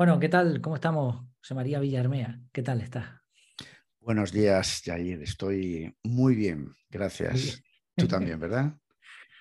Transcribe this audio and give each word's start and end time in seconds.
Bueno, 0.00 0.18
¿qué 0.18 0.30
tal? 0.30 0.62
¿Cómo 0.62 0.76
estamos? 0.76 1.26
José 1.40 1.54
María 1.54 1.78
Villarmea, 1.78 2.40
¿qué 2.52 2.62
tal 2.62 2.80
estás? 2.80 3.04
Buenos 4.00 4.32
días, 4.32 4.80
Jair. 4.82 5.20
Estoy 5.20 5.94
muy 6.02 6.34
bien, 6.34 6.70
gracias. 6.88 7.62
Tú 7.94 8.08
también, 8.08 8.40
¿verdad? 8.40 8.72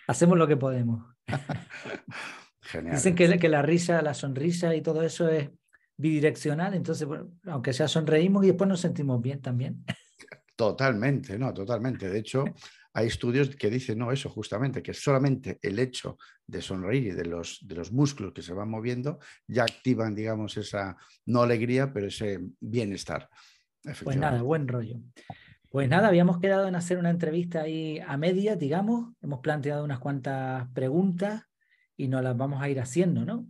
Hacemos 0.05 0.37
lo 0.37 0.49
que 0.49 0.57
podemos. 0.57 1.15
Genial. 2.61 2.93
Dicen 2.93 3.15
que, 3.15 3.39
que, 3.39 3.47
la 3.47 3.61
risa, 3.61 4.01
la 4.01 4.13
sonrisa 4.13 4.75
y 4.75 4.81
todo 4.81 5.01
eso 5.01 5.29
es 5.29 5.49
bidireccional, 5.95 6.73
entonces, 6.73 7.07
aunque 7.45 7.71
sea 7.71 7.87
sonreímos 7.87 8.43
y 8.43 8.47
después 8.47 8.67
nos 8.67 8.81
sentimos 8.81 9.21
bien 9.21 9.41
también. 9.41 9.85
Totalmente, 10.57 11.39
no, 11.39 11.53
totalmente. 11.53 12.09
De 12.09 12.19
hecho, 12.19 12.43
hay 12.93 13.07
estudios 13.07 13.55
que 13.55 13.69
dicen, 13.69 13.99
no, 13.99 14.11
eso 14.11 14.29
justamente, 14.29 14.81
que 14.81 14.93
solamente 14.93 15.59
el 15.61 15.79
hecho 15.79 16.17
de 16.45 16.61
sonreír 16.61 17.07
y 17.07 17.11
de 17.11 17.25
los, 17.25 17.59
de 17.61 17.75
los 17.75 17.91
músculos 17.91 18.33
que 18.33 18.41
se 18.41 18.53
van 18.53 18.69
moviendo 18.69 19.19
ya 19.47 19.63
activan, 19.63 20.15
digamos, 20.15 20.57
esa, 20.57 20.97
no 21.25 21.41
alegría, 21.41 21.93
pero 21.93 22.07
ese 22.07 22.39
bienestar. 22.59 23.29
Pues 24.03 24.17
nada, 24.17 24.41
buen 24.41 24.67
rollo. 24.67 24.97
Pues 25.69 25.87
nada, 25.87 26.07
habíamos 26.07 26.39
quedado 26.39 26.67
en 26.67 26.75
hacer 26.75 26.97
una 26.97 27.11
entrevista 27.11 27.61
ahí 27.61 27.99
a 27.99 28.17
media, 28.17 28.55
digamos. 28.55 29.13
Hemos 29.21 29.39
planteado 29.39 29.83
unas 29.83 29.99
cuantas 29.99 30.67
preguntas 30.73 31.43
y 31.95 32.07
nos 32.07 32.23
las 32.23 32.35
vamos 32.35 32.61
a 32.61 32.69
ir 32.69 32.79
haciendo, 32.79 33.23
¿no? 33.23 33.47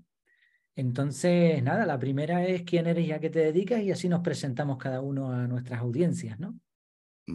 Entonces, 0.76 1.62
nada, 1.64 1.86
la 1.86 2.00
primera 2.00 2.46
es 2.46 2.64
quién 2.64 2.88
eres 2.88 3.06
y 3.06 3.12
a 3.12 3.20
qué 3.20 3.30
te 3.30 3.40
dedicas 3.40 3.82
y 3.82 3.92
así 3.92 4.10
nos 4.10 4.22
presentamos 4.22 4.78
cada 4.78 5.02
uno 5.02 5.32
a 5.32 5.48
nuestras 5.48 5.80
audiencias, 5.80 6.40
¿no? 6.40 6.60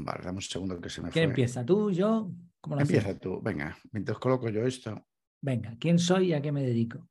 Vale, 0.03 0.25
dame 0.25 0.39
un 0.39 0.43
segundo 0.43 0.81
que 0.81 0.91
se 0.91 1.01
me 1.01 1.11
¿Quién 1.11 1.31
empieza? 1.31 1.65
¿Tú, 1.65 1.91
yo? 1.91 2.31
¿Cómo 2.61 2.77
lo 2.77 2.83
empieza 2.83 3.19
tú, 3.19 3.41
venga, 3.43 3.77
mientras 3.93 4.19
coloco 4.19 4.49
yo 4.49 4.67
esto. 4.67 5.07
Venga, 5.41 5.77
¿quién 5.79 5.99
soy 5.99 6.29
y 6.29 6.33
a 6.33 6.41
qué 6.41 6.51
me 6.51 6.63
dedico? 6.63 7.09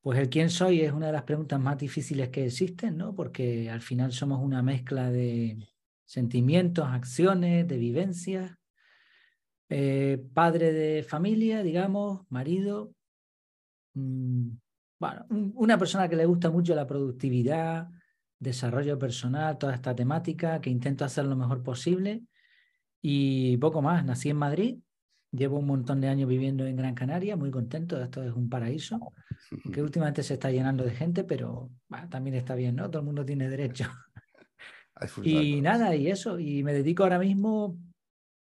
Pues 0.00 0.18
el 0.18 0.28
quién 0.28 0.50
soy 0.50 0.82
es 0.82 0.92
una 0.92 1.06
de 1.06 1.12
las 1.12 1.24
preguntas 1.24 1.58
más 1.58 1.78
difíciles 1.78 2.28
que 2.28 2.44
existen, 2.44 2.96
¿no? 2.96 3.14
Porque 3.14 3.70
al 3.70 3.80
final 3.80 4.12
somos 4.12 4.40
una 4.40 4.62
mezcla 4.62 5.10
de 5.10 5.58
sentimientos, 6.04 6.86
acciones, 6.86 7.66
de 7.66 7.76
vivencias. 7.76 8.54
Eh, 9.68 10.22
padre 10.32 10.72
de 10.72 11.02
familia, 11.02 11.62
digamos, 11.62 12.20
marido. 12.30 12.92
Mm, 13.94 14.50
bueno, 15.00 15.26
una 15.28 15.76
persona 15.76 16.08
que 16.08 16.16
le 16.16 16.26
gusta 16.26 16.50
mucho 16.50 16.74
la 16.74 16.86
productividad, 16.86 17.88
desarrollo 18.38 18.98
personal, 18.98 19.58
toda 19.58 19.74
esta 19.74 19.94
temática, 19.94 20.60
que 20.60 20.70
intento 20.70 21.04
hacer 21.04 21.24
lo 21.24 21.36
mejor 21.36 21.62
posible. 21.62 22.22
Y 23.02 23.56
poco 23.58 23.82
más, 23.82 24.04
nací 24.04 24.30
en 24.30 24.36
Madrid, 24.36 24.78
llevo 25.30 25.58
un 25.58 25.66
montón 25.66 26.00
de 26.00 26.08
años 26.08 26.28
viviendo 26.28 26.66
en 26.66 26.76
Gran 26.76 26.94
Canaria, 26.94 27.36
muy 27.36 27.50
contento, 27.50 28.02
esto 28.02 28.22
es 28.22 28.32
un 28.32 28.48
paraíso, 28.48 29.12
que 29.72 29.82
últimamente 29.82 30.22
se 30.22 30.34
está 30.34 30.50
llenando 30.50 30.84
de 30.84 30.92
gente, 30.92 31.24
pero 31.24 31.70
también 32.10 32.36
está 32.36 32.54
bien, 32.54 32.76
¿no? 32.76 32.90
Todo 32.90 33.00
el 33.00 33.06
mundo 33.06 33.24
tiene 33.24 33.48
derecho. 33.48 33.90
y 35.22 35.60
nada, 35.60 35.94
y 35.94 36.08
eso, 36.08 36.38
y 36.38 36.62
me 36.62 36.72
dedico 36.72 37.02
ahora 37.02 37.18
mismo, 37.18 37.78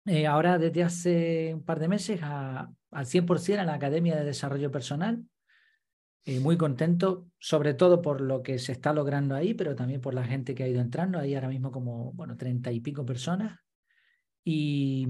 eh, 0.06 0.28
ahora 0.28 0.58
desde 0.58 0.84
hace 0.84 1.54
un 1.54 1.64
par 1.64 1.80
de 1.80 1.88
meses, 1.88 2.20
a, 2.24 2.70
al 2.92 3.06
100% 3.06 3.60
a 3.60 3.66
la 3.66 3.76
Academia 3.76 4.16
de 4.16 4.26
Desarrollo 4.26 4.72
Personal, 4.72 5.24
eh, 6.24 6.40
muy 6.40 6.56
contento, 6.56 7.28
sobre 7.40 7.74
todo 7.74 8.02
por 8.02 8.22
lo 8.22 8.44
que 8.44 8.60
se 8.60 8.72
está 8.72 8.94
logrando 8.94 9.34
ahí, 9.34 9.56
pero 9.56 9.76
también 9.76 10.02
por 10.02 10.14
la 10.14 10.24
gente 10.24 10.54
que 10.54 10.64
ha 10.64 10.68
ido 10.68 10.80
entrando. 10.80 11.18
Ahí 11.18 11.34
ahora 11.34 11.48
mismo 11.48 11.72
como, 11.72 12.14
bueno, 12.14 12.38
treinta 12.38 12.72
y 12.72 12.80
pico 12.80 13.06
personas. 13.06 13.60
Y, 14.44 15.08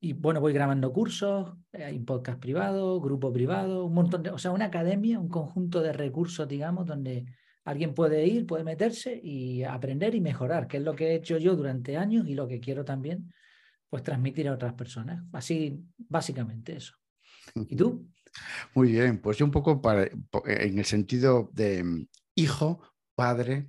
y, 0.00 0.12
bueno, 0.12 0.40
voy 0.40 0.52
grabando 0.52 0.92
cursos, 0.92 1.56
eh, 1.72 1.84
hay 1.84 1.98
podcast 2.00 2.38
privado, 2.38 3.00
grupo 3.00 3.32
privado, 3.32 3.84
un 3.84 3.94
montón 3.94 4.22
de, 4.22 4.30
o 4.30 4.38
sea, 4.38 4.52
una 4.52 4.66
academia, 4.66 5.18
un 5.18 5.28
conjunto 5.28 5.80
de 5.82 5.92
recursos, 5.92 6.46
digamos, 6.46 6.86
donde 6.86 7.26
alguien 7.64 7.94
puede 7.94 8.26
ir, 8.26 8.46
puede 8.46 8.62
meterse 8.62 9.20
y 9.22 9.64
aprender 9.64 10.14
y 10.14 10.20
mejorar, 10.20 10.68
que 10.68 10.76
es 10.76 10.82
lo 10.84 10.94
que 10.94 11.08
he 11.08 11.14
hecho 11.16 11.38
yo 11.38 11.56
durante 11.56 11.96
años 11.96 12.28
y 12.28 12.34
lo 12.34 12.46
que 12.46 12.60
quiero 12.60 12.84
también, 12.84 13.32
pues 13.88 14.02
transmitir 14.02 14.48
a 14.48 14.54
otras 14.54 14.74
personas. 14.74 15.24
Así, 15.32 15.80
básicamente 15.96 16.76
eso. 16.76 16.94
¿Y 17.68 17.74
tú? 17.74 18.08
Muy 18.74 18.92
bien, 18.92 19.20
pues 19.20 19.38
yo 19.38 19.44
un 19.44 19.50
poco 19.50 19.80
en 20.46 20.78
el 20.78 20.84
sentido 20.84 21.50
de 21.52 21.84
mm, 21.84 22.08
hijo, 22.36 22.82
padre, 23.14 23.68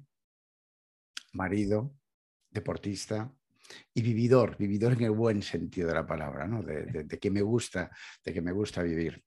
marido, 1.33 1.93
deportista 2.49 3.31
y 3.93 4.01
vividor, 4.01 4.57
vividor 4.57 4.93
en 4.93 5.03
el 5.03 5.11
buen 5.11 5.41
sentido 5.41 5.89
de 5.89 5.95
la 5.95 6.05
palabra, 6.05 6.47
¿no? 6.47 6.61
de, 6.63 7.07
que 7.19 7.31
me 7.31 7.41
gusta, 7.41 7.91
de 8.23 8.33
que 8.33 8.41
me 8.41 8.51
gusta 8.51 8.81
vivir. 8.81 9.23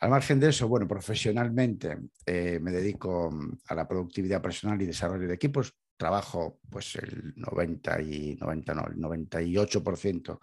Al 0.00 0.10
margen 0.10 0.40
de 0.40 0.48
eso, 0.48 0.66
bueno, 0.66 0.88
profesionalmente 0.88 1.98
eh, 2.24 2.58
me 2.60 2.72
dedico 2.72 3.30
mm, 3.30 3.58
a 3.68 3.74
la 3.74 3.86
productividad 3.88 4.40
personal 4.40 4.80
y 4.80 4.86
desarrollo 4.86 5.28
de 5.28 5.34
equipos. 5.34 5.74
Trabajo, 5.96 6.60
pues 6.70 6.96
el 6.96 7.34
90 7.36 8.02
y 8.02 8.36
90, 8.36 8.74
no, 8.74 8.86
el 8.86 8.96
98% 8.96 10.38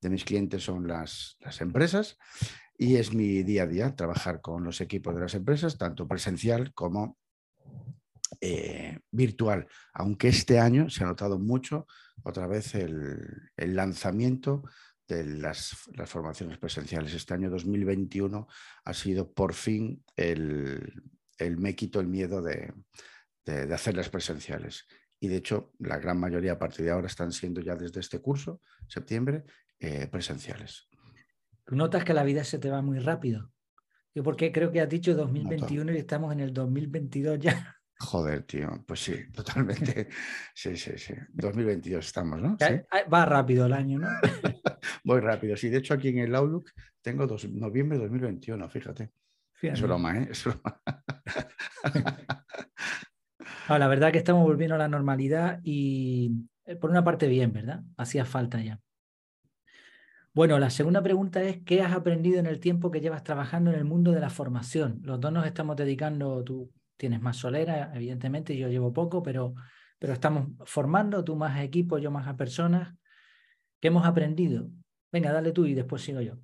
de 0.00 0.10
mis 0.10 0.24
clientes 0.24 0.62
son 0.62 0.86
las, 0.86 1.36
las 1.40 1.60
empresas 1.60 2.16
y 2.82 2.96
es 2.96 3.12
mi 3.12 3.42
día 3.42 3.64
a 3.64 3.66
día 3.66 3.94
trabajar 3.94 4.40
con 4.40 4.64
los 4.64 4.80
equipos 4.80 5.14
de 5.14 5.20
las 5.20 5.34
empresas, 5.34 5.76
tanto 5.76 6.08
presencial 6.08 6.72
como 6.72 7.18
eh, 8.40 9.00
virtual, 9.10 9.68
aunque 9.92 10.28
este 10.28 10.58
año 10.58 10.88
se 10.88 11.04
ha 11.04 11.06
notado 11.06 11.38
mucho 11.38 11.86
otra 12.22 12.46
vez 12.46 12.74
el, 12.74 13.50
lanzamiento 13.58 14.64
de 15.06 15.24
las, 15.24 15.76
formaciones 16.06 16.56
presenciales. 16.56 17.12
Este 17.12 17.34
año 17.34 17.50
2021 17.50 18.48
ha 18.84 18.94
sido 18.94 19.30
por 19.30 19.52
fin 19.52 20.02
el, 20.16 21.02
me 21.58 21.76
quito 21.76 22.00
el 22.00 22.06
miedo 22.06 22.40
de, 22.40 22.72
de, 23.44 23.74
hacerlas 23.74 24.08
presenciales. 24.08 24.86
Y 25.20 25.28
de 25.28 25.36
hecho, 25.36 25.74
la 25.80 25.98
gran 25.98 26.18
mayoría 26.18 26.52
a 26.52 26.58
partir 26.58 26.86
de 26.86 26.92
ahora 26.92 27.08
están 27.08 27.30
siendo 27.30 27.60
ya 27.60 27.76
desde 27.76 28.00
este 28.00 28.20
curso, 28.20 28.62
septiembre, 28.88 29.44
eh, 29.78 30.06
presenciales. 30.06 30.89
Notas 31.70 32.04
que 32.04 32.14
la 32.14 32.24
vida 32.24 32.44
se 32.44 32.58
te 32.58 32.70
va 32.70 32.82
muy 32.82 32.98
rápido. 32.98 33.50
Yo 34.14 34.24
porque 34.24 34.50
creo 34.50 34.72
que 34.72 34.80
has 34.80 34.88
dicho 34.88 35.14
2021 35.14 35.92
y 35.92 35.98
estamos 35.98 36.32
en 36.32 36.40
el 36.40 36.52
2022 36.52 37.38
ya. 37.38 37.76
Joder, 38.00 38.42
tío, 38.44 38.82
pues 38.86 39.00
sí, 39.00 39.14
totalmente. 39.32 40.08
Sí, 40.54 40.76
sí, 40.76 40.92
sí. 40.96 41.14
2022 41.32 42.04
estamos, 42.04 42.40
¿no? 42.40 42.56
Va 43.12 43.26
rápido 43.26 43.66
el 43.66 43.72
año, 43.72 43.98
¿no? 43.98 44.08
Muy 45.04 45.20
rápido. 45.20 45.56
Sí, 45.56 45.68
de 45.68 45.78
hecho 45.78 45.94
aquí 45.94 46.08
en 46.08 46.18
el 46.18 46.34
Outlook 46.34 46.70
tengo 47.02 47.26
dos, 47.26 47.48
noviembre 47.48 47.98
de 47.98 48.04
2021, 48.04 48.68
fíjate. 48.68 49.10
Es 49.62 49.82
broma, 49.82 50.18
¿eh? 50.18 50.28
Es 50.30 50.44
broma. 50.44 50.80
la 53.68 53.88
verdad 53.88 54.10
que 54.10 54.18
estamos 54.18 54.42
volviendo 54.42 54.74
a 54.74 54.78
la 54.78 54.88
normalidad 54.88 55.60
y 55.62 56.32
eh, 56.64 56.76
por 56.76 56.90
una 56.90 57.04
parte 57.04 57.28
bien, 57.28 57.52
¿verdad? 57.52 57.82
Hacía 57.96 58.24
falta 58.24 58.62
ya. 58.62 58.80
Bueno, 60.40 60.58
la 60.58 60.70
segunda 60.70 61.02
pregunta 61.02 61.42
es, 61.42 61.62
¿qué 61.66 61.82
has 61.82 61.92
aprendido 61.92 62.38
en 62.38 62.46
el 62.46 62.60
tiempo 62.60 62.90
que 62.90 63.02
llevas 63.02 63.22
trabajando 63.22 63.70
en 63.70 63.76
el 63.76 63.84
mundo 63.84 64.10
de 64.12 64.20
la 64.20 64.30
formación? 64.30 64.98
Los 65.04 65.20
dos 65.20 65.30
nos 65.30 65.44
estamos 65.44 65.76
dedicando, 65.76 66.42
tú 66.42 66.72
tienes 66.96 67.20
más 67.20 67.36
solera, 67.36 67.92
evidentemente, 67.94 68.56
yo 68.56 68.68
llevo 68.68 68.90
poco, 68.90 69.22
pero, 69.22 69.52
pero 69.98 70.14
estamos 70.14 70.48
formando, 70.64 71.22
tú 71.22 71.36
más 71.36 71.58
a 71.58 71.62
equipo, 71.62 71.98
yo 71.98 72.10
más 72.10 72.26
a 72.26 72.38
personas. 72.38 72.96
¿Qué 73.82 73.88
hemos 73.88 74.06
aprendido? 74.06 74.70
Venga, 75.12 75.30
dale 75.30 75.52
tú 75.52 75.66
y 75.66 75.74
después 75.74 76.00
sigo 76.00 76.22
yo. 76.22 76.38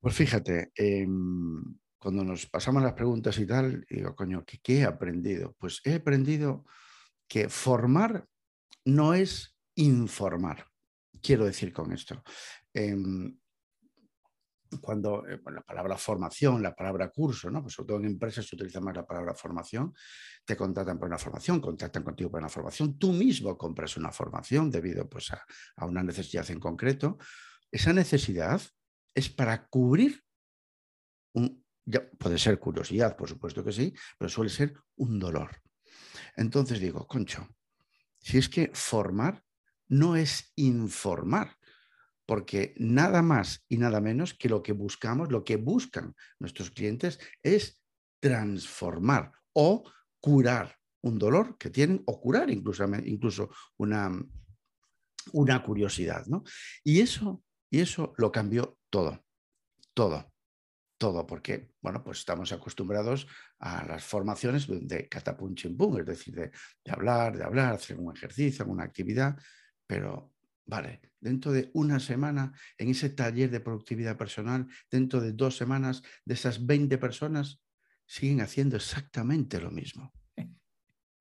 Pues 0.00 0.16
fíjate, 0.16 0.72
em, 0.74 1.62
cuando 1.96 2.24
nos 2.24 2.46
pasamos 2.46 2.82
las 2.82 2.94
preguntas 2.94 3.38
y 3.38 3.46
tal, 3.46 3.86
digo, 3.88 4.16
coño, 4.16 4.42
¿qué, 4.44 4.58
¿qué 4.60 4.80
he 4.80 4.84
aprendido? 4.84 5.54
Pues 5.60 5.80
he 5.84 5.94
aprendido 5.94 6.64
que 7.28 7.48
formar 7.48 8.26
no 8.84 9.14
es 9.14 9.56
informar 9.76 10.66
quiero 11.24 11.46
decir 11.46 11.72
con 11.72 11.92
esto? 11.92 12.22
Em, 12.74 13.38
cuando 14.80 15.26
eh, 15.26 15.40
la 15.52 15.62
palabra 15.62 15.96
formación, 15.96 16.62
la 16.62 16.74
palabra 16.74 17.10
curso, 17.10 17.50
¿no? 17.50 17.62
pues 17.62 17.74
sobre 17.74 17.88
todo 17.88 17.98
en 17.98 18.06
empresas 18.06 18.46
se 18.46 18.56
utiliza 18.56 18.80
más 18.80 18.96
la 18.96 19.06
palabra 19.06 19.34
formación, 19.34 19.94
te 20.44 20.56
contratan 20.56 20.98
por 20.98 21.08
una 21.08 21.18
formación, 21.18 21.60
contactan 21.60 22.02
contigo 22.02 22.30
por 22.30 22.40
una 22.40 22.48
formación, 22.48 22.98
tú 22.98 23.12
mismo 23.12 23.56
compras 23.56 23.96
una 23.96 24.10
formación 24.10 24.70
debido 24.70 25.08
pues, 25.08 25.30
a, 25.32 25.86
una 25.86 26.02
necesidad 26.02 26.50
en 26.50 26.60
concreto. 26.60 27.18
Esa 27.70 27.92
necesidad 27.92 28.60
es 29.14 29.28
para 29.28 29.66
cubrir 29.66 30.22
un, 31.34 31.64
puede 32.18 32.38
ser 32.38 32.58
curiosidad, 32.58 33.16
por 33.16 33.28
supuesto 33.28 33.64
que 33.64 33.72
sí, 33.72 33.94
pero 34.18 34.28
suele 34.28 34.50
ser 34.50 34.74
un 34.96 35.18
dolor. 35.18 35.50
Entonces 36.36 36.80
digo, 36.80 37.06
concho, 37.06 37.46
si 38.18 38.38
es 38.38 38.48
que 38.48 38.70
formar 38.72 39.42
no 39.88 40.16
es 40.16 40.52
informar, 40.56 41.56
porque 42.26 42.74
nada 42.78 43.22
más 43.22 43.64
y 43.68 43.78
nada 43.78 44.00
menos 44.00 44.34
que 44.34 44.48
lo 44.48 44.62
que 44.62 44.72
buscamos, 44.72 45.30
lo 45.30 45.44
que 45.44 45.56
buscan 45.56 46.14
nuestros 46.38 46.70
clientes 46.70 47.18
es 47.42 47.80
transformar 48.20 49.32
o 49.52 49.84
curar 50.20 50.76
un 51.02 51.18
dolor 51.18 51.58
que 51.58 51.70
tienen 51.70 52.02
o 52.06 52.20
curar 52.20 52.50
incluso, 52.50 52.84
incluso 53.04 53.50
una, 53.76 54.10
una 55.32 55.62
curiosidad. 55.62 56.26
¿no? 56.26 56.42
Y, 56.82 57.00
eso, 57.00 57.42
y 57.70 57.80
eso 57.80 58.14
lo 58.16 58.32
cambió 58.32 58.78
todo, 58.90 59.24
todo 59.92 60.34
todo, 60.96 61.26
porque, 61.26 61.72
bueno, 61.82 62.02
pues 62.02 62.20
estamos 62.20 62.52
acostumbrados 62.52 63.26
a 63.58 63.84
las 63.84 64.04
formaciones 64.04 64.66
de 64.68 65.08
catapum 65.08 65.54
chimpum, 65.54 65.98
es 65.98 66.06
decir, 66.06 66.34
de, 66.34 66.50
de, 66.82 66.92
hablar, 66.92 67.36
de 67.36 67.44
hablar, 67.44 67.74
hacer 67.74 67.98
un 67.98 68.16
ejercicio, 68.16 68.62
alguna 68.62 68.84
actividad, 68.84 69.36
pero, 69.86 70.33
vale, 70.66 71.00
dentro 71.20 71.52
de 71.52 71.70
una 71.74 72.00
semana, 72.00 72.52
en 72.78 72.88
ese 72.88 73.10
taller 73.10 73.50
de 73.50 73.60
productividad 73.60 74.16
personal, 74.16 74.66
dentro 74.90 75.20
de 75.20 75.32
dos 75.32 75.56
semanas, 75.56 76.02
de 76.24 76.34
esas 76.34 76.64
20 76.64 76.98
personas, 76.98 77.60
siguen 78.06 78.40
haciendo 78.40 78.76
exactamente 78.76 79.60
lo 79.60 79.70
mismo. 79.70 80.12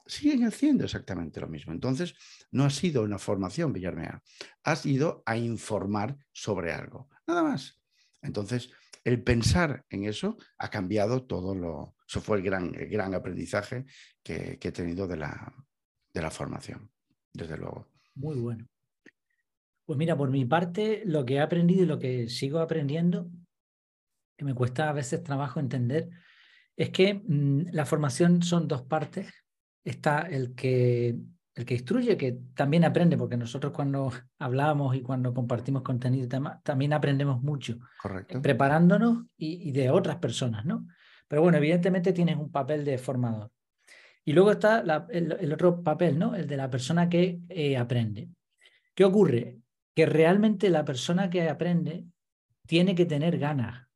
Siguen 0.06 0.46
haciendo 0.46 0.84
exactamente 0.84 1.40
lo 1.40 1.48
mismo. 1.48 1.72
Entonces, 1.72 2.14
no 2.52 2.66
ha 2.66 2.70
sido 2.70 3.04
una 3.04 3.18
formación, 3.18 3.72
Villarmea, 3.72 4.22
has 4.64 4.86
ido 4.86 5.24
a 5.26 5.38
informar 5.38 6.18
sobre 6.34 6.74
algo, 6.74 7.10
nada 7.26 7.42
más. 7.42 7.82
Entonces, 8.22 8.70
el 9.04 9.24
pensar 9.24 9.86
en 9.90 10.06
eso 10.06 10.38
ha 10.58 10.70
cambiado 10.70 11.26
todo 11.26 11.56
lo... 11.56 11.96
Eso 12.08 12.22
fue 12.22 12.38
el 12.38 12.44
gran, 12.44 12.72
gran 12.72 13.14
aprendizaje 13.14 13.86
que, 14.22 14.60
he 14.62 14.72
tenido 14.72 15.08
de 15.08 15.18
la, 15.18 15.54
de 16.14 16.22
la 16.22 16.30
formación, 16.30 16.92
desde 17.34 17.58
luego. 17.58 17.90
Muy 18.16 18.36
bueno. 18.36 18.68
Pues 19.94 20.00
mira, 20.00 20.18
por 20.18 20.32
mi 20.32 20.44
parte, 20.44 21.04
lo 21.06 21.24
que 21.24 21.36
he 21.36 21.40
aprendido 21.40 21.84
y 21.84 21.86
lo 21.86 22.00
que 22.00 22.28
sigo 22.28 22.58
aprendiendo, 22.58 23.30
que 24.36 24.44
me 24.44 24.56
cuesta 24.56 24.90
a 24.90 24.92
veces 24.92 25.22
trabajo 25.22 25.60
entender, 25.60 26.10
es 26.76 26.90
que 26.90 27.22
mm, 27.24 27.68
la 27.74 27.86
formación 27.86 28.42
son 28.42 28.68
dos 28.68 28.82
partes. 28.82 29.32
Está 29.84 30.22
el 30.22 30.56
que 30.56 31.16
el 31.54 31.66
que 31.66 31.76
instruye, 31.76 32.18
que 32.18 32.40
también 32.56 32.86
aprende, 32.86 33.18
porque 33.18 33.38
nosotros 33.38 33.72
cuando 33.72 34.12
hablamos 34.40 34.96
y 34.96 35.04
cuando 35.04 35.32
compartimos 35.32 35.84
contenido 35.84 36.28
también 36.64 36.94
aprendemos 36.94 37.44
mucho, 37.44 37.78
Correcto. 38.02 38.42
preparándonos 38.42 39.26
y, 39.38 39.72
de 39.74 39.92
otras 39.92 40.16
personas, 40.16 40.66
¿no? 40.66 40.88
Pero 41.28 41.44
bueno, 41.44 41.60
evidentemente 41.60 42.14
tienes 42.14 42.38
un 42.38 42.52
papel 42.52 42.84
de 42.84 42.98
formador. 42.98 43.52
Y 44.26 44.34
luego 44.34 44.54
está 44.54 44.84
el, 45.12 45.54
otro 45.54 45.84
papel, 45.84 46.18
¿no? 46.18 46.34
El 46.34 46.48
de 46.48 46.58
la 46.58 46.72
persona 46.72 47.08
que 47.08 47.42
eh, 47.48 47.78
aprende. 47.78 48.30
¿Qué 48.96 49.06
ocurre? 49.06 49.60
Que 49.96 50.06
realmente 50.06 50.70
la 50.70 50.86
persona 50.86 51.30
que 51.30 51.48
aprende 51.50 52.06
tiene 52.68 52.96
que 52.96 53.06
tener 53.06 53.38
ganas, 53.38 53.88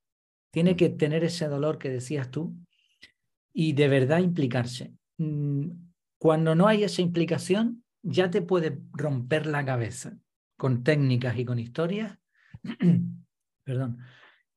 tiene 0.52 0.74
mm. 0.74 0.78
que 0.78 0.90
tener 0.90 1.24
ese 1.24 1.48
dolor 1.48 1.78
que 1.78 1.90
decías 1.90 2.30
tú 2.30 2.56
y 3.54 3.74
de 3.74 3.88
verdad 3.88 4.20
implicarse. 4.20 4.94
Mm, 5.18 5.72
cuando 6.20 6.56
no 6.56 6.68
hay 6.68 6.84
esa 6.84 7.02
implicación, 7.02 7.84
ya 8.04 8.30
te 8.30 8.42
puede 8.42 8.80
romper 8.94 9.48
la 9.48 9.66
cabeza 9.66 10.18
con 10.58 10.84
técnicas 10.84 11.38
y 11.38 11.46
con 11.46 11.60
historias, 11.60 12.18
perdón, 13.64 14.00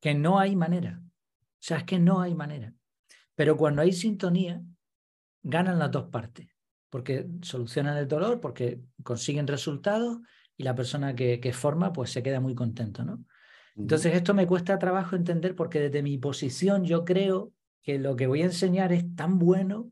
que 0.01 0.15
no 0.15 0.39
hay 0.39 0.57
manera. 0.57 1.01
O 1.03 1.63
sea, 1.63 1.79
es 1.79 1.85
que 1.85 1.99
no 1.99 2.21
hay 2.21 2.35
manera. 2.35 2.73
Pero 3.35 3.57
cuando 3.57 3.83
hay 3.83 3.93
sintonía, 3.93 4.63
ganan 5.43 5.79
las 5.79 5.91
dos 5.91 6.09
partes, 6.11 6.49
porque 6.89 7.27
solucionan 7.43 7.97
el 7.97 8.09
dolor, 8.09 8.41
porque 8.41 8.81
consiguen 9.03 9.47
resultados 9.47 10.19
y 10.61 10.63
la 10.63 10.75
persona 10.75 11.15
que, 11.15 11.41
que 11.41 11.53
forma 11.53 11.93
pues 11.93 12.11
se 12.11 12.23
queda 12.23 12.41
muy 12.41 12.55
contento, 12.55 13.05
¿no? 13.05 13.25
Entonces 13.77 14.15
esto 14.15 14.35
me 14.35 14.47
cuesta 14.47 14.79
trabajo 14.79 15.17
entender 15.17 15.55
porque 15.55 15.81
desde 15.81 16.03
mi 16.03 16.19
posición 16.19 16.85
yo 16.85 17.05
creo 17.05 17.53
que 17.83 17.99
lo 17.99 18.15
que 18.15 18.27
voy 18.27 18.43
a 18.43 18.47
enseñar 18.47 18.93
es 18.93 19.15
tan 19.15 19.39
bueno 19.39 19.91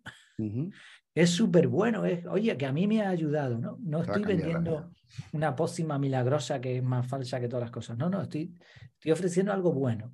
es 1.14 1.30
súper 1.30 1.68
bueno. 1.68 2.04
Es, 2.04 2.24
oye, 2.26 2.56
que 2.56 2.66
a 2.66 2.72
mí 2.72 2.86
me 2.86 3.02
ha 3.02 3.08
ayudado, 3.08 3.58
¿no? 3.58 3.78
No 3.80 4.02
estoy 4.02 4.22
vendiendo 4.22 4.92
una 5.32 5.56
pócima 5.56 5.98
milagrosa 5.98 6.60
que 6.60 6.76
es 6.76 6.82
más 6.82 7.06
falsa 7.06 7.40
que 7.40 7.48
todas 7.48 7.62
las 7.62 7.70
cosas. 7.70 7.98
No, 7.98 8.08
no, 8.08 8.22
estoy, 8.22 8.54
estoy 8.94 9.12
ofreciendo 9.12 9.52
algo 9.52 9.72
bueno. 9.72 10.12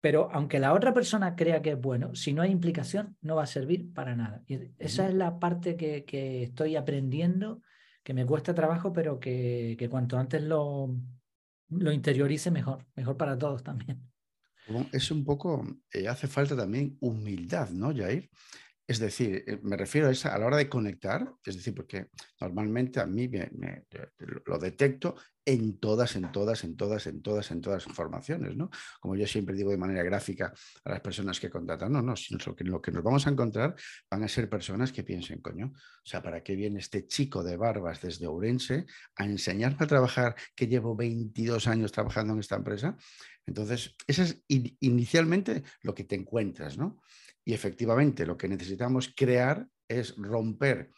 Pero 0.00 0.28
aunque 0.32 0.60
la 0.60 0.74
otra 0.74 0.92
persona 0.92 1.34
crea 1.34 1.62
que 1.62 1.72
es 1.72 1.80
bueno, 1.80 2.14
si 2.14 2.32
no 2.32 2.42
hay 2.42 2.50
implicación, 2.50 3.16
no 3.22 3.36
va 3.36 3.44
a 3.44 3.46
servir 3.46 3.92
para 3.92 4.14
nada. 4.14 4.42
Y 4.46 4.70
esa 4.78 5.08
es 5.08 5.14
la 5.14 5.38
parte 5.38 5.76
que, 5.76 6.04
que, 6.04 6.42
estoy 6.42 6.76
aprendiendo, 6.76 7.62
que 8.04 8.14
me 8.14 8.26
cuesta 8.26 8.54
trabajo, 8.54 8.92
pero 8.92 9.18
que, 9.18 9.88
cuanto 9.90 10.18
antes 10.18 10.42
lo, 10.42 10.94
lo 11.70 11.92
interiorice, 11.92 12.50
mejor. 12.50 12.86
Mejor 12.94 13.16
para 13.16 13.36
todos 13.36 13.64
también. 13.64 14.08
Es 14.92 15.10
un 15.10 15.24
poco, 15.24 15.66
eh, 15.92 16.06
hace 16.06 16.28
falta 16.28 16.56
también 16.56 16.96
humildad, 17.00 17.70
¿no, 17.70 17.94
Jair? 17.94 18.30
Es 18.86 18.98
decir, 18.98 19.44
eh, 19.46 19.58
me 19.62 19.76
refiero 19.76 20.08
a 20.08 20.10
esa 20.10 20.34
a 20.34 20.38
la 20.38 20.46
hora 20.46 20.58
de 20.58 20.68
conectar, 20.68 21.32
es 21.44 21.56
decir, 21.56 21.74
porque 21.74 22.08
normalmente 22.40 23.00
a 23.00 23.06
mí 23.06 23.28
me, 23.28 23.50
lo 24.44 24.58
detecto 24.58 25.16
en 25.46 25.78
todas, 25.78 26.16
en 26.16 26.30
todas, 26.32 26.64
en 26.64 26.76
todas, 26.76 27.06
en 27.06 27.22
todas, 27.22 27.50
en 27.50 27.60
todas 27.60 27.86
las 27.86 27.96
formaciones, 27.96 28.56
¿no? 28.56 28.70
Como 29.00 29.16
yo 29.16 29.26
siempre 29.26 29.54
digo 29.56 29.70
de 29.70 29.78
manera 29.78 30.02
gráfica 30.02 30.52
a 30.84 30.90
las 30.90 31.00
personas 31.00 31.40
que 31.40 31.50
contratan, 31.50 31.92
no, 31.92 32.02
no, 32.02 32.14
sino 32.16 32.54
que, 32.54 32.64
lo 32.64 32.80
que 32.80 32.90
nos 32.90 33.02
vamos 33.02 33.26
a 33.26 33.30
encontrar 33.30 33.74
van 34.10 34.22
a 34.22 34.28
ser 34.28 34.48
personas 34.48 34.92
que 34.92 35.02
piensen, 35.02 35.40
coño, 35.40 35.72
o 35.74 36.06
sea, 36.06 36.22
¿para 36.22 36.42
qué 36.42 36.54
viene 36.54 36.78
este 36.78 37.06
chico 37.06 37.42
de 37.42 37.56
barbas 37.56 38.00
desde 38.02 38.26
Ourense 38.26 38.86
a 39.16 39.24
enseñarme 39.24 39.78
a 39.80 39.86
trabajar 39.86 40.34
que 40.54 40.66
llevo 40.66 40.94
22 40.94 41.66
años 41.68 41.92
trabajando 41.92 42.34
en 42.34 42.40
esta 42.40 42.56
empresa? 42.56 42.96
Entonces, 43.46 43.94
eso 44.06 44.22
es 44.22 44.42
inicialmente 44.48 45.62
lo 45.82 45.94
que 45.94 46.04
te 46.04 46.14
encuentras, 46.14 46.78
¿no? 46.78 47.00
Y 47.44 47.52
efectivamente 47.52 48.26
lo 48.26 48.36
que 48.36 48.48
necesitamos 48.48 49.12
crear 49.14 49.68
es 49.88 50.16
romper 50.16 50.92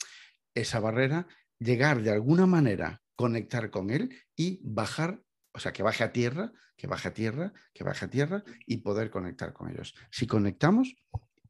esa 0.54 0.80
barrera, 0.80 1.26
llegar 1.58 2.02
de 2.02 2.10
alguna 2.10 2.46
manera, 2.46 3.02
conectar 3.16 3.70
con 3.70 3.90
él 3.90 4.14
y 4.36 4.60
bajar, 4.62 5.20
o 5.52 5.58
sea, 5.58 5.72
que 5.72 5.82
baje 5.82 6.04
a 6.04 6.12
tierra, 6.12 6.52
que 6.76 6.86
baje 6.86 7.08
a 7.08 7.14
tierra, 7.14 7.52
que 7.72 7.84
baje 7.84 8.04
a 8.04 8.10
tierra 8.10 8.44
y 8.66 8.78
poder 8.78 9.10
conectar 9.10 9.52
con 9.52 9.70
ellos. 9.70 9.94
Si 10.10 10.26
conectamos 10.26 10.94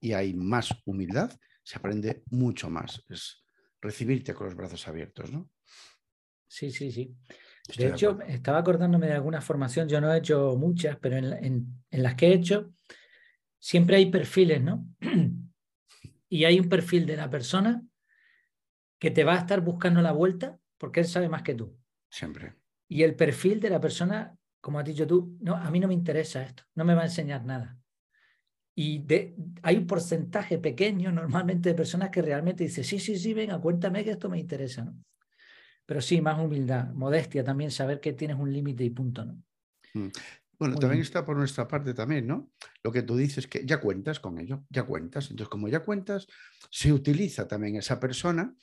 y 0.01 0.13
hay 0.13 0.35
más 0.35 0.71
humildad, 0.85 1.31
se 1.63 1.79
aprende 1.79 2.23
mucho 2.31 2.71
más. 2.71 3.05
Es 3.09 3.45
recibirte 3.81 4.35
con 4.35 4.47
los 4.47 4.57
brazos 4.57 4.87
abiertos, 4.89 5.33
¿no? 5.33 5.51
Sí, 6.49 6.71
sí, 6.71 6.91
sí. 6.93 7.15
de 7.77 7.89
hecho, 7.89 8.19
estaba 8.27 8.59
acordándome 8.59 9.09
de 9.09 9.15
alguna 9.15 9.41
formación, 9.41 9.89
yo 9.89 10.01
no 10.01 10.13
he 10.13 10.19
hecho 10.19 10.57
muchas, 10.57 10.97
pero 10.97 11.17
en 11.17 11.83
las 11.91 12.15
que 12.15 12.29
he 12.29 12.35
hecho, 12.35 12.73
siempre 13.67 13.97
hay 13.97 14.07
perfiles, 14.13 14.63
¿no? 14.63 14.87
y 16.29 16.45
hay 16.45 16.61
un 16.61 16.69
perfil 16.69 17.05
de 17.05 17.17
la 17.17 17.29
persona 17.29 17.83
que 19.01 19.11
te 19.11 19.25
va 19.25 19.35
a 19.35 19.39
estar 19.39 19.61
buscando 19.61 20.01
la 20.03 20.13
vuelta 20.13 20.57
porque 20.79 21.01
él 21.01 21.07
sabe 21.07 21.29
más 21.29 21.43
que 21.43 21.57
tú. 21.57 21.77
Siempre. 22.09 22.55
Y 22.87 23.03
el 23.03 23.17
perfil 23.17 23.59
de 23.59 23.71
la 23.71 23.81
persona, 23.81 24.39
como 24.61 24.79
has 24.79 24.85
dicho 24.85 25.05
tú, 25.05 25.37
no, 25.41 25.57
a 25.57 25.69
mí 25.73 25.81
no 25.81 25.89
me 25.89 25.95
interesa 25.95 26.45
esto, 26.45 26.63
no 26.77 26.85
me 26.85 26.95
va 26.95 27.03
a 27.03 27.07
enseñar 27.07 27.45
nada. 27.45 27.77
Y 28.77 29.01
de, 29.01 29.35
hay 29.63 29.79
un 29.79 29.87
porcentaje 29.89 30.59
pequeño 30.59 31.11
normalmente 31.11 31.71
de 31.71 31.75
personas 31.75 32.11
que 32.11 32.23
realmente 32.23 32.63
dicen, 32.63 32.85
sí, 32.85 33.01
sí, 33.01 33.19
sí, 33.19 33.35
venga, 33.35 33.61
cuéntame 33.61 34.05
que 34.05 34.13
esto 34.13 34.29
me 34.29 34.39
interesa, 34.39 34.85
¿no? 34.85 34.95
Pero 35.85 36.01
sí, 36.01 36.21
más 36.21 36.39
humildad, 36.39 36.93
modestia 36.93 37.43
también, 37.43 37.73
saber 37.73 37.99
que 37.99 38.13
tienes 38.13 38.39
un 38.39 38.53
límite 38.53 38.85
y 38.85 38.91
punto, 38.91 39.25
¿no? 39.25 39.43
Bueno, 40.59 40.77
también 40.77 41.03
está 41.03 41.25
por 41.25 41.37
nuestra 41.37 41.69
parte 41.69 41.93
también, 41.93 42.27
¿no? 42.27 42.51
Lo 42.83 42.91
que 42.91 43.03
tú 43.03 43.17
dices 43.17 43.47
que 43.47 43.65
ya 43.65 43.81
cuentas 43.81 44.21
con 44.21 44.39
ello, 44.39 44.65
ya 44.71 44.85
cuentas. 44.85 45.31
Entonces, 45.31 45.49
como 45.49 45.69
ya 45.69 45.81
cuentas, 45.81 46.27
se 46.71 46.93
utiliza 46.93 47.47
también 47.47 47.77
esa 47.77 48.01
persona, 48.01 48.55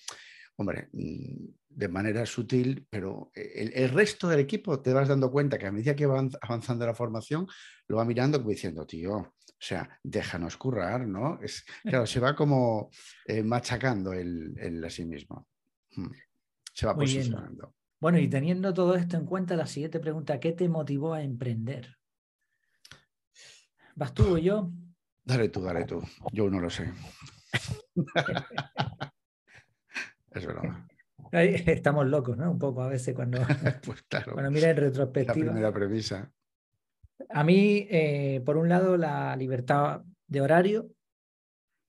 hombre, 0.56 0.90
mm, 0.92 1.46
de 1.70 1.88
manera 1.88 2.26
sutil, 2.26 2.88
pero 2.90 3.32
el, 3.34 3.90
resto 3.90 4.28
del 4.28 4.40
equipo 4.40 4.80
te 4.80 4.94
vas 4.94 5.08
dando 5.08 5.32
cuenta 5.32 5.58
que 5.58 5.68
a 5.68 5.72
medida 5.72 5.96
que 5.96 6.06
va 6.06 6.28
avanzando 6.42 6.86
la 6.86 6.94
formación, 6.94 7.48
lo 7.88 7.98
va 7.98 8.06
mirando 8.06 8.38
como 8.40 8.52
diciendo, 8.52 8.86
tío, 8.86 9.14
o 9.16 9.34
sea, 9.60 10.00
déjanos 10.04 10.58
currar, 10.58 11.08
¿no? 11.08 11.40
Es, 11.42 11.64
claro, 11.84 12.06
se 12.06 12.20
va 12.20 12.36
como 12.36 12.90
eh, 13.26 13.44
machacando 13.44 14.14
el, 14.14 14.84
a 14.84 14.90
sí 14.90 15.06
mismo. 15.06 15.48
Hmm. 15.96 16.12
Se 16.74 16.86
va 16.86 16.96
posicionando. 16.96 17.74
Bueno, 18.04 18.20
y 18.20 18.28
teniendo 18.28 18.74
todo 18.74 18.96
esto 18.96 19.16
en 19.16 19.26
cuenta, 19.26 19.56
la 19.56 19.66
siguiente 19.66 19.98
pregunta, 19.98 20.38
¿qué 20.38 20.52
te 20.52 20.68
motivó 20.68 21.14
a 21.14 21.24
emprender? 21.24 21.96
¿Vas 23.96 24.14
tú 24.14 24.34
o 24.34 24.38
yo? 24.38 24.70
Dale 25.24 25.48
tú, 25.48 25.62
dale 25.62 25.86
tú. 25.86 26.04
Yo 26.34 26.50
no 26.50 26.60
lo 26.60 26.70
sé. 26.70 26.92
es 30.32 30.46
verdad. 30.46 30.86
Estamos 31.32 32.06
locos, 32.08 32.36
¿no? 32.36 32.52
Un 32.52 32.60
poco 32.60 32.82
a 32.82 32.90
veces 32.90 33.16
cuando, 33.16 33.40
pues 33.86 34.04
claro, 34.10 34.34
cuando 34.34 34.52
mira 34.52 34.70
en 34.72 34.76
retrospectiva. 34.76 35.38
La 35.38 35.52
primera 35.52 35.72
premisa. 35.72 36.30
A 37.30 37.44
mí, 37.46 37.88
eh, 37.90 38.42
por 38.46 38.58
un 38.58 38.68
lado, 38.68 38.98
la 38.98 39.34
libertad 39.38 40.02
de 40.28 40.42
horario, 40.42 40.90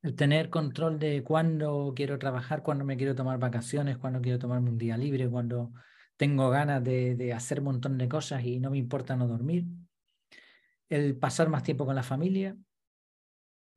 el 0.03 0.15
tener 0.15 0.49
control 0.49 1.01
de 1.01 1.25
cuándo 1.25 1.93
quiero 1.97 2.21
trabajar, 2.21 2.63
cuándo 2.63 2.85
me 2.85 2.97
quiero 2.97 3.17
tomar 3.17 3.41
vacaciones, 3.41 3.99
cuándo 3.99 4.21
quiero 4.21 4.39
tomarme 4.39 4.71
un 4.71 4.79
día 4.79 4.97
libre, 4.97 5.29
cuándo 5.29 5.73
tengo 6.17 6.51
ganas 6.51 6.83
de, 6.83 7.33
hacer 7.33 7.61
un 7.61 7.67
montón 7.67 7.99
de 7.99 8.09
cosas 8.09 8.45
y 8.45 8.61
no 8.61 8.71
me 8.71 8.79
importa 8.79 9.17
no 9.17 9.27
dormir, 9.27 9.65
el 10.89 11.17
pasar 11.17 11.49
más 11.49 11.63
tiempo 11.63 11.87
con 11.87 11.97
la 11.97 12.03
familia, 12.03 12.57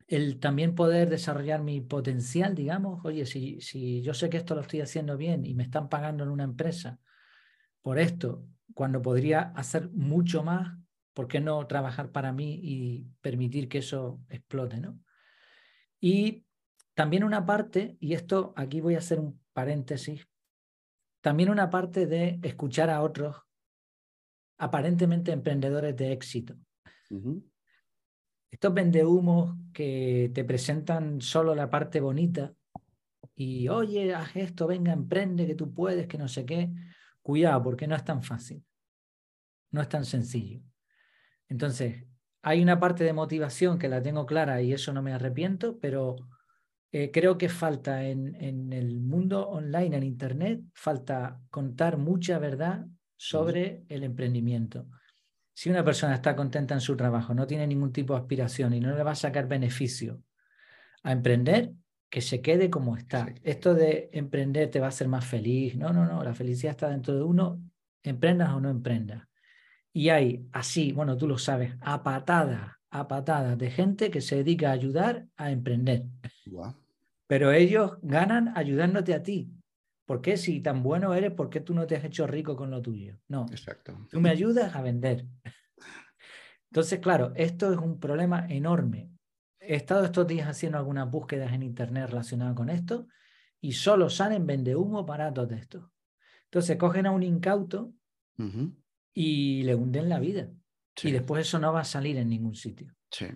el 0.07 0.39
también 0.39 0.75
poder 0.75 1.09
desarrollar 1.09 1.61
mi 1.61 1.81
potencial, 1.81 2.55
digamos, 2.55 3.03
oye, 3.03 3.25
si, 3.25 3.59
si 3.61 4.01
yo 4.01 4.13
sé 4.13 4.29
que 4.29 4.37
esto 4.37 4.55
lo 4.55 4.61
estoy 4.61 4.81
haciendo 4.81 5.17
bien 5.17 5.45
y 5.45 5.53
me 5.53 5.63
están 5.63 5.89
pagando 5.89 6.23
en 6.23 6.29
una 6.29 6.43
empresa 6.43 6.99
por 7.81 7.99
esto, 7.99 8.45
cuando 8.73 9.01
podría 9.01 9.53
hacer 9.55 9.89
mucho 9.91 10.43
más, 10.43 10.77
¿Por 11.17 11.27
qué 11.27 11.39
no 11.39 11.65
trabajar 11.65 12.11
para 12.11 12.31
mí 12.31 12.59
y 12.61 13.07
permitir 13.21 13.67
que 13.67 13.79
eso 13.79 14.21
explote? 14.29 14.79
¿no? 14.79 14.99
Y 15.99 16.45
también 16.93 17.23
una 17.23 17.43
parte, 17.43 17.97
y 17.99 18.13
esto 18.13 18.53
aquí 18.55 18.81
voy 18.81 18.93
a 18.93 18.99
hacer 18.99 19.19
un 19.19 19.41
paréntesis, 19.51 20.27
también 21.27 21.49
una 21.49 21.69
parte 21.69 22.07
de 22.07 22.39
escuchar 22.41 22.89
a 22.89 23.01
otros 23.01 23.35
aparentemente 24.57 25.33
emprendedores 25.33 25.93
de 25.97 26.13
éxito. 26.13 26.55
Estos 28.49 28.73
vendehumos 28.73 29.57
que 29.73 30.31
te 30.33 30.45
presentan 30.45 31.19
solo 31.19 31.53
la 31.53 31.69
parte 31.69 31.99
bonita 31.99 32.53
y, 33.35 33.67
oye, 33.67 34.15
haz 34.15 34.37
esto, 34.37 34.67
venga, 34.67 34.93
emprende, 34.93 35.45
que 35.45 35.55
tú 35.55 35.73
puedes, 35.73 36.07
que 36.07 36.17
no 36.17 36.29
sé 36.29 36.45
qué. 36.45 36.71
Cuidado, 37.21 37.61
porque 37.61 37.87
no 37.87 37.95
es 37.97 38.05
tan 38.05 38.23
fácil. 38.23 38.63
No 39.71 39.81
es 39.81 39.89
tan 39.89 40.05
sencillo. 40.05 40.61
Entonces, 41.49 42.05
hay 42.41 42.63
una 42.63 42.79
parte 42.79 43.03
de 43.03 43.11
motivación 43.11 43.77
que 43.77 43.89
la 43.89 44.01
tengo 44.01 44.25
clara 44.25 44.61
y 44.61 44.71
eso 44.71 44.93
no 44.93 45.01
me 45.01 45.11
arrepiento, 45.11 45.77
pero 45.81 46.15
eh, 46.91 47.11
creo 47.11 47.37
que 47.37 47.49
falta 47.49 48.03
en, 48.03 48.35
en, 48.35 48.71
el 48.73 48.99
mundo 48.99 49.47
online, 49.49 49.97
en 49.97 50.03
Internet, 50.03 50.61
falta 50.73 51.39
contar 51.49 51.97
mucha 51.97 52.39
verdad 52.39 52.85
sobre 53.15 53.83
el 53.89 54.03
emprendimiento. 54.03 54.87
Si 55.53 55.69
una 55.69 55.83
persona 55.83 56.15
está 56.15 56.35
contenta 56.35 56.75
en 56.75 56.81
su 56.81 56.95
trabajo, 56.95 57.33
no 57.33 57.47
tiene 57.47 57.67
ningún 57.67 57.91
tipo 57.91 58.13
de 58.13 58.19
aspiración 58.19 58.73
y 58.73 58.79
no 58.79 58.95
le 58.95 59.03
va 59.03 59.11
a 59.11 59.15
sacar 59.15 59.47
beneficio 59.47 60.21
a 61.03 61.11
emprender, 61.11 61.73
que 62.09 62.21
se 62.21 62.41
quede 62.41 62.69
como 62.69 62.95
está. 62.95 63.33
Esto 63.43 63.73
de 63.73 64.09
emprender 64.13 64.69
te 64.69 64.79
va 64.79 64.85
a 64.85 64.89
hacer 64.89 65.07
más 65.07 65.25
feliz. 65.25 65.75
No, 65.75 65.91
no, 65.91 66.05
no, 66.05 66.23
la 66.23 66.33
felicidad 66.33 66.71
está 66.71 66.89
dentro 66.89 67.15
de 67.15 67.23
uno, 67.23 67.61
emprendas 68.03 68.49
o 68.51 68.61
no 68.61 68.69
emprendas. 68.69 69.27
Y 69.91 70.09
hay 70.09 70.47
así, 70.53 70.91
bueno, 70.91 71.17
tú 71.17 71.27
lo 71.27 71.37
sabes, 71.37 71.75
a 71.81 72.03
patadas, 72.03 72.76
a 72.89 73.07
patadas 73.07 73.57
de 73.57 73.69
gente 73.69 74.11
que 74.11 74.21
se 74.21 74.37
dedica 74.37 74.69
a 74.69 74.73
ayudar 74.73 75.27
a 75.35 75.51
emprender. 75.51 76.05
Pero 77.27 77.51
ellos 77.51 77.97
ganan 78.01 78.53
ayudándote 78.55 79.13
a 79.13 79.23
ti. 79.23 79.51
¿Por 80.05 80.21
qué 80.21 80.37
si 80.37 80.61
tan 80.61 80.83
bueno 80.83 81.13
eres, 81.13 81.33
por 81.33 81.49
qué 81.49 81.59
tú 81.59 81.73
no 81.73 81.85
te 81.85 81.97
has 81.97 82.05
hecho 82.05 82.25
rico 82.27 82.55
con 82.55 82.71
lo 82.71 82.81
tuyo? 82.81 83.17
No. 83.27 83.45
Exacto. 83.51 84.07
Tú 84.09 84.21
me 84.21 84.29
ayudas 84.29 84.73
a 84.73 84.81
vender. 84.81 85.25
Entonces, 86.71 86.99
claro, 86.99 87.33
esto 87.35 87.71
es 87.71 87.77
un 87.77 87.99
problema 87.99 88.47
enorme. 88.47 89.09
He 89.59 89.75
estado 89.75 90.05
estos 90.05 90.25
días 90.25 90.47
haciendo 90.47 90.77
algunas 90.77 91.09
búsquedas 91.11 91.51
en 91.51 91.63
internet 91.63 92.09
relacionadas 92.09 92.55
con 92.55 92.69
esto 92.69 93.07
y 93.59 93.73
solo 93.73 94.09
salen 94.09 94.45
vende 94.45 94.75
humo 94.75 95.03
baratos 95.03 95.49
de 95.49 95.57
esto. 95.57 95.91
Entonces 96.45 96.77
cogen 96.77 97.05
a 97.05 97.11
un 97.11 97.23
incauto 97.23 97.93
y 99.13 99.63
le 99.63 99.75
hunden 99.75 100.07
la 100.07 100.19
vida. 100.19 100.49
Y 101.03 101.11
después 101.11 101.47
eso 101.47 101.59
no 101.59 101.73
va 101.73 101.81
a 101.81 101.85
salir 101.85 102.17
en 102.17 102.29
ningún 102.29 102.55
sitio. 102.55 102.93
Sí. 103.11 103.27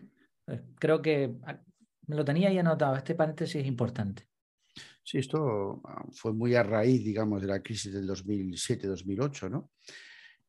Pues 0.46 0.62
creo 0.80 1.02
que 1.02 1.36
ah, 1.44 1.62
me 2.08 2.16
lo 2.16 2.26
tenía 2.26 2.50
ahí 2.50 2.58
anotado. 2.58 2.96
Este 2.96 3.16
paréntesis 3.16 3.62
es 3.62 3.68
importante. 3.68 4.28
Sí, 5.04 5.18
esto 5.18 5.82
ah, 5.86 6.06
fue 6.12 6.34
muy 6.34 6.56
a 6.56 6.64
raíz, 6.64 7.04
digamos, 7.04 7.42
de 7.42 7.48
la 7.48 7.62
crisis 7.62 7.94
del 7.94 8.08
2007-2008, 8.08 9.50
¿no? 9.50 9.72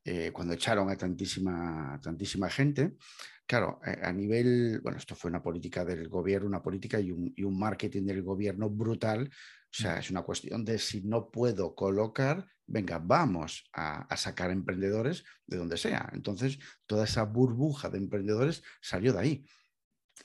Eh, 0.04 0.30
cuando 0.32 0.54
echaron 0.54 0.90
a 0.90 0.96
tantísima, 0.96 2.00
tantísima 2.02 2.50
gente. 2.50 2.94
Claro, 3.46 3.80
eh, 3.86 3.98
a 4.02 4.12
nivel, 4.12 4.80
bueno, 4.82 4.98
esto 4.98 5.14
fue 5.14 5.30
una 5.30 5.42
política 5.42 5.84
del 5.84 6.08
gobierno, 6.08 6.48
una 6.48 6.62
política 6.62 6.98
y 6.98 7.12
un, 7.12 7.32
y 7.36 7.44
un 7.44 7.58
marketing 7.58 8.04
del 8.04 8.22
gobierno 8.22 8.68
brutal. 8.68 9.30
O 9.72 9.74
sea, 9.74 9.98
es 9.98 10.10
una 10.10 10.22
cuestión 10.22 10.66
de 10.66 10.78
si 10.78 11.00
no 11.00 11.30
puedo 11.30 11.74
colocar, 11.74 12.46
venga, 12.66 12.98
vamos 12.98 13.64
a, 13.72 14.14
sacar 14.16 14.50
emprendedores 14.50 15.24
de 15.46 15.56
donde 15.56 15.78
sea. 15.78 16.10
Entonces, 16.12 16.58
toda 16.84 17.04
esa 17.04 17.24
burbuja 17.24 17.88
de 17.88 17.96
emprendedores 17.96 18.62
salió 18.82 19.14
de 19.14 19.18
ahí 19.18 19.46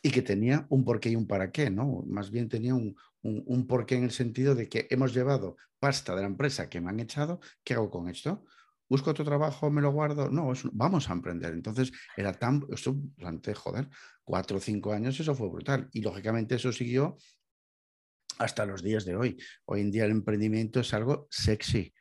y 0.02 0.12
que 0.12 0.22
tenía 0.22 0.68
un 0.70 0.84
porqué 0.84 1.12
y 1.12 1.16
un 1.16 1.28
para 1.28 1.50
qué, 1.50 1.70
¿no? 1.70 2.04
Más 2.08 2.30
bien 2.30 2.50
tenía 2.50 2.76
un, 2.76 2.98
un, 3.22 3.68
porqué 3.68 3.96
en 3.96 4.04
el 4.04 4.12
sentido 4.12 4.54
de 4.54 4.68
que 4.68 4.88
hemos 4.90 5.14
llevado 5.14 5.56
pasta 5.80 6.14
de 6.14 6.22
la 6.22 6.28
empresa 6.28 6.70
que 6.70 6.82
me 6.82 6.90
han 6.90 7.00
echado, 7.00 7.40
¿qué 7.64 7.74
hago 7.74 7.90
con 7.90 8.10
esto? 8.10 8.44
¿Busco 8.90 9.12
otro 9.12 9.24
trabajo? 9.24 9.70
¿Me 9.70 9.82
lo 9.82 9.92
guardo? 9.92 10.30
No, 10.30 10.52
vamos 10.74 11.10
a 11.10 11.14
emprender. 11.14 11.54
Entonces, 11.54 11.92
era 12.18 12.34
tan, 12.34 12.66
esto 12.70 12.96
durante, 13.16 13.54
joder, 13.54 13.90
cuatro 14.26 14.58
o 14.58 14.62
cinco 14.62 14.92
años, 14.92 15.18
eso 15.20 15.36
fue 15.36 15.50
brutal. 15.50 15.90
Y 15.94 16.02
lógicamente 16.02 16.56
eso 16.56 16.72
siguió 16.72 17.18
hasta 18.40 18.66
los 18.66 18.84
días 18.84 19.06
de 19.06 19.16
hoy. 19.16 19.38
Hoy 19.66 19.82
en 19.82 19.92
día 19.92 20.06
el 20.06 20.12
emprendimiento 20.12 20.80
es 20.80 20.94
algo 20.94 21.28
sexy, 21.30 21.94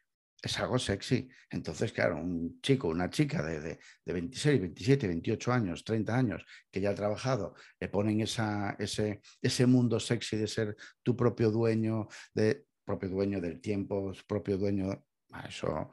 es 0.43 0.59
algo 0.59 0.79
sexy. 0.79 1.29
Entonces, 1.51 1.93
claro, 1.93 2.17
un 2.17 2.61
chico, 2.61 2.89
una 2.89 3.11
chica 3.11 3.43
de, 3.43 3.61
de, 3.61 4.13
26, 4.13 4.61
27, 4.61 5.09
28 5.09 5.53
años, 5.53 5.85
30 5.85 6.17
años, 6.17 6.45
que 6.71 6.81
ya 6.81 6.91
ha 6.91 6.95
trabajado, 6.95 7.55
le 7.81 7.89
ponen 7.89 8.21
esa, 8.21 8.77
ese, 8.79 9.21
ese 9.41 9.67
mundo 9.67 9.99
sexy 10.01 10.37
de 10.37 10.47
ser 10.47 10.77
tu 11.03 11.17
propio 11.17 11.51
dueño, 11.51 12.09
de, 12.35 12.67
propio 12.85 13.09
dueño 13.09 13.41
del 13.41 13.61
tiempo, 13.61 14.13
propio 14.27 14.57
dueño. 14.57 15.05
Ah, 15.33 15.47
eso, 15.49 15.91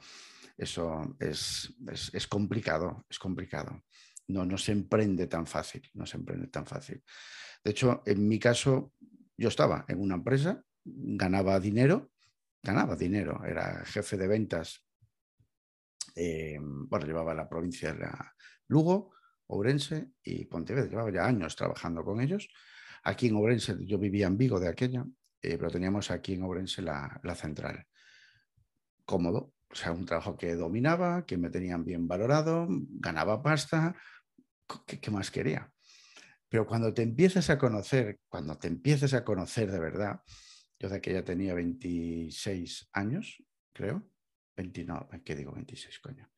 eso 0.57 1.15
es, 1.19 1.73
es, 2.13 2.27
complicado, 2.27 3.05
es 3.09 3.17
complicado. 3.17 3.83
No, 4.27 4.45
no 4.45 4.57
se 4.57 4.71
emprende 4.71 5.27
tan 5.27 5.47
fácil, 5.47 5.89
no 5.95 6.05
se 6.05 6.17
emprende 6.17 6.47
tan 6.47 6.65
fácil. 6.65 7.03
De 7.63 7.71
hecho, 7.71 8.03
en 8.05 8.27
mi 8.27 8.39
caso, 8.39 8.93
yo 9.37 9.49
estaba 9.49 9.85
en 9.87 10.01
una 10.01 10.15
empresa, 10.15 10.63
ganaba 10.83 11.59
dinero, 11.59 12.11
ganaba 12.61 12.95
dinero, 12.95 13.43
era 13.45 13.83
jefe 13.85 14.17
de 14.17 14.27
ventas, 14.27 14.85
eh, 16.15 16.57
bueno, 16.61 17.05
llevaba 17.05 17.33
la 17.33 17.49
provincia 17.49 17.93
de 17.93 18.07
Lugo, 18.67 19.11
Ourense 19.47 20.11
y 20.23 20.45
Pontevedra, 20.45 20.89
llevaba 20.89 21.11
ya 21.11 21.25
años 21.25 21.55
trabajando 21.55 22.03
con 22.03 22.21
ellos. 22.21 22.47
Aquí 23.03 23.27
en 23.27 23.35
Ourense, 23.35 23.75
yo 23.85 23.97
vivía 23.97 24.27
en 24.27 24.37
Vigo 24.37 24.59
de 24.59 24.69
aquella, 24.69 25.05
eh, 25.41 25.57
pero 25.57 25.69
teníamos 25.69 26.11
aquí 26.11 26.33
en 26.33 26.43
Ourense 26.43 26.81
la, 26.81 27.19
central. 27.35 27.85
Cómodo, 29.05 29.53
o 29.69 29.75
sea, 29.75 29.91
un 29.91 30.05
trabajo 30.05 30.37
que 30.37 30.55
dominaba, 30.55 31.25
que 31.25 31.37
me 31.37 31.49
tenían 31.49 31.83
bien 31.83 32.07
valorado, 32.07 32.67
ganaba 32.69 33.41
pasta, 33.41 33.95
qué 34.85 35.11
más 35.11 35.29
quería? 35.29 35.73
Pero 36.53 36.67
cuando 36.67 36.93
te 36.93 37.01
empiezas 37.01 37.50
a 37.50 37.57
conocer, 37.57 38.19
cuando 38.29 38.60
te 38.60 38.67
empiezas 38.67 39.15
a 39.15 39.24
conocer 39.24 39.72
de 39.72 39.79
verdad, 39.79 40.22
yo 40.77 40.88
de 40.88 41.01
que 41.01 41.12
ya 41.12 41.24
tenía 41.24 41.55
26 41.55 42.89
años, 42.93 43.43
creo, 43.74 44.07
20, 44.55 44.86
no, 44.86 45.10
¿qué 45.25 45.36
digo 45.36 45.51
26, 45.51 45.98
coño? 45.98 46.29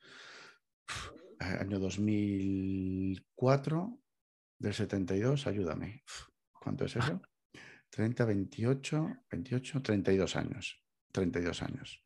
año 1.39 1.79
2004, 1.79 3.99
del 4.57 4.73
72, 4.73 5.47
ayúdame. 5.47 6.01
¿Cuánto 6.63 6.85
es 6.85 6.95
eso? 6.95 7.21
30, 7.89 8.23
28, 8.23 9.17
28, 9.29 9.81
32 9.81 10.35
años. 10.37 10.81
32 11.11 11.61
años. 11.61 12.01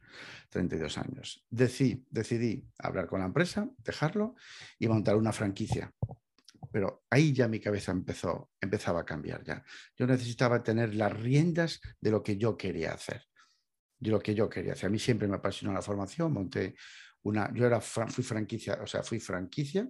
32 0.49 0.97
años. 0.97 1.45
Decidí, 1.47 2.07
decidí 2.09 2.67
hablar 2.79 3.05
con 3.05 3.19
la 3.19 3.27
empresa, 3.27 3.69
dejarlo 3.77 4.33
y 4.79 4.87
montar 4.87 5.15
una 5.15 5.31
franquicia 5.31 5.93
pero 6.71 7.03
ahí 7.09 7.33
ya 7.33 7.47
mi 7.47 7.59
cabeza 7.59 7.91
empezó, 7.91 8.51
empezaba 8.59 9.01
a 9.01 9.05
cambiar 9.05 9.43
ya. 9.43 9.63
Yo 9.95 10.07
necesitaba 10.07 10.63
tener 10.63 10.95
las 10.95 11.17
riendas 11.19 11.79
de 11.99 12.11
lo 12.11 12.23
que 12.23 12.37
yo 12.37 12.57
quería 12.57 12.93
hacer, 12.93 13.23
de 13.99 14.11
lo 14.11 14.19
que 14.19 14.35
yo 14.35 14.49
quería 14.49 14.73
hacer. 14.73 14.87
A 14.87 14.91
mí 14.91 14.99
siempre 14.99 15.27
me 15.27 15.35
apasionó 15.35 15.73
la 15.73 15.81
formación, 15.81 16.33
monté 16.33 16.75
una, 17.23 17.53
yo 17.53 17.65
era, 17.65 17.81
fui 17.81 18.23
franquicia, 18.23 18.79
o 18.81 18.87
sea, 18.87 19.03
fui 19.03 19.19
franquicia 19.19 19.89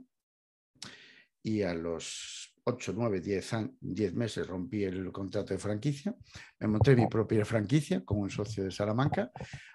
y 1.43 1.61
a 1.61 1.73
los 1.73 2.53
8, 2.63 2.93
9, 2.95 3.21
10, 3.21 3.55
10 3.79 4.13
meses 4.13 4.47
rompí 4.47 4.83
el 4.83 5.11
contrato 5.11 5.53
de 5.53 5.59
franquicia, 5.59 6.15
me 6.59 6.67
monté 6.67 6.95
mi 6.95 7.07
propia 7.07 7.45
franquicia 7.45 8.03
como 8.03 8.21
un 8.21 8.29
socio 8.29 8.63
de 8.63 8.71
Salamanca 8.71 9.31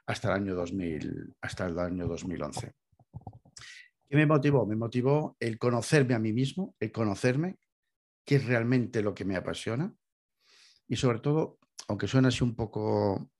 hasta 0.06 0.28
el 0.28 0.34
año 0.42 0.54
2000, 0.54 1.34
hasta 1.40 1.66
el 1.66 1.78
año 1.78 2.06
2011. 2.06 2.72
¿Qué 4.08 4.16
me 4.16 4.26
motivó? 4.26 4.66
Me 4.66 4.76
motivó 4.76 5.36
el 5.40 5.58
conocerme 5.58 6.14
a 6.14 6.18
mí 6.18 6.32
mismo, 6.32 6.74
el 6.78 6.92
conocerme, 6.92 7.56
qué 8.24 8.36
es 8.36 8.46
realmente 8.46 9.02
lo 9.02 9.14
que 9.14 9.24
me 9.24 9.36
apasiona 9.36 9.94
y 10.88 10.96
sobre 10.96 11.20
todo, 11.20 11.58
aunque 11.88 12.06
suena 12.06 12.28
así 12.28 12.44
un 12.44 12.54
poco 12.54 13.30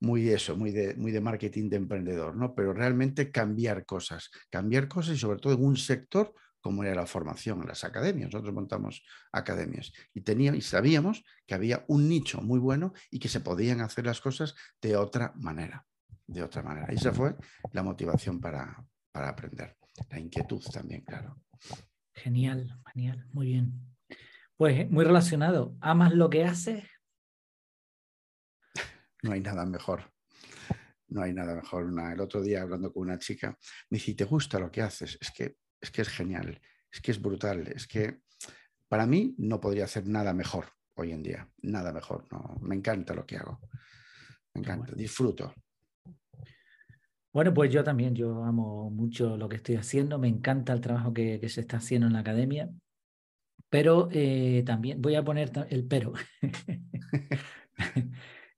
muy 0.00 0.28
eso, 0.28 0.56
muy 0.56 0.70
de, 0.70 0.94
muy 0.96 1.12
de 1.12 1.20
marketing 1.20 1.68
de 1.70 1.76
emprendedor, 1.76 2.36
¿no? 2.36 2.54
Pero 2.54 2.72
realmente 2.72 3.30
cambiar 3.30 3.86
cosas, 3.86 4.30
cambiar 4.50 4.88
cosas 4.88 5.16
y 5.16 5.18
sobre 5.18 5.38
todo 5.38 5.54
en 5.54 5.64
un 5.64 5.76
sector 5.76 6.34
como 6.60 6.82
era 6.82 6.94
la 6.94 7.06
formación 7.06 7.66
las 7.66 7.84
academias. 7.84 8.32
Nosotros 8.32 8.54
montamos 8.54 9.04
academias 9.32 9.92
y, 10.14 10.22
teníamos, 10.22 10.58
y 10.58 10.62
sabíamos 10.62 11.24
que 11.46 11.54
había 11.54 11.84
un 11.88 12.08
nicho 12.08 12.40
muy 12.40 12.58
bueno 12.58 12.94
y 13.10 13.18
que 13.18 13.28
se 13.28 13.40
podían 13.40 13.80
hacer 13.80 14.06
las 14.06 14.20
cosas 14.20 14.54
de 14.80 14.96
otra 14.96 15.32
manera. 15.36 15.84
De 16.26 16.42
otra 16.42 16.62
manera. 16.62 16.86
Esa 16.86 17.12
fue 17.12 17.36
la 17.72 17.82
motivación 17.82 18.40
para, 18.40 18.82
para 19.12 19.28
aprender. 19.28 19.76
La 20.10 20.18
inquietud 20.18 20.62
también, 20.72 21.02
claro. 21.02 21.40
Genial, 22.14 22.80
genial, 22.92 23.26
muy 23.32 23.46
bien. 23.46 23.96
Pues 24.56 24.88
muy 24.90 25.04
relacionado. 25.04 25.76
¿Amas 25.80 26.12
lo 26.14 26.30
que 26.30 26.44
haces? 26.44 26.84
No 29.22 29.32
hay 29.32 29.40
nada 29.40 29.64
mejor. 29.66 30.12
No 31.08 31.22
hay 31.22 31.32
nada 31.32 31.54
mejor. 31.54 31.92
el 32.12 32.20
otro 32.20 32.42
día 32.42 32.62
hablando 32.62 32.92
con 32.92 33.04
una 33.04 33.18
chica, 33.18 33.56
me 33.90 33.98
dice, 33.98 34.14
¿te 34.14 34.24
gusta 34.24 34.58
lo 34.58 34.70
que 34.70 34.82
haces? 34.82 35.18
Es 35.20 35.30
que 35.30 35.56
es, 35.80 35.90
que 35.90 36.02
es 36.02 36.08
genial. 36.08 36.60
es 36.90 37.00
que 37.00 37.10
es 37.10 37.20
brutal. 37.20 37.68
Es 37.68 37.86
que 37.86 38.20
para 38.88 39.06
mí 39.06 39.34
no 39.38 39.60
podría 39.60 39.84
hacer 39.84 40.06
nada 40.06 40.32
mejor 40.32 40.66
hoy 40.94 41.12
en 41.12 41.22
día, 41.22 41.48
nada 41.62 41.92
mejor. 41.92 42.26
No, 42.30 42.58
me 42.60 42.74
encanta 42.74 43.14
lo 43.14 43.26
que 43.26 43.36
hago. 43.36 43.60
Me 44.54 44.60
encanta, 44.60 44.92
disfruto. 44.94 45.52
Bueno, 47.34 47.52
pues 47.52 47.72
yo 47.72 47.82
también, 47.82 48.14
yo 48.14 48.44
amo 48.44 48.90
mucho 48.90 49.36
lo 49.36 49.48
que 49.48 49.56
estoy 49.56 49.74
haciendo, 49.74 50.20
me 50.20 50.28
encanta 50.28 50.72
el 50.72 50.80
trabajo 50.80 51.12
que, 51.12 51.46
se 51.48 51.62
está 51.62 51.78
haciendo 51.78 52.06
en 52.06 52.12
la 52.12 52.20
academia, 52.20 52.70
pero 53.68 54.08
eh, 54.12 54.62
también 54.64 55.02
voy 55.02 55.16
a 55.16 55.24
poner 55.24 55.50
el 55.68 55.84
pero. 55.84 56.12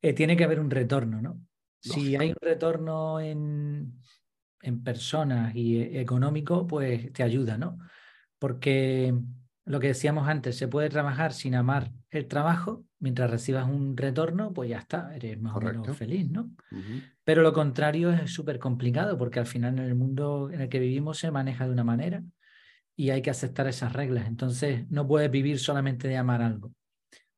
Eh, 0.02 0.12
tiene 0.12 0.36
que 0.36 0.44
haber 0.44 0.60
un 0.60 0.70
retorno, 0.70 1.22
¿no? 1.22 1.40
Si 1.80 2.14
hay 2.16 2.28
un 2.28 2.36
retorno 2.40 3.18
en, 3.18 3.98
en 4.60 4.84
personas 4.84 5.56
y 5.56 5.78
eh, 5.78 6.02
económico, 6.02 6.66
pues 6.66 7.10
te 7.14 7.22
ayuda, 7.22 7.56
¿no? 7.56 7.78
Porque 8.38 9.14
lo 9.64 9.80
que 9.80 9.88
decíamos 9.88 10.28
antes, 10.28 10.58
se 10.58 10.68
puede 10.68 10.90
trabajar 10.90 11.32
sin 11.32 11.54
amar 11.54 11.92
el 12.10 12.28
trabajo, 12.28 12.84
mientras 13.00 13.30
recibas 13.30 13.66
un 13.66 13.96
retorno, 13.96 14.52
pues 14.52 14.68
ya 14.68 14.78
está, 14.78 15.16
eres 15.16 15.40
más 15.40 15.56
o 15.56 15.60
menos 15.60 15.96
feliz, 15.96 16.30
¿no? 16.30 16.50
Pero 17.26 17.42
lo 17.42 17.52
contrario 17.52 18.10
es 18.12 18.32
súper 18.32 18.58
complicado 18.58 19.18
porque 19.18 19.40
al 19.40 19.46
final 19.46 19.78
en 19.78 19.84
el 19.84 19.96
mundo 19.96 20.48
en 20.50 20.60
el 20.60 20.68
que 20.68 20.78
vivimos 20.78 21.18
se 21.18 21.30
maneja 21.30 21.66
de 21.66 21.72
una 21.72 21.82
manera 21.82 22.22
y 22.94 23.10
hay 23.10 23.20
que 23.20 23.30
aceptar 23.30 23.66
esas 23.66 23.92
reglas. 23.92 24.28
Entonces 24.28 24.88
no 24.90 25.06
puedes 25.06 25.30
vivir 25.30 25.58
solamente 25.58 26.06
de 26.06 26.16
amar 26.16 26.40
algo. 26.40 26.72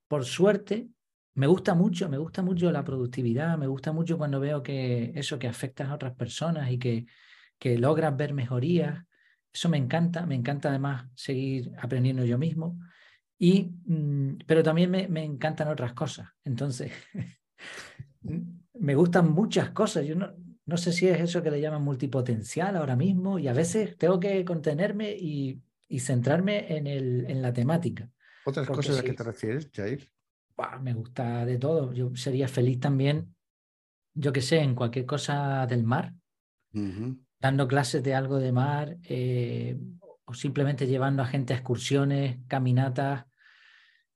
Por 0.07 0.25
suerte, 0.25 0.89
me 1.35 1.47
gusta 1.47 1.75
mucho, 1.75 2.09
me 2.09 2.19
gusta 2.19 2.43
mucho 2.43 2.71
la 2.71 2.85
productividad, 2.85 3.57
me 3.57 3.67
gusta 3.67 3.93
mucho 3.93 4.19
cuando 4.19 4.41
veo 4.41 4.63
que 4.63 5.13
eso, 5.15 5.39
que 5.39 5.49
afectas 5.49 5.89
a 5.89 5.95
otras 5.95 6.15
personas 6.15 6.71
y 6.71 6.79
que, 6.79 7.07
que 7.59 7.79
logras 7.79 8.15
ver 8.15 8.35
mejorías 8.35 9.09
eso 9.53 9.69
me 9.69 9.79
encanta, 9.79 10.27
me 10.27 10.35
encanta 10.35 10.69
además 10.69 11.07
seguir 11.15 11.73
aprendiendo 11.79 12.25
yo 12.25 12.39
mismo, 12.39 12.79
y, 13.39 13.73
mm, 13.87 14.39
pero 14.47 14.63
también 14.63 14.91
me, 14.91 15.09
me, 15.09 15.25
encantan 15.25 15.69
otras 15.69 15.95
cosas. 15.95 16.29
Entonces, 16.45 16.93
me 18.79 18.95
gustan 18.95 19.31
muchas 19.31 19.71
cosas. 19.71 20.07
Yo 20.07 20.15
no, 20.15 20.33
no 20.67 20.77
sé 20.77 20.93
si 20.93 21.09
es 21.09 21.21
eso 21.21 21.43
que 21.43 21.51
le 21.51 21.61
llaman 21.61 21.83
multipotencial 21.83 22.77
ahora 22.77 22.97
mismo, 22.97 23.39
y 23.39 23.49
a 23.49 23.53
veces 23.53 23.97
tengo 23.97 24.21
que 24.21 24.45
contenerme 24.45 25.13
y, 25.13 25.61
y 25.89 26.01
centrarme 26.01 26.77
en, 26.77 26.87
el, 26.87 27.27
en 27.29 27.43
la 27.43 27.53
temática. 27.53 28.11
¿Otras 28.45 28.67
cosas 28.67 28.91
a 28.91 28.93
las 28.97 29.03
que 29.03 29.13
te 29.13 29.25
refieres, 29.25 29.71
Jair? 29.75 30.11
me 30.81 30.93
gusta 30.93 31.47
de 31.47 31.57
todo. 31.57 31.93
Yo 31.93 32.11
sería 32.17 32.49
feliz 32.49 32.81
también, 32.81 33.35
yo 34.15 34.33
que 34.33 34.41
sé, 34.41 34.59
en 34.59 34.75
cualquier 34.75 35.07
cosa 35.07 35.67
del 35.67 35.85
mar 35.85 36.15
dando 37.41 37.69
clases 37.69 38.03
de 38.03 38.15
algo 38.15 38.39
de 38.39 38.53
mar 38.53 38.97
eh, 39.05 39.79
o 40.25 40.35
simplemente 40.35 40.87
llevando 40.87 41.23
a 41.23 41.27
gente 41.27 41.53
a 41.53 41.57
excursiones, 41.57 42.39
caminatas. 42.47 43.25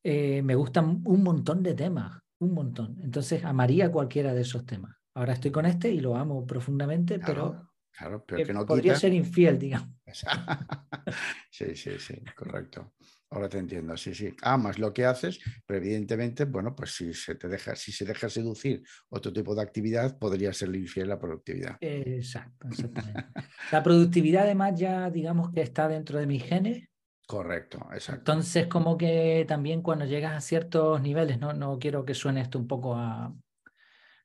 Eh, 0.03 0.43
me 0.43 0.55
gustan 0.55 1.01
un 1.05 1.23
montón 1.23 1.63
de 1.63 1.75
temas, 1.75 2.21
un 2.43 2.55
montón. 2.55 2.99
Entonces 3.03 3.45
amaría 3.45 3.91
cualquiera 3.91 4.35
de 4.35 4.43
esos 4.43 4.67
temas. 4.67 4.97
Ahora 5.15 5.35
estoy 5.35 5.51
con 5.51 5.67
este 5.67 5.91
y 5.91 6.01
lo 6.01 6.17
amo 6.17 6.47
profundamente, 6.47 7.19
pero, 7.19 7.71
claro, 7.91 8.25
pero 8.27 8.47
que 8.47 8.53
no 8.53 8.67
podría 8.67 8.97
ser 8.97 9.13
infiel, 9.13 9.59
digamos. 9.59 9.91
sí, 11.51 11.77
sí, 11.77 11.99
sí, 11.99 12.23
correcto. 12.35 12.95
Ahora 13.31 13.49
te 13.49 13.59
entiendo, 13.59 13.97
sí, 13.97 14.15
sí. 14.15 14.35
Amas 14.43 14.79
lo 14.79 14.93
que 14.93 15.07
haces, 15.07 15.41
pero 15.67 15.79
evidentemente, 15.79 16.45
bueno, 16.45 16.75
pues 16.75 16.95
si 16.95 17.15
se 17.15 17.35
te 17.35 17.49
deja, 17.49 17.75
si 17.77 17.91
se 17.91 18.05
deja 18.05 18.29
seducir 18.29 18.83
otro 19.09 19.33
tipo 19.33 19.55
de 19.55 19.63
actividad, 19.63 20.19
podría 20.19 20.53
ser 20.53 20.75
infiel 20.75 21.09
la 21.09 21.19
productividad. 21.19 21.77
Exacto, 21.81 22.69
exactamente. 22.69 23.25
la 23.71 23.83
productividad 23.83 24.45
además 24.45 24.79
ya 24.79 25.11
digamos 25.11 25.51
que 25.51 25.63
está 25.63 25.89
dentro 25.89 26.19
de 26.19 26.27
mis 26.27 26.43
genes. 26.43 26.92
Correcto, 27.27 27.79
exacto. 27.93 28.33
Entonces, 28.33 28.67
como 28.67 28.99
que 28.99 29.45
también 29.49 29.83
cuando 29.83 30.05
llegas 30.05 30.35
a 30.35 30.41
ciertos 30.41 31.01
niveles, 31.01 31.39
no, 31.39 31.53
no 31.53 31.79
quiero 31.79 32.05
que 32.05 32.15
suene 32.15 32.41
esto 32.41 32.59
un 32.59 32.67
poco 32.67 32.95
a, 32.97 33.35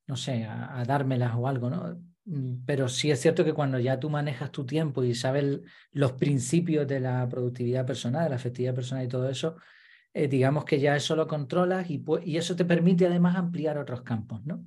no 0.07 0.15
sé, 0.15 0.45
a 0.45 0.83
dármelas 0.85 1.33
o 1.35 1.47
algo, 1.47 1.69
¿no? 1.69 1.97
Mm, 2.27 2.65
pero 2.65 2.89
sí 2.89 3.09
es 3.09 3.21
cierto 3.21 3.45
que 3.45 3.53
cuando 3.53 3.79
ya 3.79 3.99
tú 3.99 4.09
manejas 4.09 4.51
tu 4.51 4.65
tiempo 4.65 5.01
y 5.03 5.15
sabes 5.15 5.61
los 5.91 6.11
principios 6.13 6.85
de 6.85 6.99
la 6.99 7.27
productividad 7.29 7.85
personal, 7.85 8.25
de 8.25 8.29
la 8.31 8.35
efectividad 8.35 8.75
personal 8.75 9.05
y 9.05 9.07
todo 9.07 9.29
eso, 9.29 9.55
eh, 10.13 10.27
digamos 10.27 10.65
que 10.65 10.79
ya 10.79 10.95
eso 10.95 11.15
lo 11.15 11.25
controlas 11.27 11.89
y, 11.89 12.03
y, 12.25 12.37
eso 12.37 12.55
te 12.55 12.65
permite 12.65 13.05
además 13.05 13.37
ampliar 13.37 13.77
otros 13.77 14.01
campos, 14.01 14.45
¿no? 14.45 14.65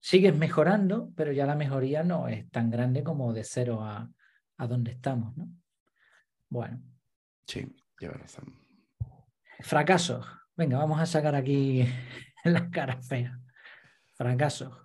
Sigues 0.00 0.36
mejorando, 0.36 1.12
pero 1.14 1.32
ya 1.32 1.46
la 1.46 1.54
mejoría 1.54 2.02
no 2.02 2.28
es 2.28 2.50
tan 2.50 2.70
grande 2.70 3.04
como 3.04 3.32
de 3.32 3.44
cero 3.44 3.82
a, 3.82 4.10
a 4.56 4.66
donde 4.66 4.90
estamos, 4.90 5.36
¿no? 5.36 5.48
Bueno. 6.48 6.93
Sí, 7.46 7.66
lleva 7.98 8.14
razón. 8.14 8.58
Fracasos. 9.60 10.26
Venga, 10.56 10.78
vamos 10.78 11.00
a 11.00 11.06
sacar 11.06 11.34
aquí 11.34 11.86
las 12.44 12.70
caras 12.70 13.06
feas. 13.06 13.38
Fracasos. 14.14 14.84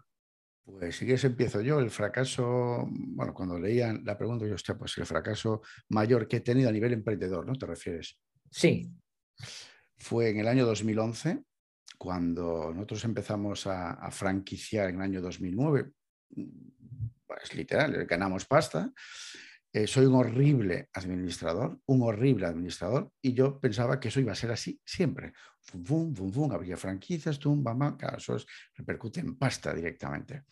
Pues 0.63 0.97
si 0.97 1.05
quieres 1.05 1.23
empiezo 1.23 1.61
yo. 1.61 1.79
El 1.79 1.89
fracaso, 1.89 2.87
bueno, 2.89 3.33
cuando 3.33 3.59
leía 3.59 3.93
la 4.03 4.17
pregunta, 4.17 4.45
yo, 4.45 4.55
hostia, 4.55 4.77
pues 4.77 4.97
el 4.97 5.05
fracaso 5.05 5.61
mayor 5.89 6.27
que 6.27 6.37
he 6.37 6.41
tenido 6.41 6.69
a 6.69 6.71
nivel 6.71 6.93
emprendedor, 6.93 7.45
¿no? 7.45 7.53
¿Te 7.53 7.65
refieres? 7.65 8.19
Sí. 8.51 8.91
Fue 9.97 10.29
en 10.29 10.39
el 10.39 10.47
año 10.47 10.65
2011, 10.65 11.43
cuando 11.97 12.71
nosotros 12.73 13.03
empezamos 13.05 13.67
a, 13.67 14.09
franquiciar 14.11 14.89
en 14.89 14.95
el 14.95 15.01
año 15.01 15.21
2009. 15.21 15.91
Pues 17.27 17.55
literal, 17.55 18.05
ganamos 18.05 18.45
pasta. 18.45 18.91
Eh, 19.71 19.85
soy 19.85 20.05
un 20.05 20.15
horrible 20.15 20.89
administrador, 20.93 21.79
un 21.85 22.01
horrible 22.01 22.47
administrador, 22.47 23.11
y 23.21 23.33
yo 23.33 23.59
pensaba 23.59 23.99
que 23.99 24.07
eso 24.07 24.19
iba 24.19 24.31
a 24.31 24.35
ser 24.35 24.51
así 24.51 24.81
siempre. 24.83 25.33
Fum, 25.61 26.15
fum, 26.15 26.31
fum, 26.31 26.51
habría 26.51 26.75
franquicias, 26.75 27.37
tum, 27.37 27.63
bam, 27.63 27.97
claro, 27.97 28.17
eso 28.17 28.37
repercute 28.75 29.19
en 29.19 29.37
pasta 29.37 29.73
directamente 29.73 30.43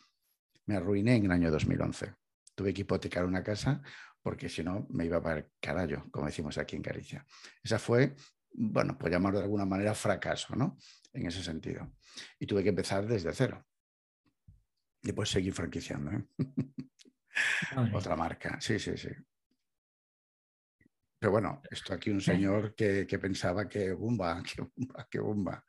me 0.67 0.75
arruiné 0.75 1.15
en 1.15 1.25
el 1.25 1.31
año 1.31 1.49
2011. 1.49 2.13
Tuve 2.53 2.73
que 2.73 2.81
hipotecar 2.81 3.25
una 3.25 3.43
casa 3.43 3.81
porque 4.21 4.49
si 4.49 4.63
no 4.63 4.85
me 4.89 5.05
iba 5.05 5.21
para 5.21 5.39
el 5.39 5.51
carajo, 5.59 6.09
como 6.11 6.25
decimos 6.27 6.57
aquí 6.57 6.75
en 6.75 6.81
Galicia. 6.81 7.25
Esa 7.63 7.79
fue, 7.79 8.15
bueno, 8.51 8.97
pues 8.97 9.11
llamarlo 9.11 9.39
de 9.39 9.45
alguna 9.45 9.65
manera 9.65 9.95
fracaso, 9.95 10.55
¿no? 10.55 10.77
En 11.13 11.25
ese 11.25 11.41
sentido. 11.41 11.95
Y 12.37 12.45
tuve 12.45 12.63
que 12.63 12.69
empezar 12.69 13.07
desde 13.07 13.33
cero. 13.33 13.65
Y 15.01 15.13
pues 15.13 15.29
seguir 15.29 15.53
franquiciando. 15.53 16.11
¿eh? 16.11 16.25
Otra 17.93 18.15
marca, 18.15 18.57
sí, 18.59 18.79
sí, 18.79 18.97
sí. 18.97 19.09
Pero 21.19 21.31
bueno, 21.31 21.61
esto 21.69 21.93
aquí 21.93 22.11
un 22.11 22.21
señor 22.21 22.75
que, 22.75 23.05
pensaba 23.19 23.67
que 23.67 23.91
bomba, 23.93 24.41
que 24.43 24.61
bomba, 24.61 25.07
que 25.09 25.19
bomba. 25.19 25.65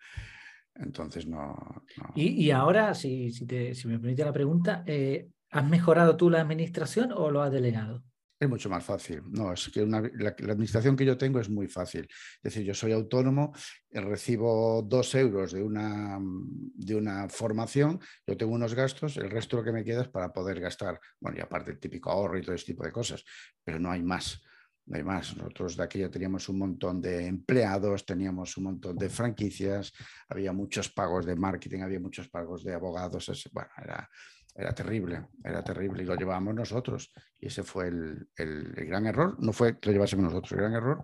Entonces 0.75 1.27
no. 1.27 1.85
Y, 2.15 2.51
ahora, 2.51 2.95
si, 2.95 3.33
si, 3.33 3.45
me 3.89 3.99
permite 3.99 4.25
la 4.25 4.33
pregunta, 4.33 4.85
eh, 4.87 5.29
¿has 5.51 5.69
mejorado 5.69 6.17
tú 6.17 6.31
la 6.31 6.41
administración 6.41 7.13
o 7.13 7.31
lo 7.31 7.43
has 7.43 7.51
delegado? 7.51 8.05
Es 8.41 8.49
mucho 8.49 8.71
más 8.71 8.85
fácil. 8.85 9.23
No, 9.31 9.53
es 9.53 9.69
que 9.69 9.85
la, 9.85 9.99
administración 9.99 10.95
que 10.95 11.05
yo 11.05 11.19
tengo 11.19 11.41
es 11.41 11.51
muy 11.51 11.67
fácil. 11.67 12.07
Es 12.37 12.43
decir, 12.43 12.63
yo 12.63 12.73
soy 12.73 12.93
autónomo, 12.93 13.53
eh, 13.91 14.01
recibo 14.01 14.81
dos 14.83 15.13
euros 15.17 15.53
de 15.53 15.63
una, 15.63 16.19
de 16.21 16.95
una 16.95 17.29
formación, 17.29 17.99
yo 18.27 18.37
tengo 18.37 18.53
unos 18.53 18.75
gastos, 18.75 19.17
el 19.17 19.29
resto 19.29 19.57
lo 19.57 19.65
que 19.65 19.73
me 19.73 19.85
queda 19.85 20.03
es 20.03 20.09
para 20.09 20.33
poder 20.33 20.61
gastar. 20.61 21.01
Bueno, 21.19 21.39
y 21.39 21.41
aparte 21.41 21.73
el 21.73 21.81
típico 21.81 22.11
ahorro 22.11 22.39
y 22.39 22.43
todo 22.43 22.55
ese 22.55 22.67
tipo 22.67 22.85
de 22.85 22.93
cosas, 22.93 23.25
pero 23.65 23.81
no 23.81 23.91
hay 23.91 24.03
más 24.03 24.41
no 24.89 24.97
hay 24.97 25.05
más. 25.05 25.37
Nosotros 25.37 25.77
de 25.77 25.83
aquí 25.85 25.99
ya 25.99 26.11
teníamos 26.11 26.49
un 26.49 26.59
montón 26.59 27.01
de 27.01 27.27
empleados, 27.27 28.05
teníamos 28.07 28.57
un 28.57 28.65
montón 28.65 28.97
de 28.97 29.09
franquicias, 29.09 29.93
había 30.29 30.53
muchos 30.53 30.89
pagos 30.91 31.27
de 31.27 31.37
marketing, 31.37 31.81
había 31.81 32.01
muchos 32.01 32.29
pagos 32.29 32.65
de 32.65 32.75
abogados. 32.75 33.49
Bueno, 33.53 33.71
era, 33.83 34.09
era 34.59 34.75
terrible, 34.75 35.29
era 35.45 35.63
terrible 35.63 36.03
y 36.03 36.07
lo 36.07 36.17
llevábamos 36.17 36.53
nosotros. 36.53 37.13
Y 37.39 37.47
ese 37.47 37.63
fue 37.63 37.87
el, 37.87 38.29
el, 38.37 38.73
gran 38.75 39.07
error. 39.07 39.37
No 39.39 39.53
fue 39.53 39.79
que 39.79 39.89
lo 39.89 39.93
llevásemos 39.93 40.25
nosotros, 40.25 40.51
el 40.53 40.59
gran 40.59 40.75
error 40.75 41.01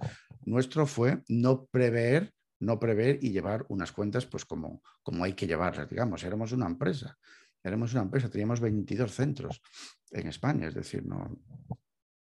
nuestro 0.46 0.86
fue 0.86 1.22
no 1.28 1.66
prever, 1.66 2.32
no 2.60 2.78
prever 2.80 3.18
y 3.22 3.30
llevar 3.30 3.64
unas 3.68 3.92
cuentas 3.92 4.26
pues 4.26 4.44
como, 4.44 4.82
como 5.02 5.22
hay 5.22 5.34
que 5.34 5.46
llevarlas, 5.46 5.88
digamos. 5.88 6.24
Éramos 6.24 6.50
una 6.52 6.66
empresa, 6.66 7.16
éramos 7.62 7.92
una 7.92 8.02
empresa, 8.02 8.28
teníamos 8.28 8.60
22 8.60 9.12
centros 9.12 9.62
en 10.10 10.26
España, 10.26 10.66
es 10.66 10.74
decir, 10.74 11.06
no, 11.06 11.38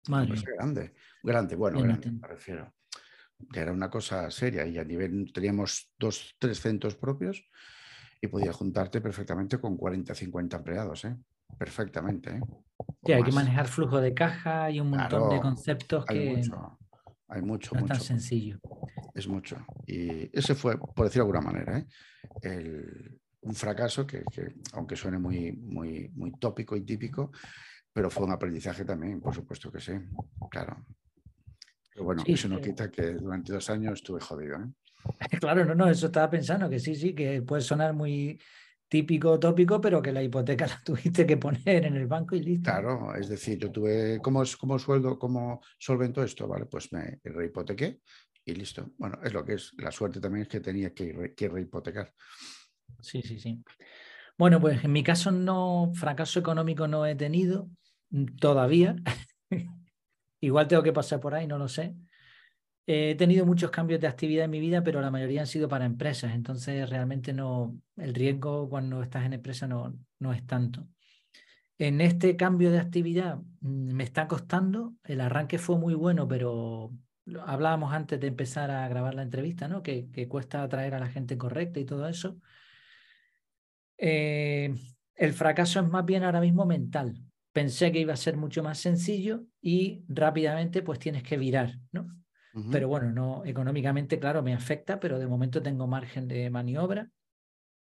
grande, 0.08 0.94
grande, 1.24 1.56
bueno, 1.56 1.82
grande, 1.82 2.12
me 2.12 2.28
refiero. 2.28 2.74
Era 3.54 3.72
una 3.72 3.90
cosa 3.90 4.30
seria 4.32 4.66
y 4.66 4.78
a 4.78 4.84
nivel 4.84 5.32
teníamos 5.34 5.94
dos, 5.98 6.36
tres 6.40 6.60
centros 6.60 6.96
propios 6.96 7.50
y 8.22 8.28
podía 8.28 8.54
juntarte 8.54 9.02
perfectamente 9.02 9.60
con 9.60 9.78
40, 9.78 10.14
50 10.16 10.58
empleados, 10.58 11.06
¿eh? 11.06 11.16
perfectamente. 11.58 12.32
¿eh? 12.32 12.42
Sí, 13.04 13.12
hay 13.14 13.24
que 13.24 13.32
manejar 13.32 13.68
flujo 13.68 14.00
de 14.00 14.14
caja 14.14 14.72
y 14.72 14.80
un 14.80 14.90
montón 14.90 15.30
de 15.30 15.40
conceptos 15.40 16.06
hay 16.08 16.20
que 16.20 16.36
mucho, 16.38 16.80
hay 17.28 17.42
mucho, 17.42 17.76
no 17.76 17.82
es 17.82 17.86
tan 17.88 18.00
sencillo. 18.00 18.60
Es 19.14 19.28
mucho. 19.28 19.58
Y 19.86 20.30
ese 20.38 20.56
fue, 20.56 20.78
por 20.78 21.06
decirlo 21.06 21.26
de 21.26 21.38
alguna 21.38 21.52
manera, 21.52 21.86
¿eh? 22.42 23.10
un 23.42 23.54
fracaso 23.54 24.06
que, 24.08 24.24
que, 24.32 24.56
aunque 24.74 24.96
suene 24.96 25.20
muy, 25.20 25.52
muy, 25.52 26.10
muy 26.16 26.32
tópico 26.32 26.76
y 26.76 26.82
típico, 26.82 27.32
pero 27.94 28.10
fue 28.10 28.26
un 28.26 28.32
aprendizaje 28.32 28.84
también, 28.84 29.22
por 29.22 29.34
supuesto 29.34 29.72
que 29.72 29.80
sí, 29.80 29.94
claro. 30.50 30.86
Pero 31.94 32.04
bueno, 32.04 32.24
eso 32.26 32.50
no 32.50 32.60
quita 32.60 32.92
que 32.92 33.14
durante 33.14 33.54
dos 33.54 33.70
años 33.70 33.94
estuve 33.94 34.20
jodido. 34.20 34.58
¿eh? 34.58 34.68
Claro, 35.40 35.66
no, 35.66 35.76
no, 35.76 35.90
eso 35.90 36.08
estaba 36.08 36.30
pensando, 36.30 36.70
que 36.70 36.80
sí, 36.80 36.96
sí, 36.96 37.14
que 37.14 37.42
puede 37.42 37.62
sonar 37.62 37.94
muy 37.94 38.40
típico, 38.88 39.40
tópico, 39.40 39.82
pero 39.82 40.02
que 40.02 40.12
la 40.12 40.24
hipoteca 40.24 40.68
la 40.68 40.82
tuviste 40.84 41.26
que 41.26 41.38
poner 41.38 41.86
en 41.86 41.96
el 41.96 42.08
banco 42.08 42.36
y 42.36 42.42
listo. 42.42 42.70
Claro, 42.70 43.16
es 43.16 43.28
decir, 43.30 43.58
yo 43.58 43.72
tuve, 43.72 44.20
¿cómo, 44.22 44.44
cómo 44.60 44.80
sueldo, 44.80 45.18
cómo 45.20 45.62
solvento 45.78 46.24
esto? 46.24 46.48
Vale, 46.48 46.66
pues 46.66 46.92
me 46.94 47.20
rehipotequé 47.24 48.00
y 48.46 48.54
listo. 48.54 48.92
Bueno, 48.98 49.20
es 49.24 49.34
lo 49.34 49.44
que 49.44 49.54
es. 49.54 49.74
La 49.78 49.92
suerte 49.92 50.20
también 50.20 50.44
es 50.44 50.50
que 50.50 50.60
tenía 50.60 50.94
que, 50.94 51.34
que 51.36 51.50
rehipotecar. 51.50 52.14
Sí, 53.02 53.22
sí, 53.22 53.40
sí. 53.40 53.64
Bueno, 54.38 54.60
pues 54.60 54.84
en 54.84 54.92
mi 54.92 55.04
caso 55.04 55.32
no, 55.32 55.92
fracaso 55.96 56.40
económico 56.40 56.88
no 56.88 57.06
he 57.06 57.16
tenido 57.16 57.70
mm, 58.10 58.38
todavía. 58.40 58.96
Igual 60.42 60.68
tengo 60.68 60.84
que 60.84 60.94
pasar 60.94 61.20
por 61.20 61.34
ahí, 61.34 61.48
no 61.48 61.58
lo 61.58 61.68
sé. 61.68 61.96
He 62.88 63.16
tenido 63.16 63.46
muchos 63.46 63.72
cambios 63.72 64.00
de 64.00 64.08
actividad 64.08 64.46
en 64.46 64.52
mi 64.52 64.60
vida, 64.60 64.84
pero 64.84 65.02
la 65.02 65.10
mayoría 65.10 65.42
han 65.42 65.48
sido 65.48 65.68
para 65.68 65.86
empresas. 65.86 66.34
Entonces, 66.36 66.90
realmente 66.90 67.34
no, 67.34 67.80
el 67.98 68.14
riesgo 68.14 68.70
cuando 68.70 69.02
estás 69.02 69.26
en 69.26 69.34
empresa 69.34 69.68
no, 69.68 69.98
no 70.20 70.34
es 70.34 70.46
tanto. 70.46 70.88
En 71.78 72.00
este 72.00 72.38
cambio 72.38 72.72
de 72.72 72.80
actividad 72.80 73.38
mm, 73.62 73.94
me 73.94 74.04
está 74.04 74.28
costando. 74.28 74.94
El 75.04 75.22
arranque 75.22 75.58
fue 75.58 75.78
muy 75.78 75.94
bueno, 75.96 76.28
pero 76.28 76.92
hablábamos 77.44 77.94
antes 77.94 78.20
de 78.20 78.28
empezar 78.28 78.70
a 78.72 78.88
grabar 78.88 79.16
la 79.16 79.24
entrevista, 79.24 79.68
¿no? 79.68 79.82
Que, 79.82 80.10
que 80.12 80.28
cuesta 80.28 80.62
atraer 80.64 80.94
a 80.96 81.00
la 81.00 81.08
gente 81.08 81.38
correcta 81.38 81.80
y 81.80 81.86
todo 81.86 82.08
eso. 82.08 82.38
Eh, 83.98 84.76
el 85.16 85.34
fracaso 85.34 85.80
es 85.80 85.88
más 85.88 86.06
bien 86.06 86.24
ahora 86.24 86.42
mismo 86.42 86.66
mental. 86.66 87.16
Pensé 87.52 87.92
que 87.92 88.00
iba 88.00 88.14
a 88.14 88.18
ser 88.18 88.38
mucho 88.38 88.62
más 88.64 88.80
sencillo 88.80 89.46
y 89.62 90.04
rápidamente 90.08 90.82
pues 90.82 91.00
tienes 91.00 91.24
que 91.24 91.38
virar, 91.38 91.80
¿no? 91.92 92.08
Pero 92.72 92.88
bueno, 92.88 93.12
no 93.12 93.44
económicamente, 93.46 94.20
claro, 94.20 94.42
me 94.42 94.54
afecta, 94.54 95.00
pero 95.00 95.20
de 95.20 95.28
momento 95.28 95.62
tengo 95.62 95.88
margen 95.88 96.28
de 96.28 96.50
maniobra. 96.50 97.10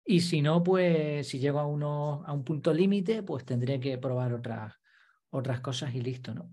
Y 0.06 0.22
si 0.22 0.42
no, 0.42 0.64
pues 0.64 1.28
si 1.28 1.40
llego 1.40 1.60
a, 1.60 1.66
uno, 1.66 2.24
a 2.26 2.34
un 2.34 2.44
punto 2.44 2.74
límite, 2.74 3.24
pues 3.24 3.46
tendré 3.46 3.80
que 3.80 3.98
probar 3.98 4.34
otras, 4.34 4.74
otras 5.30 5.62
cosas 5.62 5.94
y 5.96 6.02
listo, 6.02 6.34
¿no? 6.34 6.52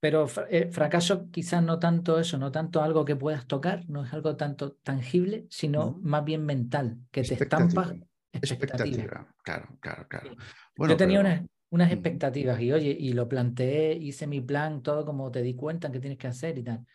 Pero 0.00 0.26
eh, 0.48 0.70
fracaso 0.70 1.30
quizás 1.30 1.62
no 1.62 1.78
tanto 1.78 2.18
eso, 2.18 2.38
no 2.38 2.50
tanto 2.50 2.82
algo 2.82 3.04
que 3.04 3.16
puedas 3.16 3.46
tocar, 3.46 3.84
no 3.88 4.04
es 4.04 4.12
algo 4.14 4.34
tanto 4.36 4.72
tangible, 4.82 5.46
sino 5.50 5.98
más 6.02 6.24
bien 6.24 6.46
mental, 6.46 6.96
que 7.10 7.22
te 7.22 7.34
estampa 7.34 7.94
expectativa. 8.32 9.36
Claro, 9.42 9.76
claro, 9.80 10.08
claro. 10.08 10.36
Yo 10.78 10.96
tenía 10.96 11.20
unas, 11.20 11.42
unas 11.68 11.92
expectativas 11.92 12.58
y 12.62 12.72
oye, 12.72 12.96
y 12.98 13.12
lo 13.12 13.28
planteé, 13.28 13.92
hice 13.94 14.26
mi 14.26 14.40
plan, 14.40 14.82
todo 14.82 15.04
como 15.04 15.30
te 15.30 15.42
di 15.42 15.54
cuenta 15.54 15.92
que 15.92 16.00
tienes 16.00 16.18
que 16.18 16.28
hacer 16.28 16.56
y 16.56 16.62
tal. 16.62 16.86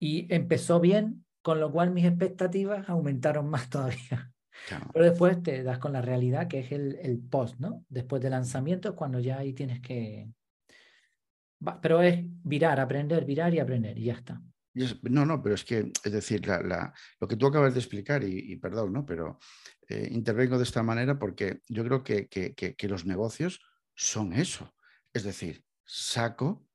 Y 0.00 0.26
empezó 0.34 0.80
bien, 0.80 1.24
con 1.42 1.60
lo 1.60 1.70
cual 1.70 1.92
mis 1.92 2.06
expectativas 2.06 2.88
aumentaron 2.88 3.48
más 3.48 3.70
todavía. 3.70 4.32
Pero 4.92 5.04
después 5.04 5.42
te 5.42 5.62
das 5.62 5.78
con 5.78 5.92
la 5.92 6.02
realidad 6.02 6.48
que 6.48 6.60
es 6.60 6.72
el, 6.72 6.98
el 7.00 7.20
post, 7.20 7.60
¿no? 7.60 7.84
Después 7.88 8.20
del 8.20 8.32
lanzamiento 8.32 8.88
es 8.90 8.94
cuando 8.94 9.20
ya 9.20 9.38
ahí 9.38 9.52
tienes 9.52 9.80
que... 9.80 10.28
Pero 11.80 12.02
es 12.02 12.18
virar, 12.42 12.80
aprender, 12.80 13.24
virar 13.24 13.54
y 13.54 13.58
aprender 13.58 13.96
y 13.98 14.04
ya 14.04 14.14
está. 14.14 14.42
No, 15.02 15.26
no, 15.26 15.42
pero 15.42 15.54
es 15.54 15.64
que, 15.64 15.92
es 16.04 16.12
decir, 16.12 16.46
la, 16.46 16.92
lo 17.18 17.28
que 17.28 17.36
tú 17.36 17.46
acabas 17.46 17.74
de 17.74 17.80
explicar, 17.80 18.22
y, 18.22 18.56
perdón, 18.56 18.92
¿no? 18.92 19.04
Pero 19.04 19.38
eh, 19.88 20.08
intervengo 20.10 20.58
de 20.58 20.64
esta 20.64 20.82
manera 20.82 21.18
porque 21.18 21.60
yo 21.68 21.84
creo 21.84 22.04
que, 22.04 22.28
que, 22.28 22.54
que, 22.54 22.88
los 22.88 23.04
negocios 23.04 23.60
son 23.94 24.32
eso. 24.32 24.72
Es 25.12 25.24
decir, 25.24 25.64
saco, 25.84 26.68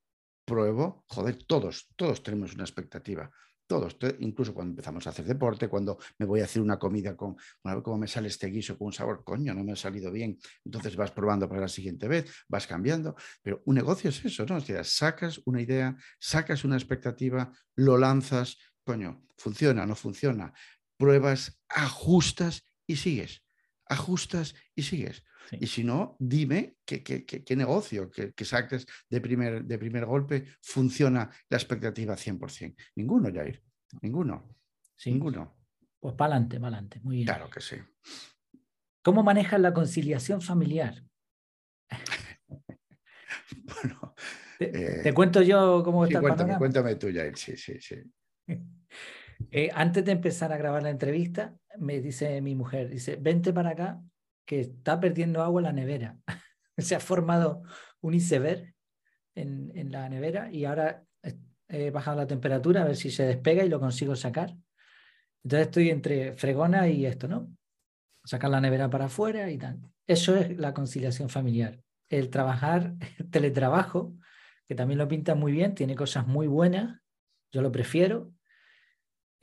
pruebo, 0.45 1.03
joder, 1.07 1.43
todos, 1.43 1.89
todos 1.95 2.23
tenemos 2.23 2.53
una 2.53 2.63
expectativa. 2.63 3.29
Todos, 3.67 3.97
incluso 4.19 4.53
cuando 4.53 4.73
empezamos 4.73 5.07
a 5.07 5.09
hacer 5.09 5.25
deporte, 5.25 5.67
cuando 5.67 5.97
me 6.19 6.27
voy 6.27 6.39
a 6.39 6.43
hacer 6.43 6.61
una 6.61 6.77
comida 6.77 7.17
con, 7.17 7.35
ver 7.63 7.81
cómo 7.81 7.97
me 7.97 8.07
sale 8.07 8.27
este 8.27 8.47
guiso 8.47 8.77
con 8.77 8.87
un 8.87 8.93
sabor, 8.93 9.23
coño, 9.23 9.55
no 9.55 9.63
me 9.63 9.71
ha 9.71 9.75
salido 9.75 10.11
bien. 10.11 10.37
Entonces 10.63 10.95
vas 10.95 11.09
probando 11.09 11.49
para 11.49 11.61
la 11.61 11.67
siguiente 11.67 12.07
vez, 12.07 12.31
vas 12.47 12.67
cambiando. 12.67 13.15
Pero 13.41 13.63
un 13.65 13.73
negocio 13.73 14.11
es 14.11 14.23
eso, 14.23 14.45
¿no? 14.45 14.57
O 14.57 14.61
sea, 14.61 14.83
sacas 14.83 15.41
una 15.45 15.63
idea, 15.63 15.97
sacas 16.19 16.63
una 16.63 16.75
expectativa, 16.75 17.51
lo 17.75 17.97
lanzas, 17.97 18.59
coño, 18.83 19.25
funciona, 19.35 19.83
no 19.87 19.95
funciona. 19.95 20.53
Pruebas, 20.95 21.59
ajustas 21.67 22.71
y 22.85 22.97
sigues. 22.97 23.43
Ajustas 23.87 24.53
y 24.75 24.83
sigues. 24.83 25.23
Y 25.51 25.67
si 25.67 25.83
no, 25.83 26.15
dime 26.19 26.77
qué, 26.85 27.03
qué, 27.03 27.55
negocio 27.55 28.09
que, 28.09 28.45
saques 28.45 28.85
de 29.09 29.21
primer, 29.21 29.63
de 29.63 29.77
primer 29.77 30.05
golpe 30.05 30.45
funciona 30.61 31.29
la 31.49 31.57
expectativa 31.57 32.15
100%. 32.15 32.75
Ninguno, 32.95 33.31
Jair. 33.33 33.61
Ninguno. 34.01 34.55
Ninguno. 35.05 35.57
Pues 35.99 36.15
para 36.15 36.35
adelante, 36.35 36.59
para 36.59 36.77
adelante. 36.77 36.99
Muy 37.03 37.17
bien. 37.17 37.27
Claro 37.27 37.49
que 37.49 37.61
sí. 37.61 37.75
¿Cómo 39.01 39.23
manejas 39.23 39.59
la 39.59 39.73
conciliación 39.73 40.41
familiar? 40.41 41.03
bueno. 43.63 44.15
Te, 44.57 45.09
eh, 45.09 45.13
cuento 45.13 45.41
yo 45.41 45.83
cómo 45.83 46.05
está 46.05 46.19
el 46.19 46.23
cuéntame, 46.23 46.57
Cuéntame 46.57 46.95
tú, 46.95 47.07
Jair. 47.13 47.37
Sí, 47.37 47.57
sí, 47.57 47.79
sí. 47.79 47.95
Eh, 49.51 49.69
antes 49.73 50.05
de 50.05 50.13
empezar 50.13 50.53
a 50.53 50.57
grabar 50.57 50.81
la 50.81 50.89
entrevista, 50.89 51.53
me 51.77 51.99
dice 51.99 52.39
mi 52.41 52.55
mujer, 52.55 52.89
dice, 52.89 53.17
vente 53.17 53.51
para 53.51 53.71
acá 53.71 54.01
que 54.45 54.61
está 54.61 54.99
perdiendo 54.99 55.43
agua 55.43 55.61
la 55.61 55.73
nevera. 55.73 56.17
Se 56.77 56.95
ha 56.95 56.99
formado 56.99 57.63
un 58.01 58.13
iceberg 58.13 58.73
en, 59.35 59.71
en, 59.75 59.91
la 59.91 60.07
nevera 60.09 60.51
y 60.51 60.65
ahora 60.65 61.05
he 61.67 61.91
bajado 61.91 62.17
la 62.17 62.27
temperatura 62.27 62.81
a 62.81 62.85
ver 62.85 62.95
si 62.95 63.09
se 63.09 63.23
despega 63.23 63.63
y 63.63 63.69
lo 63.69 63.79
consigo 63.79 64.15
sacar. 64.15 64.55
Entonces 65.43 65.67
estoy 65.67 65.89
entre 65.89 66.33
fregona 66.33 66.87
y 66.87 67.05
esto, 67.05 67.27
¿no? 67.27 67.49
Sacar 68.23 68.49
la 68.49 68.61
nevera 68.61 68.89
para 68.89 69.05
afuera 69.05 69.49
y 69.51 69.57
tal. 69.57 69.79
Eso 70.07 70.35
es 70.35 70.57
la 70.57 70.73
conciliación 70.73 71.29
familiar. 71.29 71.79
El 72.09 72.29
trabajar, 72.29 72.93
el 73.19 73.29
teletrabajo, 73.29 74.15
que 74.67 74.75
también 74.75 74.97
lo 74.97 75.07
pinta 75.07 75.35
muy 75.35 75.51
bien, 75.51 75.75
tiene 75.75 75.95
cosas 75.95 76.27
muy 76.27 76.47
buenas, 76.47 76.99
yo 77.51 77.61
lo 77.61 77.71
prefiero, 77.71 78.31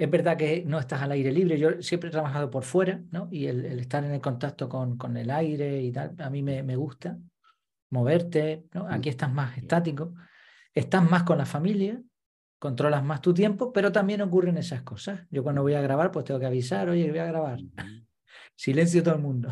es 0.02 0.10
verdad 0.10 0.36
que 0.36 0.64
no 0.66 0.78
estás 0.78 1.02
al 1.02 1.12
aire 1.12 1.30
libre, 1.30 1.58
yo 1.58 1.80
siempre 1.82 2.08
he 2.08 2.12
trabajado 2.12 2.50
por 2.50 2.64
fuera, 2.64 3.02
¿no? 3.10 3.28
Y 3.30 3.46
el, 3.46 3.78
estar 3.78 4.04
en 4.04 4.12
el 4.12 4.20
contacto 4.20 4.68
con, 4.68 4.96
con, 4.96 5.16
el 5.16 5.30
aire 5.30 5.80
y 5.80 5.92
tal, 5.92 6.14
a 6.18 6.30
mí 6.30 6.42
me, 6.42 6.62
me 6.62 6.76
gusta. 6.76 7.18
Moverte, 7.90 8.64
¿no? 8.72 8.88
Aquí 8.88 9.10
estás 9.10 9.32
más 9.32 9.56
estático, 9.58 10.14
estás 10.74 11.08
más 11.08 11.24
con 11.24 11.36
la 11.36 11.44
familia, 11.44 12.02
controlas 12.58 13.04
más 13.04 13.20
tu 13.20 13.34
tiempo, 13.34 13.72
pero 13.72 13.92
también 13.92 14.22
ocurren 14.22 14.56
esas 14.56 14.82
cosas. 14.82 15.20
Yo 15.30 15.42
cuando 15.42 15.62
voy 15.62 15.74
a 15.74 15.82
grabar, 15.82 16.10
pues 16.10 16.24
tengo 16.24 16.40
que 16.40 16.46
avisar, 16.46 16.88
oye, 16.88 17.10
voy 17.10 17.18
a 17.18 17.26
grabar. 17.26 17.58
Silencio 18.56 19.02
todo 19.02 19.14
el 19.14 19.20
mundo. 19.20 19.50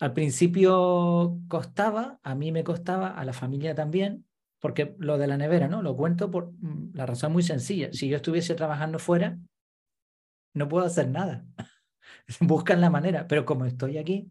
Al 0.00 0.12
principio 0.12 1.38
costaba, 1.46 2.18
a 2.22 2.34
mí 2.34 2.50
me 2.50 2.64
costaba, 2.64 3.08
a 3.08 3.24
la 3.24 3.32
familia 3.32 3.74
también, 3.74 4.26
porque 4.60 4.96
lo 4.98 5.18
de 5.18 5.28
la 5.28 5.36
nevera, 5.36 5.68
¿no? 5.68 5.82
Lo 5.82 5.96
cuento 5.96 6.30
por 6.30 6.52
mm, 6.52 6.90
la 6.94 7.06
razón 7.06 7.32
muy 7.32 7.42
sencilla. 7.42 7.90
Si 7.92 8.08
yo 8.08 8.16
estuviese 8.16 8.54
trabajando 8.54 8.98
fuera, 8.98 9.38
no 10.54 10.68
puedo 10.68 10.86
hacer 10.86 11.08
nada. 11.08 11.44
Buscan 12.40 12.80
la 12.80 12.90
manera, 12.90 13.26
pero 13.26 13.44
como 13.44 13.64
estoy 13.64 13.98
aquí, 13.98 14.30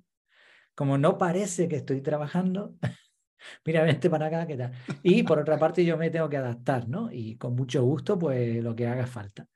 como 0.76 0.98
no 0.98 1.18
parece 1.18 1.68
que 1.68 1.78
estoy 1.78 2.02
trabajando, 2.02 2.76
mira, 3.66 3.84
vente 3.84 4.10
para 4.10 4.28
acá, 4.28 4.48
¿qué 4.48 4.58
tal? 4.58 4.72
Y 5.04 5.24
por 5.24 5.40
otra 5.40 5.58
parte 5.58 5.86
yo 5.86 5.98
me 5.98 6.10
tengo 6.10 6.30
que 6.30 6.38
adaptar, 6.38 6.88
¿no? 6.88 7.12
Y 7.12 7.38
con 7.38 7.56
mucho 7.56 7.84
gusto, 7.84 8.18
pues 8.18 8.64
lo 8.64 8.76
que 8.76 8.88
haga 8.88 9.08
falta. 9.08 9.48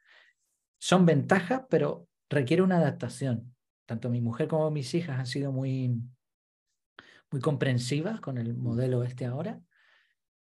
Son 0.79 1.05
ventajas, 1.05 1.63
pero 1.69 2.07
requiere 2.29 2.61
una 2.61 2.77
adaptación. 2.77 3.55
Tanto 3.85 4.09
mi 4.09 4.21
mujer 4.21 4.47
como 4.47 4.71
mis 4.71 4.93
hijas 4.93 5.19
han 5.19 5.27
sido 5.27 5.51
muy, 5.51 6.01
muy 7.31 7.41
comprensivas 7.41 8.19
con 8.19 8.37
el 8.37 8.55
modelo 8.55 9.03
este 9.03 9.25
ahora 9.25 9.61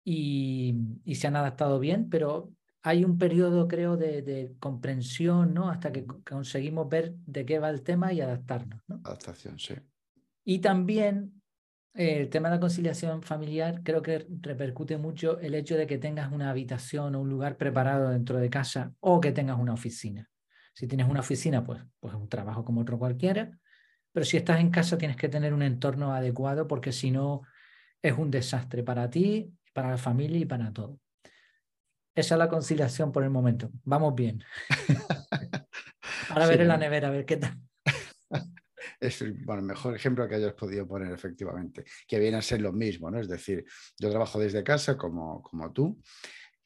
y, 0.04 0.76
y 1.04 1.16
se 1.16 1.28
han 1.28 1.36
adaptado 1.36 1.80
bien, 1.80 2.10
pero 2.10 2.52
hay 2.82 3.04
un 3.04 3.18
periodo, 3.18 3.68
creo, 3.68 3.98
de, 3.98 4.56
comprensión, 4.60 5.54
¿no? 5.54 5.70
Hasta 5.70 5.92
que 5.92 6.06
conseguimos 6.06 6.88
ver 6.88 7.13
de 7.26 7.46
qué 7.46 7.60
va 7.60 7.70
el 7.70 7.82
tema 7.82 8.13
y 8.13 8.22
adaptarnos, 8.22 8.82
¿no? 8.88 9.02
Adaptación, 9.04 9.60
sí. 9.60 9.76
Y 10.46 10.60
también 10.60 11.42
eh, 11.94 12.22
el 12.22 12.30
tema 12.30 12.50
de 12.50 12.56
la 12.56 12.60
conciliación 12.60 13.22
familiar, 13.22 13.82
creo 13.84 14.02
que 14.02 14.26
repercute 14.42 14.98
mucho 14.98 15.39
el 15.39 15.56
hecho 15.56 15.76
de 15.76 15.88
que 15.88 15.98
tengas 15.98 16.32
una 16.32 16.50
habitación 16.50 17.15
o 17.15 17.22
un 17.22 17.30
lugar 17.30 17.58
preparado 17.58 18.10
dentro 18.10 18.39
de 18.39 18.50
casa 18.50 18.94
o 19.00 19.20
que 19.20 19.32
tengas 19.32 19.60
una 19.60 19.74
oficina. 19.74 20.30
Si 20.74 20.88
tienes 20.88 21.10
una 21.10 21.20
oficina, 21.20 21.65
pues, 21.65 21.82
pues 22.00 22.13
es 22.13 22.20
un 22.20 22.30
trabajo 22.30 22.63
como 22.63 22.82
otro 22.82 22.98
cualquiera, 22.98 23.52
pero 24.13 24.26
si 24.26 24.38
estás 24.38 24.60
en 24.62 24.72
casa 24.72 24.98
tienes 24.98 25.18
que 25.18 25.30
tener 25.30 25.54
un 25.54 25.62
entorno 25.62 26.13
adecuado 26.13 26.68
porque 26.68 26.94
si 26.94 27.12
no 27.12 27.42
es 28.02 28.18
un 28.18 28.32
desastre 28.32 28.82
para 28.84 29.10
ti, 29.10 29.54
para 29.74 29.92
la 29.92 29.98
familia 29.98 30.39
y 30.39 30.46
para 30.46 30.72
todo. 30.72 31.00
Esa 32.15 32.36
es 32.36 32.39
la 32.39 32.50
conciliación 32.50 33.12
por 33.12 33.24
el 33.24 33.30
momento. 33.30 33.69
Vamos 33.84 34.13
bien. 34.15 34.43
Ahora 36.30 36.48
ver 36.48 36.62
en 36.62 36.67
la 36.67 36.78
nevera, 36.78 37.08
a 37.08 37.12
ver 37.12 37.26
qué 37.26 37.38
tal. 37.38 37.58
Es 39.00 39.22
el 39.22 39.38
mejor 39.62 39.95
ejemplo 39.95 40.28
que 40.28 40.36
hayas 40.36 40.54
podido 40.54 40.86
poner, 40.86 41.13
efectivamente, 41.13 41.86
que 42.06 42.19
viene 42.19 42.38
a 42.38 42.41
ser 42.41 42.60
lo 42.60 42.74
mismo, 42.74 43.10
¿no? 43.10 43.19
Es 43.19 43.30
decir, 43.30 43.63
yo 43.98 44.10
trabajo 44.10 44.39
desde 44.39 44.62
casa 44.62 44.98
como, 44.98 45.41
como 45.41 45.72
tú 45.72 46.02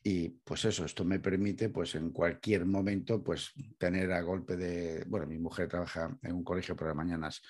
Y 0.01 0.29
pues 0.43 0.65
eso, 0.65 0.83
esto 0.83 1.05
me 1.05 1.19
permite 1.19 1.69
pues 1.69 1.95
en 1.95 2.11
cualquier 2.11 2.65
momento 2.65 3.23
pues 3.23 3.53
tener 3.77 4.11
a 4.11 4.21
golpe 4.21 4.57
de, 4.57 5.05
bueno, 5.07 5.27
mi 5.27 5.37
mujer 5.37 5.67
trabaja 5.67 6.17
en 6.23 6.33
un 6.33 6.43
colegio 6.43 6.75
por 6.75 6.87
las 6.87 6.95
mañanas, 6.95 7.41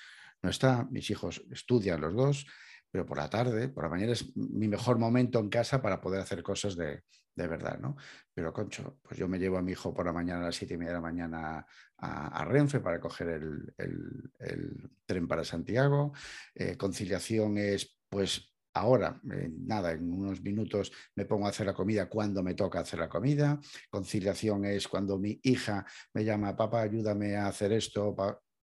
no 0.42 0.50
está, 0.50 0.86
mis 0.92 1.10
hijos 1.10 1.44
estudian 1.50 2.02
los 2.02 2.14
dos, 2.14 2.46
pero 2.94 3.08
por 3.08 3.18
la 3.18 3.28
tarde, 3.28 3.70
por 3.70 3.86
la 3.86 3.90
mañana 3.90 4.12
es 4.12 4.38
mi 4.38 4.68
mejor 4.68 5.00
momento 5.00 5.40
en 5.40 5.50
casa 5.50 5.82
para 5.82 6.00
poder 6.00 6.22
hacer 6.22 6.44
cosas 6.44 6.76
de, 6.76 7.02
verdad, 7.36 7.80
¿no? 7.80 7.98
Pero, 8.32 8.54
concho, 8.54 9.00
pues 9.02 9.18
yo 9.18 9.28
me 9.28 9.40
llevo 9.40 9.58
a 9.58 9.64
mi 9.64 9.72
hijo 9.72 9.92
por 9.92 10.06
la 10.06 10.14
mañana 10.14 10.42
a 10.42 10.46
las 10.46 10.56
siete 10.56 10.76
y 10.76 10.78
media 10.78 10.92
de 10.92 10.98
la 10.98 11.02
mañana 11.02 11.66
a, 11.98 12.46
Renfe 12.46 12.82
para 12.82 13.00
coger 13.00 13.30
el, 13.30 14.92
tren 15.08 15.28
para 15.28 15.44
Santiago. 15.44 16.14
Eh, 16.54 16.78
conciliación 16.78 17.58
es, 17.58 18.00
pues, 18.08 18.54
ahora, 18.76 19.20
nada, 19.24 19.94
en 19.94 20.14
unos 20.14 20.44
minutos 20.44 20.92
me 21.16 21.26
pongo 21.26 21.48
a 21.48 21.50
hacer 21.50 21.66
la 21.66 21.74
comida 21.74 22.08
cuando 22.08 22.44
me 22.44 22.54
toca 22.54 22.82
hacer 22.82 23.00
la 23.00 23.10
comida. 23.10 23.60
Conciliación 23.90 24.66
es 24.66 24.88
cuando 24.88 25.18
mi 25.18 25.40
hija 25.42 25.84
me 26.14 26.24
llama, 26.24 26.56
papá, 26.56 26.82
ayúdame 26.82 27.38
a 27.38 27.48
hacer 27.48 27.74
esto. 27.74 28.16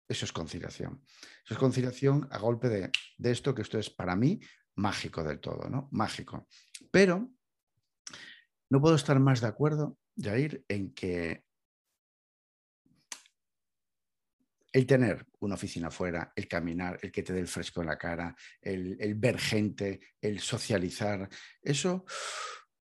Eso 0.08 0.26
es 0.26 0.32
conciliación. 0.32 1.04
Eso 1.44 1.54
es 1.54 1.60
conciliación 1.60 2.28
a 2.32 2.38
golpe 2.38 2.70
de, 2.70 2.92
de 3.18 3.32
esto, 3.32 3.54
que 3.54 3.62
esto 3.62 3.78
es 3.78 3.90
para 3.90 4.16
mí 4.16 4.40
mágico 4.76 5.24
del 5.24 5.40
todo, 5.40 5.70
¿no? 5.70 5.90
Mágico. 5.92 6.48
Pero 6.92 7.30
no 8.70 8.82
puedo 8.82 8.96
estar 8.96 9.20
más 9.20 9.42
de 9.42 9.48
acuerdo, 9.48 9.98
Jair, 10.16 10.64
en 10.68 10.94
que 10.94 11.44
el 14.72 14.86
tener 14.86 15.26
una 15.40 15.56
oficina 15.56 15.90
fuera, 15.90 16.32
el 16.36 16.48
caminar, 16.48 17.00
el 17.02 17.12
que 17.12 17.24
te 17.24 17.34
dé 17.34 17.40
el 17.40 17.48
fresco 17.48 17.82
en 17.82 17.88
la 17.88 17.98
cara, 17.98 18.36
el, 18.62 18.98
el 19.00 19.16
ver 19.16 19.40
gente, 19.40 20.00
el 20.22 20.40
socializar, 20.40 21.28
eso 21.62 22.06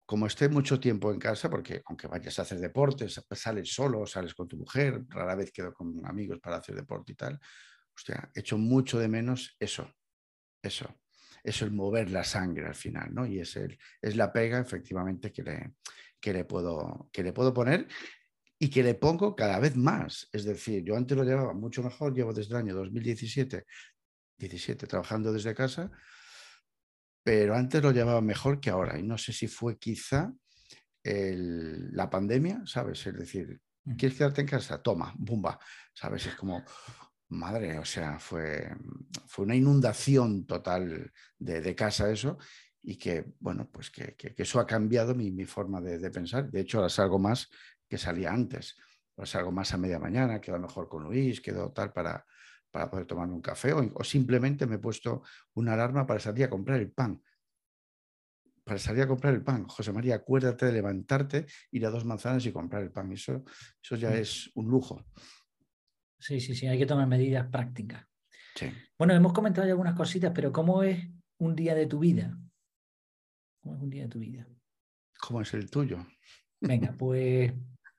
como 0.05 0.27
esté 0.27 0.49
mucho 0.49 0.79
tiempo 0.79 1.11
en 1.11 1.19
casa, 1.19 1.49
porque 1.49 1.81
aunque 1.85 2.07
vayas 2.07 2.37
a 2.37 2.43
hacer 2.43 2.59
deportes, 2.59 3.19
sales 3.31 3.73
solo, 3.73 4.05
sales 4.05 4.35
con 4.35 4.47
tu 4.47 4.57
mujer, 4.57 5.03
rara 5.09 5.35
vez 5.35 5.51
quedo 5.51 5.73
con 5.73 6.05
amigos 6.05 6.39
para 6.39 6.57
hacer 6.57 6.75
deporte 6.75 7.13
y 7.13 7.15
tal, 7.15 7.39
hostia, 7.95 8.29
echo 8.35 8.57
mucho 8.57 8.99
de 8.99 9.07
menos 9.07 9.55
eso, 9.59 9.91
eso, 10.61 11.01
eso 11.43 11.65
el 11.65 11.71
mover 11.71 12.11
la 12.11 12.23
sangre 12.23 12.67
al 12.67 12.75
final, 12.75 13.13
¿no? 13.13 13.25
Y 13.25 13.39
es, 13.39 13.55
el, 13.55 13.77
es 14.01 14.15
la 14.15 14.31
pega 14.31 14.59
efectivamente 14.59 15.31
que 15.31 15.43
le, 15.43 15.73
que, 16.19 16.33
le 16.33 16.45
puedo, 16.45 17.09
que 17.11 17.23
le 17.23 17.33
puedo 17.33 17.53
poner 17.53 17.87
y 18.59 18.69
que 18.69 18.83
le 18.83 18.93
pongo 18.93 19.35
cada 19.35 19.59
vez 19.59 19.75
más. 19.75 20.29
Es 20.31 20.45
decir, 20.45 20.83
yo 20.83 20.95
antes 20.95 21.17
lo 21.17 21.23
llevaba 21.23 21.53
mucho 21.53 21.81
mejor, 21.81 22.13
llevo 22.13 22.31
desde 22.31 22.51
el 22.51 22.57
año 22.57 22.75
2017, 22.75 23.65
17 24.37 24.85
trabajando 24.85 25.33
desde 25.33 25.55
casa 25.55 25.91
pero 27.25 27.55
antes 27.55 27.81
lo 27.81 27.91
llevaba 27.91 28.21
mejor 28.21 28.59
que 28.59 28.69
ahora. 28.69 28.99
Y 28.99 29.01
no 29.03 29.17
sé 29.17 29.33
si 29.33 29.47
fue 29.47 29.79
quizá 29.79 30.31
la 31.03 32.07
pandemia, 32.07 32.61
¿sabes? 32.67 33.07
Es 33.07 33.17
decir, 33.17 33.59
mm. 33.83 33.95
¿quieres 33.95 34.15
quedarte 34.15 34.41
en 34.41 34.47
casa? 34.47 34.79
Toma, 34.83 35.11
bumba, 35.17 35.59
¿sabes? 35.91 36.27
Es 36.27 36.35
como, 36.35 36.63
madre, 37.29 37.79
o 37.79 37.85
sea, 37.85 38.19
fue, 38.19 38.69
fue 39.25 39.45
una 39.45 39.55
inundación 39.55 40.45
total 40.45 41.11
de, 41.39 41.75
casa 41.75 42.11
eso 42.11 42.37
y 42.83 42.95
que, 42.95 43.25
bueno, 43.39 43.71
pues 43.71 43.89
que, 43.89 44.15
eso 44.37 44.59
ha 44.59 44.67
cambiado 44.67 45.15
mi, 45.15 45.45
forma 45.45 45.81
de, 45.81 46.11
pensar. 46.11 46.51
De 46.51 46.59
hecho, 46.59 46.77
ahora 46.77 46.89
salgo 46.89 47.17
más 47.17 47.49
que 47.89 47.97
salía 47.97 48.31
antes. 48.31 48.75
Ahora 49.17 49.25
salgo 49.25 49.51
más 49.51 49.73
a 49.73 49.77
media 49.77 49.97
mañana, 49.97 50.39
quedo 50.39 50.59
mejor 50.59 50.87
con 50.87 51.05
Luis, 51.05 51.41
quedo 51.41 51.71
tal 51.71 51.91
para, 51.91 52.23
para 52.75 52.89
poder 52.89 53.05
tomarme 53.05 53.33
un 53.33 53.41
café 53.41 53.71
o, 53.71 54.03
simplemente 54.03 54.67
me 54.67 54.75
he 54.75 54.79
puesto 54.79 55.23
una 55.53 55.75
alarma 55.75 56.05
para 56.05 56.19
salir 56.19 56.43
a 56.43 56.49
comprar 56.49 56.77
el 56.81 56.91
pan. 56.91 57.23
Para 58.65 58.77
salir 58.79 59.03
a 59.03 59.07
comprar 59.07 59.33
el 59.33 59.41
pan. 59.41 59.65
José 59.65 59.93
María, 59.93 60.15
acuérdate 60.15 60.65
de 60.65 60.73
levantarte, 60.73 61.45
ir 61.71 61.85
a 61.85 61.89
dos 61.89 62.03
manzanas 62.03 62.45
y 62.45 62.51
comprar 62.51 62.83
el 62.83 62.91
pan. 62.91 63.13
Eso, 63.13 63.45
eso 63.81 63.95
ya 63.95 64.09
mm. 64.09 64.15
es 64.15 64.51
un 64.55 64.67
lujo. 64.67 65.05
Sí, 66.19 66.41
sí, 66.41 66.53
sí, 66.53 66.67
hay 66.67 66.77
que 66.77 66.85
tomar 66.85 67.07
medidas 67.07 67.47
prácticas. 67.47 68.05
Bueno, 68.99 69.13
hemos 69.13 69.31
comentado 69.31 69.65
ya 69.65 69.71
algunas 69.71 69.95
cositas, 69.95 70.33
pero 70.35 70.51
¿cómo 70.51 70.83
es 70.83 71.07
un 71.37 71.55
día 71.55 71.75
de 71.75 71.85
tu 71.85 71.99
vida? 71.99 72.37
¿Cómo 73.61 73.77
es 73.77 73.81
un 73.83 73.89
día 73.89 74.03
de 74.03 74.09
tu 74.09 74.19
vida? 74.19 74.45
¿Cómo 75.17 75.39
es 75.39 75.53
el 75.53 75.69
tuyo? 75.69 76.05
Venga, 76.59 76.93
pues 76.97 77.53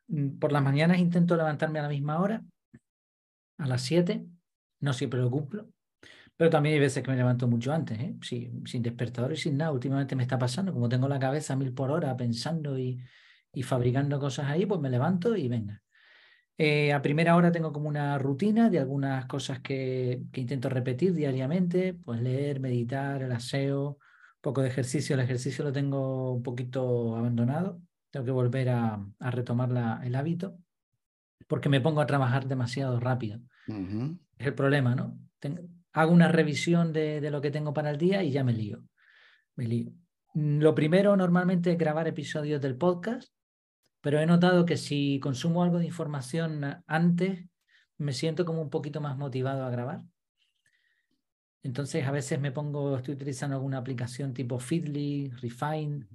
mm, 0.09 0.39
por 0.39 0.53
las 0.53 0.62
mañanas 0.62 0.99
intento 0.99 1.35
levantarme 1.35 1.79
a 1.79 1.85
la 1.85 1.89
misma 1.89 2.21
hora, 2.21 2.45
a 3.57 3.67
las 3.67 3.81
7, 3.81 4.36
no 4.81 4.93
siempre 4.93 5.21
lo 5.21 5.31
cumplo, 5.31 5.69
pero 6.37 6.51
también 6.51 6.75
hay 6.75 6.81
veces 6.81 7.03
que 7.03 7.11
me 7.11 7.17
levanto 7.17 7.49
mucho 7.49 7.73
antes, 7.73 7.99
¿eh? 7.99 8.17
sin 8.23 8.83
despertador 8.83 9.33
y 9.33 9.37
sin 9.37 9.57
nada. 9.57 9.73
Últimamente 9.73 10.15
me 10.17 10.23
está 10.23 10.39
pasando, 10.39 10.73
como 10.73 10.89
tengo 10.89 11.09
la 11.09 11.19
cabeza 11.19 11.55
a 11.55 11.57
mil 11.57 11.73
por 11.73 11.91
hora 11.91 12.17
pensando 12.17 12.79
y, 12.79 13.01
fabricando 13.62 14.21
cosas 14.21 14.51
ahí, 14.51 14.67
pues 14.67 14.81
me 14.81 14.91
levanto 14.91 15.35
y 15.35 15.49
venga. 15.49 15.83
Eh, 16.59 16.93
a 16.93 17.03
primera 17.03 17.37
hora 17.37 17.53
tengo 17.53 17.73
como 17.73 17.89
una 17.89 18.19
rutina 18.19 18.71
de 18.71 18.79
algunas 18.79 19.27
cosas 19.27 19.61
que, 19.61 20.23
intento 20.35 20.69
repetir 20.69 21.15
diariamente, 21.15 21.95
pues 21.95 22.21
leer, 22.21 22.61
meditar, 22.61 23.23
el 23.23 23.33
aseo, 23.33 23.91
un 23.91 23.99
poco 24.43 24.62
de 24.62 24.69
ejercicio. 24.69 25.15
El 25.15 25.23
ejercicio 25.23 25.65
lo 25.65 25.73
tengo 25.73 26.33
un 26.35 26.43
poquito 26.43 27.17
abandonado, 27.17 27.81
tengo 28.11 28.27
que 28.27 28.33
volver 28.33 28.69
a, 28.71 29.07
retomar 29.21 29.71
el 30.05 30.15
hábito, 30.15 30.59
porque 31.47 31.69
me 31.71 31.81
pongo 31.81 32.01
a 32.03 32.07
trabajar 32.07 32.47
demasiado 32.47 33.01
rápido. 33.01 33.41
Es 34.38 34.46
el 34.46 34.55
problema, 34.55 34.94
¿no? 34.94 35.18
hago 35.96 36.12
una 36.12 36.29
revisión 36.29 36.92
de, 36.92 37.31
lo 37.31 37.40
que 37.40 37.50
tengo 37.50 37.72
para 37.72 37.90
el 37.90 37.96
día 37.96 38.22
y 38.22 38.31
ya 38.31 38.44
me 38.44 38.52
lío. 38.52 38.85
Me 39.57 39.66
lío. 39.66 39.92
Mm, 40.35 40.59
lo 40.59 40.74
primero 40.74 41.16
normalmente 41.16 41.72
es 41.72 41.79
grabar 41.79 42.07
episodios 42.07 42.61
del 42.61 42.76
podcast, 42.76 43.33
pero 44.02 44.20
he 44.20 44.26
notado 44.26 44.66
que 44.66 44.76
si 44.76 45.18
consumo 45.20 45.62
algo 45.62 45.79
de 45.79 45.87
información 45.87 46.83
antes, 46.87 47.46
me 47.96 48.12
siento 48.12 48.44
como 48.44 48.61
un 48.61 48.68
poquito 48.68 49.00
más 49.00 49.16
motivado 49.16 49.64
a 49.64 49.70
grabar. 49.70 50.02
Entonces 51.62 52.07
a 52.07 52.11
veces 52.11 52.38
me 52.40 52.52
pongo, 52.52 52.98
estoy 52.98 53.14
utilizando 53.14 53.57
alguna 53.57 53.79
aplicación 53.79 54.35
tipo 54.35 54.59
Feedly, 54.59 55.31
Refine, 55.31 56.07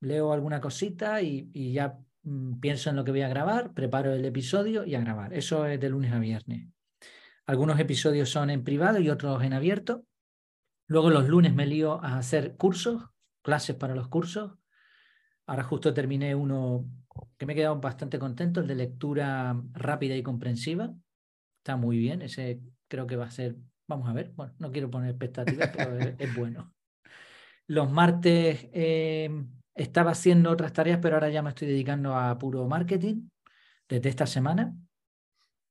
leo 0.00 0.32
alguna 0.32 0.60
cosita 0.60 1.20
y, 1.22 1.50
y 1.52 1.72
ya 1.72 1.98
mm, 2.22 2.60
pienso 2.60 2.88
en 2.88 2.94
lo 2.94 3.04
que 3.04 3.10
voy 3.10 3.22
a 3.22 3.28
grabar, 3.28 3.74
preparo 3.74 4.12
el 4.12 4.24
episodio 4.24 4.86
y 4.86 4.94
a 4.94 5.00
grabar. 5.00 5.34
Eso 5.34 5.66
es 5.66 5.80
de 5.80 5.88
lunes 5.90 6.12
a 6.12 6.20
viernes. 6.20 6.68
Algunos 7.48 7.80
episodios 7.80 8.28
son 8.28 8.50
en 8.50 8.62
privado 8.62 8.98
y 9.00 9.08
otros 9.08 9.42
en 9.42 9.54
abierto. 9.54 10.04
Luego 10.86 11.08
los 11.08 11.26
lunes 11.30 11.54
me 11.54 11.64
lío 11.64 11.94
a 12.04 12.18
hacer 12.18 12.58
cursos, 12.58 13.02
clases 13.40 13.74
para 13.74 13.94
los 13.94 14.08
cursos. 14.08 14.52
Ahora 15.46 15.62
justo 15.62 15.94
terminé 15.94 16.34
uno 16.34 16.84
que 17.38 17.46
me 17.46 17.54
he 17.54 17.56
quedado 17.56 17.80
bastante 17.80 18.18
contento, 18.18 18.60
el 18.60 18.66
de 18.66 18.74
lectura 18.74 19.58
rápida 19.72 20.14
y 20.14 20.22
comprensiva. 20.22 20.92
Está 21.56 21.78
muy 21.78 21.96
bien, 21.96 22.20
ese 22.20 22.60
creo 22.86 23.06
que 23.06 23.16
va 23.16 23.24
a 23.24 23.30
ser, 23.30 23.56
vamos 23.86 24.10
a 24.10 24.12
ver, 24.12 24.30
bueno, 24.36 24.52
no 24.58 24.70
quiero 24.70 24.90
poner 24.90 25.08
expectativas, 25.08 25.70
pero 25.74 25.98
es, 26.18 26.36
bueno. 26.36 26.74
Los 27.66 27.90
martes 27.90 28.68
eh, 28.74 29.30
estaba 29.74 30.10
haciendo 30.10 30.50
otras 30.50 30.74
tareas, 30.74 30.98
pero 31.00 31.16
ahora 31.16 31.30
ya 31.30 31.40
me 31.40 31.48
estoy 31.48 31.68
dedicando 31.68 32.14
a 32.14 32.36
puro 32.36 32.68
marketing 32.68 33.26
desde 33.88 34.10
esta 34.10 34.26
semana. 34.26 34.76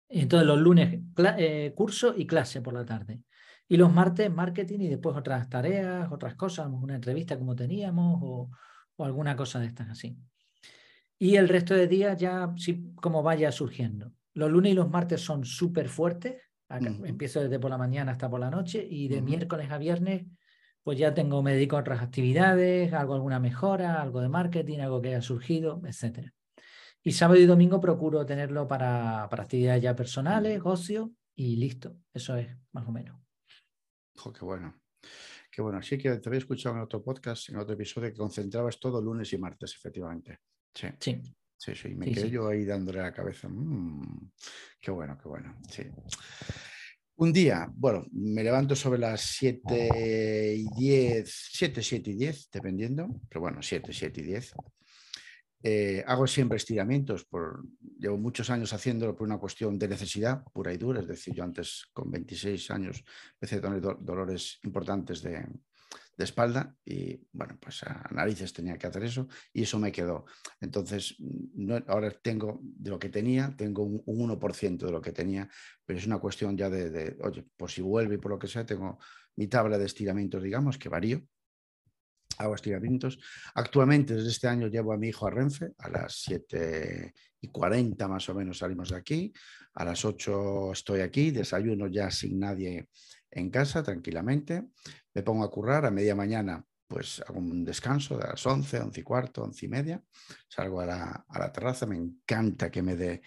Entonces 0.09 0.47
los 0.47 0.59
lunes 0.59 1.01
eh, 1.37 1.73
curso 1.75 2.13
y 2.15 2.25
clase 2.25 2.61
por 2.61 2.73
la 2.73 2.85
tarde. 2.85 3.21
Y 3.67 3.77
los 3.77 3.93
martes 3.93 4.31
marketing 4.31 4.79
y 4.79 4.87
después 4.87 5.15
otras 5.17 5.49
tareas, 5.49 6.11
otras 6.11 6.35
cosas, 6.35 6.67
una 6.71 6.95
entrevista 6.95 7.37
como 7.37 7.55
teníamos 7.55 8.19
o, 8.21 8.49
alguna 8.99 9.35
cosa 9.35 9.59
de 9.59 9.67
estas 9.67 9.89
así. 9.89 10.17
Y 11.19 11.35
el 11.35 11.49
resto 11.49 11.73
de 11.73 11.87
días 11.87 12.17
ya 12.17 12.53
sí, 12.57 12.93
como 12.95 13.21
vaya 13.21 13.51
surgiendo. 13.51 14.13
Los 14.33 14.51
lunes 14.51 14.71
y 14.71 14.75
los 14.75 14.89
martes 14.89 15.21
son 15.21 15.43
súper 15.45 15.89
fuertes. 15.89 16.35
Empiezo 16.69 17.41
desde 17.41 17.59
por 17.59 17.69
la 17.69 17.77
mañana 17.77 18.13
hasta 18.13 18.29
por 18.29 18.39
la 18.39 18.49
noche 18.49 18.85
y 18.89 19.07
de 19.07 19.21
miércoles 19.21 19.69
a 19.71 19.77
viernes 19.77 20.25
pues 20.87 20.97
ya 20.97 21.13
tengo, 21.13 21.43
me 21.43 21.51
dedico 21.51 21.75
a 21.75 21.81
otras 21.81 22.01
actividades, 22.01 22.93
hago 22.93 23.13
alguna 23.13 23.41
mejora, 23.41 24.01
algo 24.01 24.21
de 24.21 24.29
marketing, 24.29 24.79
algo 24.79 25.01
que 25.01 25.09
haya 25.09 25.21
surgido, 25.21 25.81
etcétera. 25.85 26.33
Y 27.07 27.13
sábado 27.13 27.39
y 27.39 27.45
domingo 27.45 27.79
procuro 27.79 28.25
tenerlo 28.25 28.67
para, 28.67 29.23
actividades 29.23 29.81
ya 29.81 29.95
personales, 29.95 30.59
ocio 30.61 31.13
y 31.37 31.55
listo. 31.55 32.01
Eso 32.13 32.35
es, 32.35 32.49
más 32.73 32.85
o 32.85 32.91
menos. 32.91 33.17
qué 34.37 34.43
bueno. 34.43 34.81
Qué 35.49 35.61
bueno. 35.61 35.81
Sí 35.81 35.97
que 35.97 36.17
te 36.17 36.27
había 36.27 36.39
escuchado 36.39 36.75
en 36.75 36.81
otro 36.81 37.01
podcast, 37.01 37.47
en 37.47 37.59
otro 37.59 37.75
episodio, 37.75 38.11
que 38.11 38.17
concentrabas 38.17 38.77
todo 38.77 39.01
lunes 39.01 39.31
y 39.31 39.37
martes, 39.37 39.73
efectivamente. 39.73 40.39
Sí. 40.75 40.87
Sí. 40.99 41.21
Sí, 41.57 41.75
sí. 41.75 41.95
Me 41.95 42.11
quedé 42.11 42.29
yo 42.29 42.49
ahí 42.49 42.65
dándole 42.65 43.01
la 43.01 43.13
cabeza. 43.13 43.47
Mm, 43.47 44.29
qué 44.81 44.91
bueno, 44.91 45.17
qué 45.17 45.29
bueno. 45.29 45.57
Sí. 45.71 45.83
Un 47.15 47.31
día, 47.31 47.71
bueno, 47.73 48.05
me 48.11 48.43
levanto 48.43 48.75
sobre 48.75 48.99
las 48.99 49.21
7 49.21 50.55
y 50.57 50.67
10, 50.75 51.49
7, 51.53 51.81
7 51.81 52.11
y 52.11 52.15
10, 52.15 52.49
dependiendo, 52.51 53.07
pero 53.29 53.39
bueno, 53.39 53.61
7, 53.61 53.93
7 53.93 54.19
y 54.19 54.23
10. 54.25 54.53
Eh, 55.63 56.03
hago 56.05 56.27
siempre 56.27 56.57
estiramientos, 56.57 57.25
por, 57.25 57.63
llevo 57.99 58.17
muchos 58.17 58.49
años 58.49 58.73
haciéndolo 58.73 59.15
por 59.15 59.27
una 59.27 59.39
cuestión 59.39 59.77
de 59.79 59.87
necesidad 59.87 60.43
pura 60.53 60.71
y 60.71 60.77
dura, 60.77 61.01
es 61.01 61.07
decir, 61.07 61.33
yo 61.33 61.43
antes 61.43 61.87
con 61.93 62.11
26 62.11 62.69
años 62.71 63.03
empecé 63.33 63.55
a 63.55 63.61
tener 63.61 63.81
dolores 63.81 64.59
importantes 64.63 65.21
de, 65.23 65.47
de 66.17 66.23
espalda 66.23 66.75
y 66.83 67.19
bueno, 67.31 67.57
pues 67.59 67.83
a 67.83 68.07
narices 68.11 68.51
tenía 68.51 68.77
que 68.77 68.87
hacer 68.87 69.03
eso 69.03 69.27
y 69.53 69.63
eso 69.63 69.79
me 69.79 69.91
quedó. 69.91 70.25
Entonces, 70.59 71.15
no, 71.19 71.79
ahora 71.87 72.11
tengo 72.11 72.59
de 72.61 72.89
lo 72.89 72.99
que 72.99 73.09
tenía, 73.09 73.55
tengo 73.55 73.83
un, 73.83 74.03
1% 74.05 74.85
de 74.85 74.91
lo 74.91 75.01
que 75.01 75.11
tenía, 75.11 75.47
pero 75.85 75.99
es 75.99 76.07
una 76.07 76.19
cuestión 76.19 76.57
ya 76.57 76.69
de, 76.69 76.89
de, 76.89 77.17
oye, 77.21 77.45
por 77.55 77.69
si 77.69 77.81
vuelve 77.81 78.15
y 78.15 78.17
por 78.17 78.31
lo 78.31 78.39
que 78.39 78.47
sea, 78.47 78.65
tengo 78.65 78.97
mi 79.35 79.47
tabla 79.47 79.77
de 79.77 79.85
estiramientos, 79.85 80.41
digamos, 80.41 80.77
que 80.77 80.89
varío 80.89 81.21
hago 82.37 82.55
estiramientos. 82.55 83.19
Actualmente, 83.55 84.15
desde 84.15 84.29
este 84.29 84.47
año, 84.47 84.67
llevo 84.67 84.93
a 84.93 84.97
mi 84.97 85.09
hijo 85.09 85.27
a 85.27 85.31
Renfe, 85.31 85.73
a 85.77 85.89
las 85.89 86.21
7 86.21 87.13
y 87.41 87.47
40 87.49 88.07
más 88.07 88.27
o 88.29 88.35
menos 88.35 88.59
salimos 88.59 88.89
de 88.89 88.97
aquí, 88.97 89.33
a 89.73 89.85
las 89.85 90.03
8 90.05 90.71
estoy 90.71 91.01
aquí, 91.01 91.31
desayuno 91.31 91.87
ya 91.87 92.09
sin 92.09 92.39
nadie 92.39 92.89
en 93.29 93.49
casa, 93.49 93.83
tranquilamente, 93.83 94.69
me 95.13 95.23
pongo 95.23 95.43
a 95.43 95.51
currar, 95.51 95.85
a 95.85 95.91
media 95.91 96.15
mañana 96.15 96.63
pues 96.87 97.21
hago 97.27 97.39
un 97.39 97.65
descanso 97.65 98.17
de 98.17 98.27
las 98.27 98.45
11, 98.45 98.79
11 98.79 98.99
y 98.99 99.03
cuarto, 99.03 99.43
11 99.43 99.65
y 99.65 99.69
media, 99.69 100.03
salgo 100.47 100.79
a 100.79 100.85
la, 100.85 101.25
a 101.27 101.39
la 101.39 101.51
terraza, 101.51 101.85
me 101.85 101.97
encanta 101.97 102.71
que 102.71 102.81
me 102.81 102.95
dé 102.95 103.21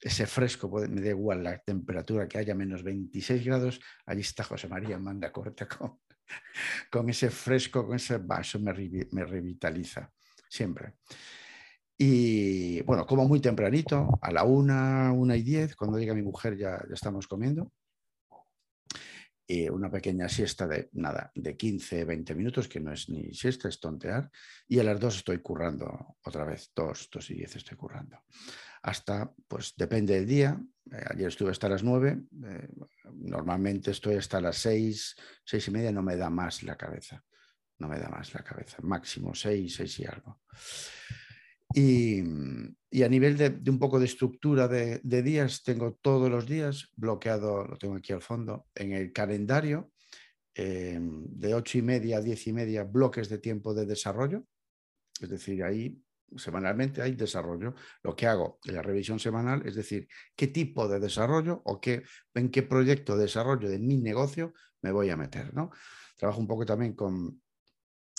ese 0.00 0.26
fresco, 0.26 0.70
me 0.70 1.00
da 1.00 1.08
igual 1.08 1.42
la 1.42 1.58
temperatura 1.58 2.28
que 2.28 2.38
haya, 2.38 2.54
menos 2.54 2.82
26 2.82 3.44
grados, 3.44 3.80
allí 4.04 4.20
está 4.20 4.44
José 4.44 4.68
María 4.68 4.96
en 4.96 5.02
manga 5.02 5.32
corta 5.32 5.66
con, 5.66 5.98
con 6.90 7.08
ese 7.08 7.30
fresco, 7.30 7.86
con 7.86 7.96
ese 7.96 8.18
vaso, 8.18 8.58
me, 8.60 8.72
revitaliza 9.24 10.10
siempre. 10.48 10.94
Y 11.96 12.80
bueno, 12.82 13.06
como 13.06 13.26
muy 13.26 13.40
tempranito, 13.40 14.18
a 14.22 14.32
la 14.32 14.44
una, 14.44 15.12
una 15.12 15.36
y 15.36 15.42
diez, 15.42 15.74
cuando 15.74 15.98
llega 15.98 16.14
mi 16.14 16.22
mujer 16.22 16.56
ya 16.56 16.80
estamos 16.92 17.26
comiendo. 17.26 17.72
Y 19.50 19.66
una 19.70 19.90
pequeña 19.90 20.28
siesta 20.28 20.66
de 20.66 20.90
nada, 20.92 21.32
de 21.34 21.56
15, 21.56 22.04
20 22.04 22.34
minutos, 22.34 22.68
que 22.68 22.80
no 22.80 22.92
es 22.92 23.08
ni 23.08 23.32
siesta, 23.32 23.68
es 23.70 23.80
tontear. 23.80 24.30
Y 24.68 24.78
a 24.78 24.84
las 24.84 25.00
dos 25.00 25.16
estoy 25.16 25.38
currando 25.38 26.16
otra 26.22 26.44
vez, 26.44 26.70
dos, 26.76 27.08
dos 27.10 27.30
y 27.30 27.34
diez 27.34 27.56
estoy 27.56 27.78
currando. 27.78 28.18
Hasta, 28.82 29.32
pues 29.48 29.72
depende 29.74 30.14
del 30.16 30.26
día. 30.26 30.60
Eh, 30.92 31.04
ayer 31.12 31.28
estuve 31.28 31.50
hasta 31.50 31.66
las 31.66 31.82
nueve, 31.82 32.24
eh, 32.44 32.68
normalmente 33.14 33.90
estoy 33.90 34.16
hasta 34.16 34.38
las 34.38 34.58
seis, 34.58 35.16
seis 35.42 35.66
y 35.66 35.70
media, 35.70 35.92
no 35.92 36.02
me 36.02 36.16
da 36.16 36.28
más 36.28 36.62
la 36.62 36.76
cabeza. 36.76 37.24
No 37.78 37.88
me 37.88 37.98
da 37.98 38.10
más 38.10 38.34
la 38.34 38.42
cabeza, 38.42 38.78
máximo 38.82 39.34
seis, 39.34 39.76
seis 39.76 39.98
y 40.00 40.04
algo. 40.04 40.42
Y, 41.72 42.22
a 42.90 43.08
nivel 43.08 43.36
de, 43.36 43.70
un 43.70 43.78
poco 43.78 43.98
de 43.98 44.06
estructura 44.06 44.66
de, 44.68 45.22
días, 45.22 45.62
tengo 45.62 45.94
todos 46.00 46.30
los 46.30 46.46
días 46.46 46.90
bloqueado, 46.96 47.66
lo 47.66 47.76
tengo 47.76 47.96
aquí 47.96 48.12
al 48.12 48.22
fondo, 48.22 48.66
en 48.74 48.92
el 48.92 49.12
calendario, 49.12 49.92
em, 50.54 51.24
de 51.26 51.54
ocho 51.54 51.78
y 51.78 51.82
media 51.82 52.18
a 52.18 52.20
diez 52.20 52.46
y 52.46 52.52
media, 52.52 52.84
bloques 52.84 53.28
de 53.28 53.38
tiempo 53.38 53.74
de 53.74 53.86
desarrollo. 53.86 54.44
Es 55.20 55.28
decir, 55.28 55.62
ahí 55.62 56.00
semanalmente 56.36 57.02
hay 57.02 57.14
desarrollo. 57.14 57.74
Lo 58.02 58.14
que 58.14 58.26
hago 58.26 58.58
en 58.64 58.74
la 58.74 58.82
revisión 58.82 59.18
semanal 59.18 59.66
es 59.66 59.74
decir, 59.74 60.08
qué 60.36 60.48
tipo 60.48 60.88
de 60.88 61.00
desarrollo 61.00 61.62
o 61.64 61.80
qué, 61.80 62.02
en 62.34 62.50
qué 62.50 62.62
proyecto 62.62 63.16
de 63.16 63.24
desarrollo 63.24 63.68
de 63.68 63.78
mi 63.78 63.96
negocio 63.98 64.52
me 64.82 64.92
voy 64.92 65.10
a 65.10 65.16
meter. 65.16 65.54
¿no? 65.54 65.70
Trabajo 66.16 66.40
un 66.40 66.46
poco 66.46 66.64
también 66.66 66.94
con 66.94 67.40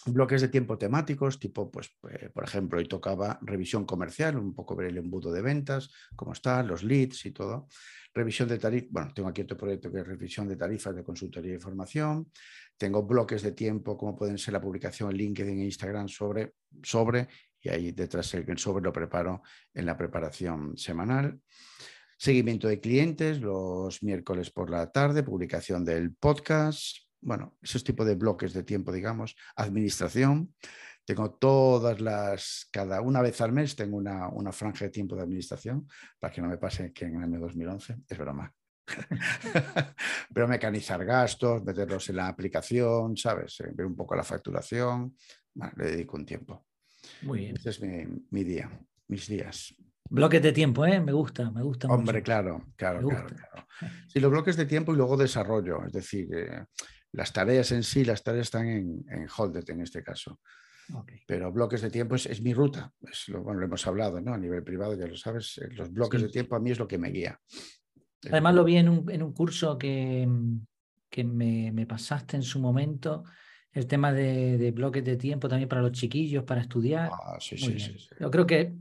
bloques 0.06 0.42
de 0.42 0.48
tiempo 0.48 0.78
temáticos, 0.78 1.40
tipo, 1.40 1.70
pues, 1.70 1.92
eh, 2.10 2.30
por 2.34 2.44
ejemplo, 2.44 2.80
hoy 2.80 2.88
tocaba 2.88 3.40
revisión 3.42 3.86
comercial, 3.86 4.38
un 4.38 4.54
poco 4.54 4.76
ver 4.76 4.88
el 4.88 4.98
embudo 4.98 5.32
de 5.32 5.42
ventas, 5.42 5.90
cómo 6.16 6.34
está, 6.34 6.64
los 6.64 6.84
leads 6.84 7.26
y 7.26 7.32
todo. 7.32 7.68
Revisión 8.14 8.50
de 8.50 8.58
tarifas, 8.58 8.90
bueno, 8.92 9.12
tengo 9.14 9.30
aquí 9.30 9.42
otro 9.42 9.58
proyecto 9.58 9.92
que 9.92 10.00
es 10.00 10.08
revisión 10.08 10.48
de 10.48 10.56
tarifas 10.56 10.96
de 10.96 11.04
consultoría 11.04 11.56
y 11.56 11.60
formación. 11.60 12.32
Tengo 12.78 13.04
bloques 13.04 13.42
de 13.42 13.52
tiempo, 13.52 13.98
como 13.98 14.16
pueden 14.16 14.38
ser 14.38 14.54
la 14.54 14.62
publicación 14.62 15.12
en 15.12 15.18
LinkedIn 15.18 15.60
e 15.60 15.66
Instagram 15.66 16.08
sobre, 16.08 16.54
sobre 16.82 17.28
y 17.62 17.70
ahí 17.70 17.92
detrás 17.92 18.34
el 18.34 18.58
sobre 18.58 18.84
lo 18.84 18.94
preparo 18.94 19.42
en 19.74 19.86
la 19.86 19.98
preparación 19.98 20.78
semanal. 20.78 21.40
Seguimiento 22.18 22.68
de 22.68 22.80
clientes 22.80 23.40
los 23.40 24.04
miércoles 24.04 24.50
por 24.50 24.70
la 24.70 24.92
tarde, 24.92 25.24
publicación 25.24 25.86
del 25.86 26.14
podcast, 26.14 27.09
bueno, 27.22 27.58
esos 27.62 27.84
tipos 27.84 28.06
de 28.06 28.16
bloques 28.16 28.54
de 28.54 28.64
tiempo, 28.64 28.92
digamos, 28.92 29.36
administración. 29.56 30.54
Tengo 31.06 31.32
todas 31.32 32.00
las, 32.02 32.68
cada 32.72 33.02
una 33.02 33.22
vez 33.22 33.42
al 33.42 33.52
mes 33.52 33.76
tengo 33.76 33.98
una, 33.98 34.30
una 34.30 34.52
franja 34.52 34.86
de 34.86 34.92
tiempo 34.92 35.16
de 35.16 35.24
administración 35.24 35.88
para 36.20 36.32
que 36.32 36.42
no 36.42 36.48
me 36.48 36.58
pase 36.58 36.94
que 36.94 37.06
en 37.06 37.16
el 37.16 37.24
año 37.24 37.40
2011, 37.40 37.96
es 38.08 38.18
broma. 38.18 38.54
Pero 40.34 40.48
mecanizar 40.48 41.04
gastos, 41.06 41.64
meterlos 41.64 42.10
en 42.10 42.18
la 42.18 42.28
aplicación, 42.28 43.18
¿sabes? 43.18 43.60
Eh, 43.62 43.72
ver 43.74 43.86
un 43.86 43.96
poco 43.96 44.16
la 44.16 44.24
facturación, 44.24 45.16
le 45.76 45.86
dedico 45.86 46.18
un 46.18 46.26
tiempo. 46.26 46.66
Muy 47.22 47.40
bien. 47.40 47.56
Este 47.56 47.70
es 47.70 47.82
mi, 47.82 48.44
día, 48.44 48.70
mis 49.08 49.28
días. 49.28 49.74
Bloques 50.10 50.42
de 50.42 50.52
tiempo, 50.52 50.86
¿eh? 50.86 51.00
Me 51.00 51.12
gusta, 51.12 51.52
me 51.52 51.62
gusta. 51.62 51.88
Hombre, 51.88 52.22
claro, 52.24 52.68
claro, 52.76 53.08
claro, 53.08 53.28
Sí, 54.08 54.20
los 54.20 54.32
bloques 54.32 54.58
de 54.58 54.66
tiempo 54.66 54.94
y 54.94 54.98
luego 54.98 55.16
desarrollo, 55.16 55.86
es 55.86 55.94
decir, 55.94 56.28
eh, 56.34 56.66
las 57.12 57.34
tareas 57.34 57.72
en 57.72 57.84
sí, 57.84 58.06
las 58.06 58.24
tareas 58.24 58.48
están 58.48 58.68
en, 58.68 59.06
en 59.10 59.28
Holded 59.36 59.70
en 59.70 59.82
este 59.82 60.04
caso. 60.04 60.40
Pero 61.28 61.52
bloques 61.52 61.82
de 61.82 61.92
tiempo 61.92 62.16
es, 62.16 62.42
mi 62.42 62.54
ruta, 62.54 62.92
es 63.02 63.30
lo, 63.30 63.44
bueno, 63.44 63.60
lo 63.60 63.68
hemos 63.68 63.86
hablado, 63.86 64.20
¿no? 64.22 64.34
A 64.34 64.38
nivel 64.38 64.64
privado, 64.64 64.96
ya 64.96 65.06
lo 65.06 65.16
sabes, 65.16 65.60
eh, 65.60 65.70
los 65.72 65.94
bloques 65.94 66.22
de 66.22 66.30
tiempo 66.30 66.56
a 66.56 66.60
mí 66.60 66.72
es 66.72 66.80
lo 66.80 66.88
que 66.88 66.98
me 66.98 67.10
guía. 67.10 67.40
Además 68.26 68.56
lo 68.56 68.64
vi 68.64 68.78
en 68.78 68.90
un, 68.90 69.12
en 69.12 69.22
un 69.22 69.34
curso 69.34 69.78
que, 69.78 70.28
que 71.10 71.24
me, 71.24 71.72
me, 71.72 71.86
pasaste 71.86 72.38
en 72.38 72.44
su 72.44 72.60
momento, 72.60 73.24
el 73.72 73.86
tema 73.86 74.12
de, 74.12 74.72
bloques 74.72 75.04
de 75.04 75.16
tiempo 75.16 75.48
también 75.48 75.70
para 75.70 75.82
los 75.82 75.92
chiquillos, 75.92 76.44
para 76.44 76.62
estudiar. 76.62 77.12
Ah, 77.14 77.38
sí, 77.40 77.58
sí, 77.58 77.80
sí, 77.80 78.10
Yo 78.20 78.32
creo 78.32 78.48
que, 78.48 78.74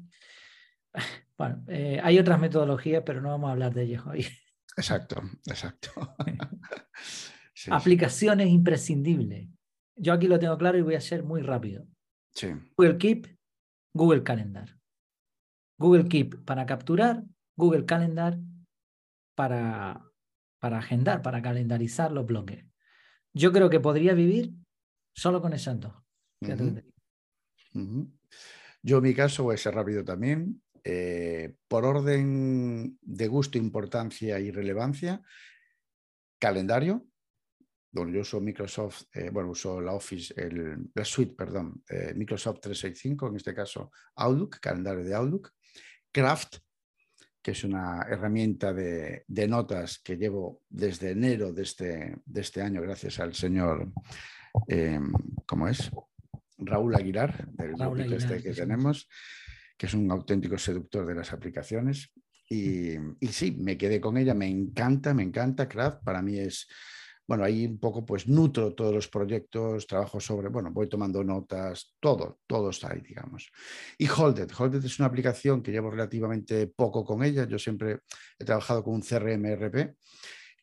bueno, 1.36 1.62
eh, 1.68 2.00
hay 2.02 2.18
otras 2.18 2.40
metodologías, 2.40 3.02
pero 3.04 3.20
no 3.20 3.28
vamos 3.30 3.48
a 3.48 3.52
hablar 3.52 3.74
de 3.74 3.82
ellas 3.82 4.02
hoy. 4.06 4.26
Exacto, 4.76 5.22
exacto. 5.46 5.90
Aplicaciones 7.70 8.48
imprescindibles. 8.48 9.48
Yo 9.96 10.12
aquí 10.12 10.28
lo 10.28 10.38
tengo 10.38 10.56
claro 10.56 10.78
y 10.78 10.82
voy 10.82 10.94
a 10.94 11.00
ser 11.00 11.24
muy 11.24 11.42
rápido. 11.42 11.86
Google 12.76 12.98
Keep, 12.98 13.36
Google 13.94 14.22
Calendar. 14.22 14.78
Google 15.78 16.08
Keep 16.08 16.44
para 16.44 16.66
capturar, 16.66 17.24
Google 17.56 17.84
Calendar 17.84 18.38
para, 19.34 20.04
para 20.60 20.78
agendar, 20.78 21.22
para 21.22 21.42
calendarizar 21.42 22.12
los 22.12 22.26
bloques. 22.26 22.64
Yo 23.34 23.52
creo 23.52 23.70
que 23.70 23.80
podría 23.80 24.14
vivir 24.14 24.52
solo 25.14 25.40
con 25.40 25.52
esas 25.52 25.80
dos. 25.80 25.94
Yo 28.82 28.98
en 28.98 29.02
mi 29.02 29.14
caso 29.14 29.44
voy 29.44 29.54
a 29.54 29.58
ser 29.58 29.74
rápido 29.74 30.04
también. 30.04 30.62
Eh, 30.84 31.54
por 31.66 31.84
orden 31.84 32.98
de 33.02 33.26
gusto, 33.26 33.58
importancia 33.58 34.38
y 34.38 34.50
relevancia, 34.50 35.22
calendario, 36.38 37.07
donde 37.98 38.14
yo 38.14 38.20
uso 38.20 38.40
Microsoft, 38.40 39.04
eh, 39.12 39.30
bueno, 39.30 39.50
uso 39.50 39.80
la 39.80 39.92
Office, 39.92 40.34
el, 40.36 40.90
la 40.94 41.04
suite, 41.04 41.34
perdón, 41.34 41.82
eh, 41.88 42.12
Microsoft 42.14 42.60
365, 42.60 43.28
en 43.28 43.36
este 43.36 43.54
caso 43.54 43.90
Outlook, 44.16 44.58
calendario 44.60 45.04
de 45.04 45.14
Outlook, 45.14 45.52
Craft, 46.12 46.58
que 47.42 47.52
es 47.52 47.64
una 47.64 48.06
herramienta 48.08 48.72
de, 48.72 49.24
notas 49.48 50.00
que 50.00 50.16
llevo 50.16 50.62
desde 50.68 51.10
enero 51.10 51.52
de 51.52 51.62
este, 51.62 52.16
de 52.24 52.40
este 52.40 52.62
año, 52.62 52.82
gracias 52.82 53.20
al 53.20 53.34
señor, 53.34 53.90
eh, 54.66 55.00
¿cómo 55.46 55.68
es? 55.68 55.90
Raúl 56.58 56.94
Aguilar, 56.94 57.48
del 57.52 57.74
grupo 57.74 57.96
este 57.96 58.42
que 58.42 58.52
tenemos, 58.52 59.08
que 59.76 59.86
es 59.86 59.94
un 59.94 60.10
auténtico 60.10 60.58
seductor 60.58 61.06
de 61.06 61.14
las 61.14 61.32
aplicaciones. 61.32 62.10
Y, 62.50 62.94
y 63.20 63.28
sí, 63.28 63.52
me 63.52 63.76
quedé 63.76 64.00
con 64.00 64.16
ella, 64.16 64.34
me 64.34 64.48
encanta, 64.48 65.14
me 65.14 65.22
encanta 65.22 65.68
Craft, 65.68 66.02
para 66.02 66.22
mí 66.22 66.38
es 66.38 66.66
bueno, 67.28 67.44
ahí 67.44 67.66
un 67.66 67.78
poco 67.78 68.06
pues 68.06 68.26
nutro 68.26 68.74
todos 68.74 68.94
los 68.94 69.06
proyectos, 69.06 69.86
trabajo 69.86 70.18
sobre, 70.18 70.48
bueno, 70.48 70.70
voy 70.72 70.88
tomando 70.88 71.22
notas, 71.22 71.94
todo, 72.00 72.40
todo 72.46 72.70
está 72.70 72.90
ahí, 72.90 73.02
digamos. 73.02 73.52
Y 73.98 74.08
Holded, 74.08 74.50
Holded 74.58 74.82
es 74.82 74.98
una 74.98 75.08
aplicación 75.08 75.62
que 75.62 75.70
llevo 75.70 75.90
relativamente 75.90 76.68
poco 76.68 77.04
con 77.04 77.22
ella, 77.22 77.46
yo 77.46 77.58
siempre 77.58 78.00
he 78.38 78.44
trabajado 78.46 78.82
con 78.82 78.94
un 78.94 79.02
CRM 79.02 79.44
RP 79.44 79.94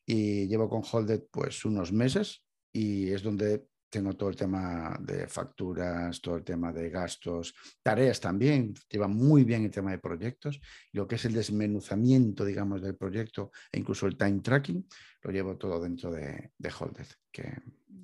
y 0.07 0.47
llevo 0.47 0.67
con 0.67 0.81
Holded 0.91 1.25
pues 1.29 1.63
unos 1.65 1.93
meses 1.93 2.43
y 2.73 3.11
es 3.11 3.21
donde 3.21 3.67
tengo 3.89 4.13
todo 4.13 4.29
el 4.29 4.35
tema 4.35 4.97
de 4.99 5.27
facturas, 5.27 6.19
todo 6.21 6.37
el 6.37 6.43
tema 6.43 6.73
de 6.73 6.89
gastos, 6.89 7.53
tareas 7.81 8.19
también, 8.19 8.73
lleva 8.89 9.07
muy 9.07 9.43
bien 9.43 9.63
el 9.63 9.71
tema 9.71 9.91
de 9.91 9.99
proyectos, 9.99 10.59
lo 10.91 11.07
que 11.07 11.15
es 11.15 11.25
el 11.25 11.33
desmenuzamiento, 11.33 12.43
digamos, 12.43 12.81
del 12.81 12.95
proyecto 12.95 13.51
e 13.71 13.79
incluso 13.79 14.07
el 14.07 14.17
time 14.17 14.41
tracking, 14.41 14.87
lo 15.21 15.31
llevo 15.31 15.57
todo 15.57 15.81
dentro 15.81 16.11
de, 16.11 16.51
de 16.57 16.73
Holded, 16.77 17.07
que 17.31 17.53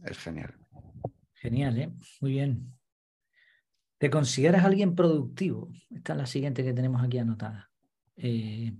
es 0.03 0.17
genial. 0.17 0.55
Genial, 1.33 1.77
¿eh? 1.79 1.91
Muy 2.21 2.31
bien. 2.31 2.73
¿Te 3.97 4.09
consideras 4.09 4.65
alguien 4.65 4.95
productivo? 4.95 5.71
Esta 5.89 6.13
es 6.13 6.17
la 6.17 6.25
siguiente 6.25 6.63
que 6.63 6.73
tenemos 6.73 7.03
aquí 7.03 7.17
anotada. 7.19 7.69
Eh, 8.15 8.73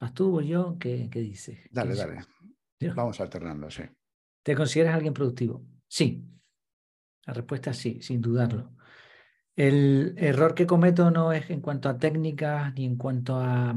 ¿Vas 0.00 0.14
tú 0.14 0.38
o 0.38 0.40
yo? 0.40 0.76
¿Qué, 0.78 1.08
qué 1.10 1.20
dices? 1.20 1.58
Dale, 1.70 1.94
dale. 1.94 2.20
Vamos 2.94 3.20
alternando, 3.20 3.70
sí. 3.70 3.82
¿Te 4.42 4.54
consideras 4.56 4.94
alguien 4.94 5.14
productivo? 5.14 5.64
Sí. 5.92 6.24
La 7.26 7.34
respuesta 7.34 7.72
es 7.72 7.76
sí, 7.76 8.00
sin 8.00 8.22
dudarlo. 8.22 8.72
El 9.54 10.14
error 10.16 10.54
que 10.54 10.66
cometo 10.66 11.10
no 11.10 11.34
es 11.34 11.50
en 11.50 11.60
cuanto 11.60 11.90
a 11.90 11.98
técnicas 11.98 12.72
ni 12.72 12.86
en 12.86 12.96
cuanto 12.96 13.36
a, 13.36 13.76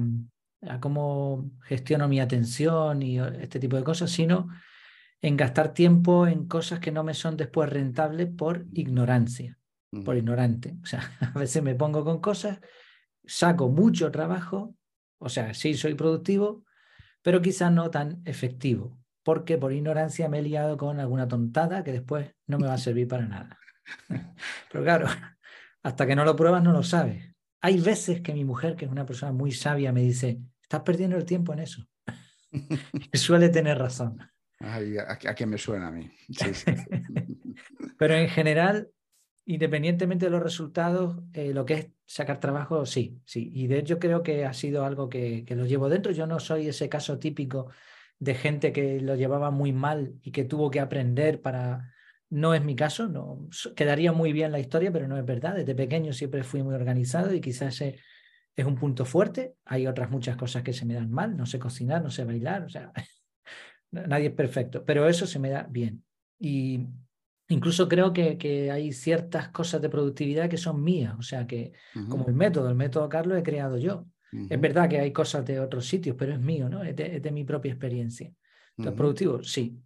a 0.61 0.79
cómo 0.79 1.51
gestiono 1.63 2.07
mi 2.07 2.21
atención 2.21 3.01
y 3.01 3.19
este 3.19 3.59
tipo 3.59 3.75
de 3.75 3.83
cosas, 3.83 4.11
sino 4.11 4.47
en 5.21 5.35
gastar 5.35 5.73
tiempo 5.73 6.25
en 6.25 6.47
cosas 6.47 6.79
que 6.79 6.93
no 6.93 7.03
me 7.03 7.13
son 7.13 7.35
después 7.35 7.69
rentables 7.69 8.29
por 8.29 8.65
ignorancia, 8.71 9.59
por 10.05 10.15
ignorante. 10.15 10.77
O 10.83 10.85
sea, 10.85 11.01
a 11.35 11.37
veces 11.37 11.61
me 11.61 11.75
pongo 11.75 12.05
con 12.05 12.21
cosas, 12.21 12.61
saco 13.25 13.67
mucho 13.67 14.09
trabajo, 14.09 14.73
o 15.17 15.27
sea, 15.27 15.53
sí 15.53 15.73
soy 15.73 15.95
productivo, 15.95 16.63
pero 17.21 17.41
quizás 17.41 17.73
no 17.73 17.89
tan 17.89 18.21
efectivo, 18.23 19.04
porque 19.25 19.57
por 19.57 19.73
ignorancia 19.73 20.29
me 20.29 20.37
he 20.37 20.41
liado 20.43 20.77
con 20.77 20.99
alguna 20.99 21.27
tontada 21.27 21.83
que 21.83 21.91
después 21.91 22.31
no 22.45 22.59
me 22.59 22.67
va 22.67 22.75
a 22.75 22.77
servir 22.77 23.07
para 23.07 23.25
nada. 23.25 23.59
Pero 24.71 24.83
claro, 24.83 25.07
hasta 25.81 26.05
que 26.05 26.15
no 26.15 26.23
lo 26.23 26.35
pruebas 26.35 26.63
no 26.63 26.71
lo 26.71 26.83
sabes. 26.83 27.33
Hay 27.59 27.81
veces 27.81 28.21
que 28.21 28.33
mi 28.33 28.45
mujer, 28.45 28.75
que 28.75 28.85
es 28.85 28.91
una 28.91 29.07
persona 29.07 29.31
muy 29.31 29.51
sabia, 29.51 29.91
me 29.91 30.01
dice, 30.01 30.39
estás 30.61 30.81
perdiendo 30.81 31.17
el 31.17 31.25
tiempo 31.25 31.53
en 31.53 31.59
eso. 31.59 31.87
y 33.11 33.17
suele 33.17 33.49
tener 33.49 33.79
razón. 33.79 34.19
Ay, 34.59 34.95
a, 34.99 35.17
qué 35.17 35.45
me 35.47 35.57
suena 35.57 35.87
a 35.87 35.91
mí. 35.91 36.07
Pero 37.97 38.13
en 38.13 38.29
general, 38.29 38.91
independientemente 39.45 40.25
de 40.25 40.31
los 40.31 40.43
resultados, 40.43 41.17
eh, 41.33 41.51
lo 41.51 41.65
que 41.65 41.73
es 41.73 41.87
sacar 42.05 42.39
trabajo, 42.39 42.85
sí, 42.85 43.19
sí. 43.25 43.49
Y 43.55 43.65
de 43.65 43.79
hecho 43.79 43.97
creo 43.97 44.21
que 44.21 44.45
ha 44.45 44.53
sido 44.53 44.85
algo 44.85 45.09
que, 45.09 45.43
que, 45.45 45.55
lo 45.55 45.65
llevo 45.65 45.89
dentro. 45.89 46.11
Yo 46.11 46.27
no 46.27 46.39
soy 46.39 46.67
ese 46.67 46.89
caso 46.89 47.17
típico 47.17 47.71
de 48.19 48.33
gente 48.35 48.71
que 48.71 48.99
lo 49.01 49.15
llevaba 49.15 49.51
muy 49.51 49.73
mal 49.73 50.15
y 50.21 50.31
que 50.31 50.45
tuvo 50.45 50.69
que 50.71 50.79
aprender 50.79 51.41
para... 51.41 51.91
No 52.29 52.53
es 52.53 52.63
mi 52.63 52.75
caso, 52.75 53.07
no 53.07 53.47
quedaría 53.75 54.11
muy 54.11 54.33
bien 54.33 54.51
la 54.51 54.59
historia, 54.59 54.91
pero 54.91 55.07
no 55.07 55.17
es 55.17 55.25
verdad. 55.25 55.55
Desde 55.55 55.75
pequeño 55.75 56.11
siempre 56.11 56.43
fui 56.43 56.63
muy 56.63 56.73
organizado 56.73 57.33
y 57.33 57.39
quizás 57.39 57.79
es 57.81 58.65
un 58.65 58.75
punto 58.75 59.05
fuerte. 59.05 59.55
Hay 59.65 59.85
otras 59.85 60.09
muchas 60.09 60.35
cosas 60.35 60.63
que 60.63 60.73
se 60.73 60.85
me 60.85 60.95
dan 60.95 61.11
mal. 61.11 61.37
No 61.37 61.45
sé 61.45 61.59
cocinar, 61.59 62.01
no 62.01 62.09
sé 62.09 62.25
bailar, 62.25 62.63
o 62.63 62.69
sea, 62.69 62.91
nadie 63.91 64.27
es 64.27 64.33
perfecto, 64.33 64.83
pero 64.83 65.07
eso 65.07 65.27
se 65.27 65.39
me 65.39 65.49
da 65.49 65.67
bien. 65.69 66.03
Y 66.39 66.87
incluso 67.47 67.87
creo 67.87 68.11
que, 68.11 68.37
que 68.37 68.71
hay 68.71 68.91
ciertas 68.91 69.49
cosas 69.49 69.81
de 69.81 69.89
productividad 69.89 70.49
que 70.49 70.57
son 70.57 70.83
mías, 70.83 71.15
o 71.17 71.21
sea, 71.21 71.45
que 71.45 71.73
como 72.09 72.27
el 72.27 72.33
método, 72.33 72.69
el 72.69 72.75
método 72.75 73.07
Carlos 73.07 73.37
he 73.37 73.43
creado 73.43 73.77
yo. 73.77 74.07
Es 74.31 74.59
verdad 74.59 74.89
que 74.89 74.99
hay 74.99 75.13
cosas 75.13 75.45
de 75.45 75.59
otros 75.59 75.87
sitios, 75.87 76.15
pero 76.17 76.33
es 76.33 76.39
mío, 76.39 76.67
¿no? 76.67 76.83
Es 76.83 76.95
de, 76.95 77.31
mi 77.31 77.43
propia 77.43 77.71
experiencia. 77.71 78.33
Entonces, 78.77 78.97
productivo, 78.97 79.43
sí. 79.43 79.81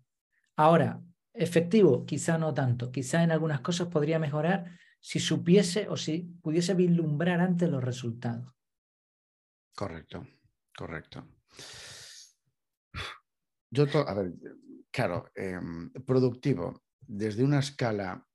Ahora, 0.55 1.01
efectivo, 1.33 2.05
quizá 2.05 2.37
no 2.37 2.53
tanto. 2.53 2.91
Quizá 2.91 3.23
en 3.23 3.31
algunas 3.31 3.61
cosas 3.61 3.87
podría 3.87 4.17
mejorar 4.17 4.79
si 4.99 5.19
supiese 5.19 5.87
o 5.87 5.97
si 5.97 6.35
pudiese 6.41 6.73
vislumbrar 6.73 7.39
antes 7.41 7.69
los 7.69 7.83
resultados. 7.83 8.53
Correcto, 9.75 10.27
correcto. 10.75 11.25
Yo, 13.71 13.85
a 14.07 14.13
ver, 14.13 14.33
claro, 14.91 15.31
em, 15.35 15.91
productivo, 16.05 16.83
desde 16.99 17.43
una 17.43 17.59
escala, 17.59 18.27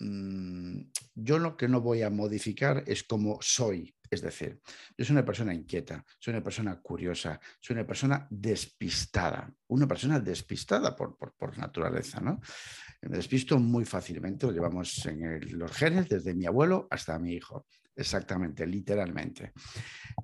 mm, 0.00 0.80
yo 1.14 1.38
lo 1.38 1.56
que 1.56 1.68
no 1.68 1.80
voy 1.80 2.02
a 2.02 2.10
modificar 2.10 2.84
es 2.86 3.04
como 3.04 3.38
soy. 3.40 3.94
Es 4.10 4.22
decir, 4.22 4.60
yo 4.98 5.04
soy 5.04 5.14
una 5.14 5.24
persona 5.24 5.54
inquieta, 5.54 6.04
soy 6.18 6.32
una 6.34 6.42
persona 6.42 6.80
curiosa, 6.80 7.40
soy 7.60 7.74
una 7.74 7.86
persona 7.86 8.26
despistada, 8.28 9.52
una 9.68 9.86
persona 9.86 10.18
despistada 10.18 10.96
por, 10.96 11.16
por, 11.16 11.56
naturaleza, 11.58 12.20
¿no? 12.20 12.40
Me 13.02 13.16
despisto 13.16 13.58
muy 13.60 13.84
fácilmente, 13.84 14.46
lo 14.46 14.52
llevamos 14.52 15.06
en 15.06 15.56
los 15.56 15.70
genes 15.70 16.08
desde 16.08 16.34
mi 16.34 16.44
abuelo 16.44 16.88
hasta 16.90 17.18
mi 17.20 17.34
hijo, 17.34 17.66
exactamente, 17.94 18.66
literalmente. 18.66 19.52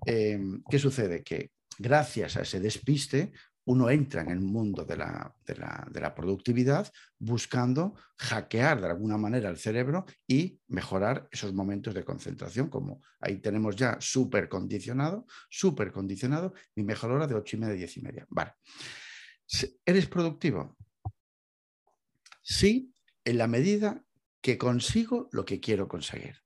Em, 0.05 0.63
¿Qué 0.69 0.79
sucede? 0.81 1.23
Que 1.23 1.53
gracias 1.79 2.37
a 2.37 2.43
ese 2.43 2.59
despiste 2.59 3.33
uno 3.67 3.91
entra 3.91 4.23
en 4.23 4.31
el 4.31 4.41
mundo 4.41 4.85
de 4.85 4.97
la, 4.97 6.15
productividad 6.15 6.91
buscando 7.19 7.95
hackear 8.17 8.81
de 8.81 8.87
alguna 8.87 9.19
manera 9.19 9.51
el 9.51 9.59
cerebro 9.59 10.07
y 10.27 10.61
mejorar 10.69 11.29
esos 11.31 11.53
momentos 11.53 11.93
de 11.93 12.05
concentración, 12.05 12.69
como 12.69 13.03
ahí 13.21 13.39
tenemos 13.39 13.75
ya 13.75 13.97
súper 14.01 14.49
condicionado, 14.49 15.27
súper 15.51 15.91
condicionado, 15.93 16.55
mi 16.77 16.85
mejor 16.85 17.11
hora 17.11 17.27
de 17.27 17.35
ocho 17.35 17.57
y 17.57 17.61
media, 17.61 17.75
diez 17.75 17.97
y 17.97 18.03
media. 18.03 18.27
Vale. 18.31 18.55
¿Eres 19.85 20.07
productivo? 20.07 20.77
Sí, 22.43 22.95
en 23.25 23.39
la 23.39 23.49
medida 23.49 24.05
que 24.41 24.57
consigo 24.57 25.29
lo 25.33 25.45
que 25.45 25.59
quiero 25.59 25.89
conseguir 25.89 26.46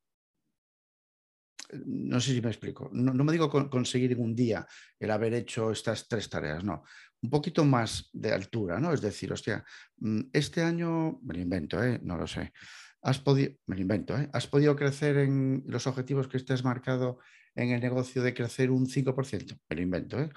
no 1.87 2.21
sé 2.21 2.35
si 2.35 2.41
me 2.41 2.49
explico. 2.49 2.91
No, 2.93 3.13
me 3.13 3.33
digo 3.33 3.49
conseguir 3.71 4.13
en 4.13 4.21
un 4.21 4.35
día 4.35 4.67
el 4.99 5.11
haber 5.11 5.35
hecho 5.35 5.71
estas 5.71 6.09
tres 6.09 6.29
tareas, 6.29 6.65
no. 6.65 6.83
Un 7.23 7.31
poquito 7.31 7.65
más 7.65 8.09
de 8.13 8.33
altura, 8.33 8.81
¿no? 8.81 8.93
Es 8.93 9.01
decir, 9.01 9.33
hostia, 9.33 9.65
mm, 9.99 10.21
este 10.33 10.63
año, 10.63 11.21
me 11.23 11.35
lo 11.35 11.41
invento, 11.41 11.83
¿eh? 11.83 12.01
no 12.03 12.17
lo 12.17 12.27
sé. 12.27 12.53
Has 13.03 13.19
podido, 13.19 13.53
me 13.67 13.77
lo 13.77 13.83
invento, 13.83 14.17
¿eh? 14.19 14.29
¿Has 14.33 14.47
podido 14.47 14.77
crecer 14.77 15.17
en 15.19 15.63
los 15.67 15.87
objetivos 15.87 16.29
que 16.29 16.37
estés 16.37 16.65
marcado 16.65 17.19
en 17.55 17.71
el 17.71 17.81
negocio 17.81 18.23
de 18.23 18.35
crecer 18.35 18.71
un 18.71 18.87
5%? 18.87 19.59
Me 19.69 19.77
lo 19.77 19.83
invento, 19.83 20.21
¿eh? 20.21 20.31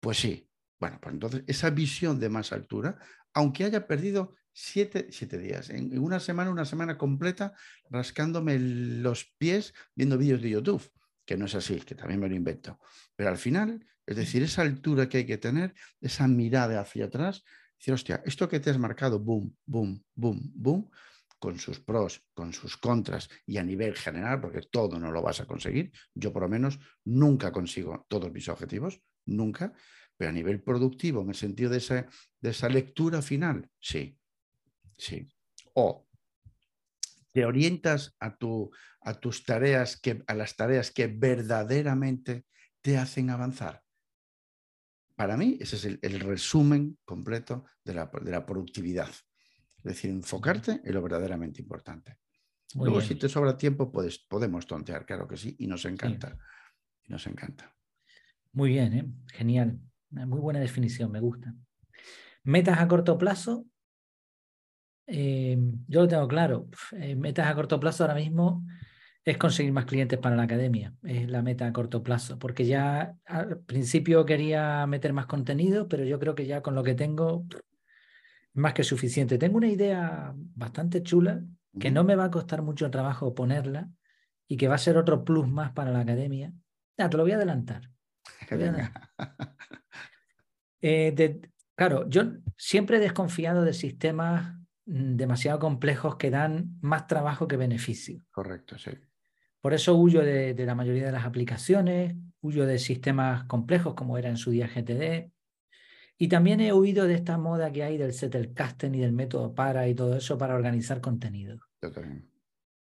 Pues 0.00 0.18
sí. 0.18 0.47
Bueno, 0.78 0.98
pues 1.00 1.12
entonces 1.12 1.42
esa 1.46 1.70
visión 1.70 2.20
de 2.20 2.28
más 2.28 2.52
altura, 2.52 2.98
aunque 3.34 3.64
haya 3.64 3.86
perdido 3.86 4.34
siete, 4.52 5.08
días, 5.38 5.70
en, 5.70 5.96
una 5.98 6.18
semana, 6.18 6.50
una 6.50 6.64
semana 6.64 6.98
completa, 6.98 7.54
rascándome 7.90 8.58
los 8.58 9.32
pies 9.38 9.72
viendo 9.94 10.18
vídeos 10.18 10.42
de 10.42 10.50
YouTube, 10.50 10.90
que 11.24 11.36
no 11.36 11.46
es 11.46 11.54
así, 11.54 11.76
que 11.80 11.94
también 11.94 12.20
me 12.20 12.28
lo 12.28 12.34
invento. 12.34 12.80
Pero 13.14 13.30
al 13.30 13.38
final, 13.38 13.86
es 14.04 14.16
decir, 14.16 14.42
esa 14.42 14.62
altura 14.62 15.08
que 15.08 15.18
hay 15.18 15.26
que 15.26 15.38
tener, 15.38 15.74
esa 16.00 16.26
mirada 16.26 16.80
hacia 16.80 17.04
atrás, 17.04 17.44
decir, 17.78 17.94
hostia, 17.94 18.22
esto 18.24 18.48
que 18.48 18.58
te 18.58 18.70
has 18.70 18.78
marcado, 18.78 19.20
boom, 19.20 19.56
boom, 19.64 20.04
boom, 20.14 20.52
boom, 20.54 20.90
con 21.38 21.58
sus 21.58 21.78
pros, 21.78 22.26
con 22.34 22.52
sus 22.52 22.76
contras 22.76 23.28
y 23.46 23.58
a 23.58 23.62
nivel 23.62 23.94
general, 23.94 24.40
porque 24.40 24.62
todo 24.62 24.98
no 24.98 25.12
lo 25.12 25.22
vas 25.22 25.40
a 25.40 25.46
conseguir. 25.46 25.92
Yo 26.14 26.32
por 26.32 26.42
lo 26.42 26.48
menos 26.48 26.80
nunca 27.04 27.52
consigo 27.52 28.06
todos 28.08 28.32
mis 28.32 28.48
objetivos, 28.48 29.00
nunca, 29.24 29.72
pero 30.18 30.28
a 30.28 30.34
nivel 30.34 30.62
productivo, 30.62 31.22
en 31.22 31.30
el 31.30 31.34
sentido 31.34 31.70
de 31.70 31.78
esa, 31.78 32.06
de 32.40 32.50
esa 32.50 32.68
lectura 32.68 33.22
final, 33.22 33.70
sí, 33.80 34.18
Sí. 34.98 35.28
O 35.74 36.06
te 37.32 37.44
orientas 37.44 38.16
a, 38.18 38.36
tu, 38.36 38.70
a 39.00 39.14
tus 39.14 39.44
tareas, 39.44 39.98
que, 39.98 40.22
a 40.26 40.34
las 40.34 40.56
tareas 40.56 40.90
que 40.90 41.06
verdaderamente 41.06 42.46
te 42.82 42.98
hacen 42.98 43.30
avanzar. 43.30 43.82
Para 45.14 45.36
mí, 45.36 45.56
ese 45.60 45.76
es 45.76 45.84
el, 45.84 46.20
resumen 46.20 46.98
completo 47.04 47.64
de 47.84 47.94
la, 47.94 48.10
de 48.22 48.30
la, 48.30 48.44
productividad. 48.44 49.10
Es 49.78 49.84
decir, 49.84 50.10
enfocarte 50.10 50.80
en 50.84 50.94
lo 50.94 51.02
verdaderamente 51.02 51.60
importante. 51.60 52.18
Luego, 52.74 53.00
si 53.00 53.14
te 53.14 53.28
sobra 53.28 53.56
tiempo, 53.56 53.90
puedes, 53.90 54.18
podemos 54.18 54.66
tontear, 54.66 55.06
claro 55.06 55.26
que 55.26 55.36
sí, 55.36 55.56
y 55.58 55.66
nos 55.66 55.84
encanta. 55.86 56.36
Y 57.04 57.10
nos 57.10 57.26
encanta. 57.26 57.74
Muy 58.52 58.70
bien, 58.70 58.92
¿eh? 58.92 59.12
genial. 59.32 59.80
Muy 60.10 60.40
buena 60.40 60.60
definición, 60.60 61.10
me 61.10 61.20
gusta. 61.20 61.54
Metas 62.44 62.78
a 62.78 62.88
corto 62.88 63.18
plazo 63.18 63.66
Em, 65.08 65.84
yo 65.88 66.02
lo 66.02 66.08
tengo 66.08 66.28
claro. 66.28 66.68
Eh, 66.92 67.16
metas 67.16 67.46
a 67.48 67.54
corto 67.54 67.80
plazo 67.80 68.04
ahora 68.04 68.14
mismo 68.14 68.64
es 69.24 69.38
conseguir 69.38 69.72
más 69.72 69.86
clientes 69.86 70.18
para 70.18 70.36
la 70.36 70.42
academia. 70.42 70.94
Es 71.02 71.28
la 71.28 71.42
meta 71.42 71.66
a 71.66 71.72
corto 71.72 72.02
plazo, 72.02 72.38
porque 72.38 72.66
ya 72.66 73.16
al 73.24 73.60
principio 73.60 74.26
quería 74.26 74.86
meter 74.86 75.14
más 75.14 75.26
contenido, 75.26 75.88
pero 75.88 76.04
yo 76.04 76.18
creo 76.18 76.34
que 76.34 76.46
ya 76.46 76.60
con 76.62 76.74
lo 76.74 76.82
que 76.82 76.94
tengo 76.94 77.46
es 77.50 78.60
más 78.60 78.74
que 78.74 78.84
suficiente. 78.84 79.38
Tengo 79.38 79.56
una 79.56 79.68
idea 79.68 80.34
bastante 80.36 81.02
chula 81.02 81.42
que 81.80 81.90
no 81.90 82.04
me 82.04 82.16
va 82.16 82.24
a 82.24 82.30
costar 82.30 82.62
mucho 82.62 82.90
trabajo 82.90 83.34
ponerla 83.34 83.88
y 84.46 84.56
que 84.58 84.68
va 84.68 84.74
a 84.74 84.78
ser 84.78 84.98
otro 84.98 85.24
plus 85.24 85.48
más 85.48 85.72
para 85.72 85.90
la 85.90 86.00
academia. 86.00 86.52
Ya, 86.98 87.08
te 87.08 87.16
lo 87.16 87.22
voy 87.22 87.32
a 87.32 87.36
adelantar. 87.36 87.90
Eh, 90.80 91.40
claro, 91.74 92.08
yo 92.08 92.22
siempre 92.56 92.98
he 92.98 93.00
desconfiado 93.00 93.64
de 93.64 93.74
sistemas 93.74 94.58
Mm, 94.88 95.16
demasiado 95.16 95.58
complejos 95.58 96.16
que 96.16 96.30
dan 96.30 96.78
más 96.80 97.06
trabajo 97.06 97.46
que 97.46 97.58
beneficio. 97.58 98.22
Correcto, 98.30 98.78
sí. 98.78 98.92
Por 99.60 99.74
eso 99.74 99.94
huyo 99.96 100.22
de, 100.22 100.54
la 100.64 100.74
mayoría 100.74 101.04
de 101.04 101.12
las 101.12 101.26
aplicaciones, 101.26 102.16
huyo 102.40 102.64
de 102.64 102.78
sistemas 102.78 103.44
complejos 103.44 103.92
como 103.94 104.16
era 104.16 104.30
en 104.30 104.38
su 104.38 104.50
día 104.50 104.66
GTD. 104.66 105.30
Y 106.16 106.28
también 106.28 106.60
he 106.60 106.72
huido 106.72 107.06
de 107.06 107.14
esta 107.14 107.36
moda 107.36 107.70
que 107.70 107.82
hay 107.82 107.98
del 107.98 108.14
Zettelkasten 108.14 108.94
y 108.94 109.00
del 109.00 109.12
método 109.12 109.54
para 109.54 109.86
y 109.88 109.94
todo 109.94 110.16
eso 110.16 110.38
para 110.38 110.54
organizar 110.54 111.02
contenido. 111.02 111.58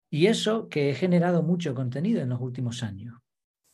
Y 0.09 0.27
eso 0.27 0.69
que 0.71 0.91
he 0.91 0.95
generado 0.95 1.43
mucho 1.43 1.75
contenido 1.75 2.23
en 2.23 2.31
los 2.31 2.41
últimos 2.41 2.83
años. 2.83 3.19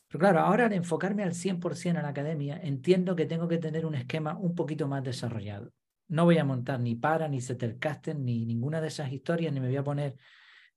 Pero 0.08 0.20
claro, 0.20 0.40
ahora 0.40 0.66
al 0.66 0.72
enfocarme 0.72 1.22
al 1.22 1.34
100% 1.34 1.98
a 1.98 2.02
la 2.02 2.08
academia, 2.08 2.58
entiendo 2.62 3.14
que 3.14 3.26
tengo 3.26 3.46
que 3.46 3.58
tener 3.58 3.84
un 3.84 3.94
esquema 3.94 4.36
un 4.38 4.54
poquito 4.54 4.88
más 4.88 5.04
desarrollado. 5.04 5.72
no 6.08 6.24
voy 6.24 6.38
a 6.38 6.44
montar 6.44 6.80
ni 6.80 6.94
para, 6.94 7.28
ni 7.28 7.40
Zettelkasten, 7.42 8.24
ni 8.24 8.46
ninguna 8.46 8.80
de 8.80 8.88
esas 8.88 9.12
historias, 9.12 9.52
ni 9.52 9.60
me 9.60 9.66
voy 9.66 9.76
a 9.76 9.84
poner, 9.84 10.16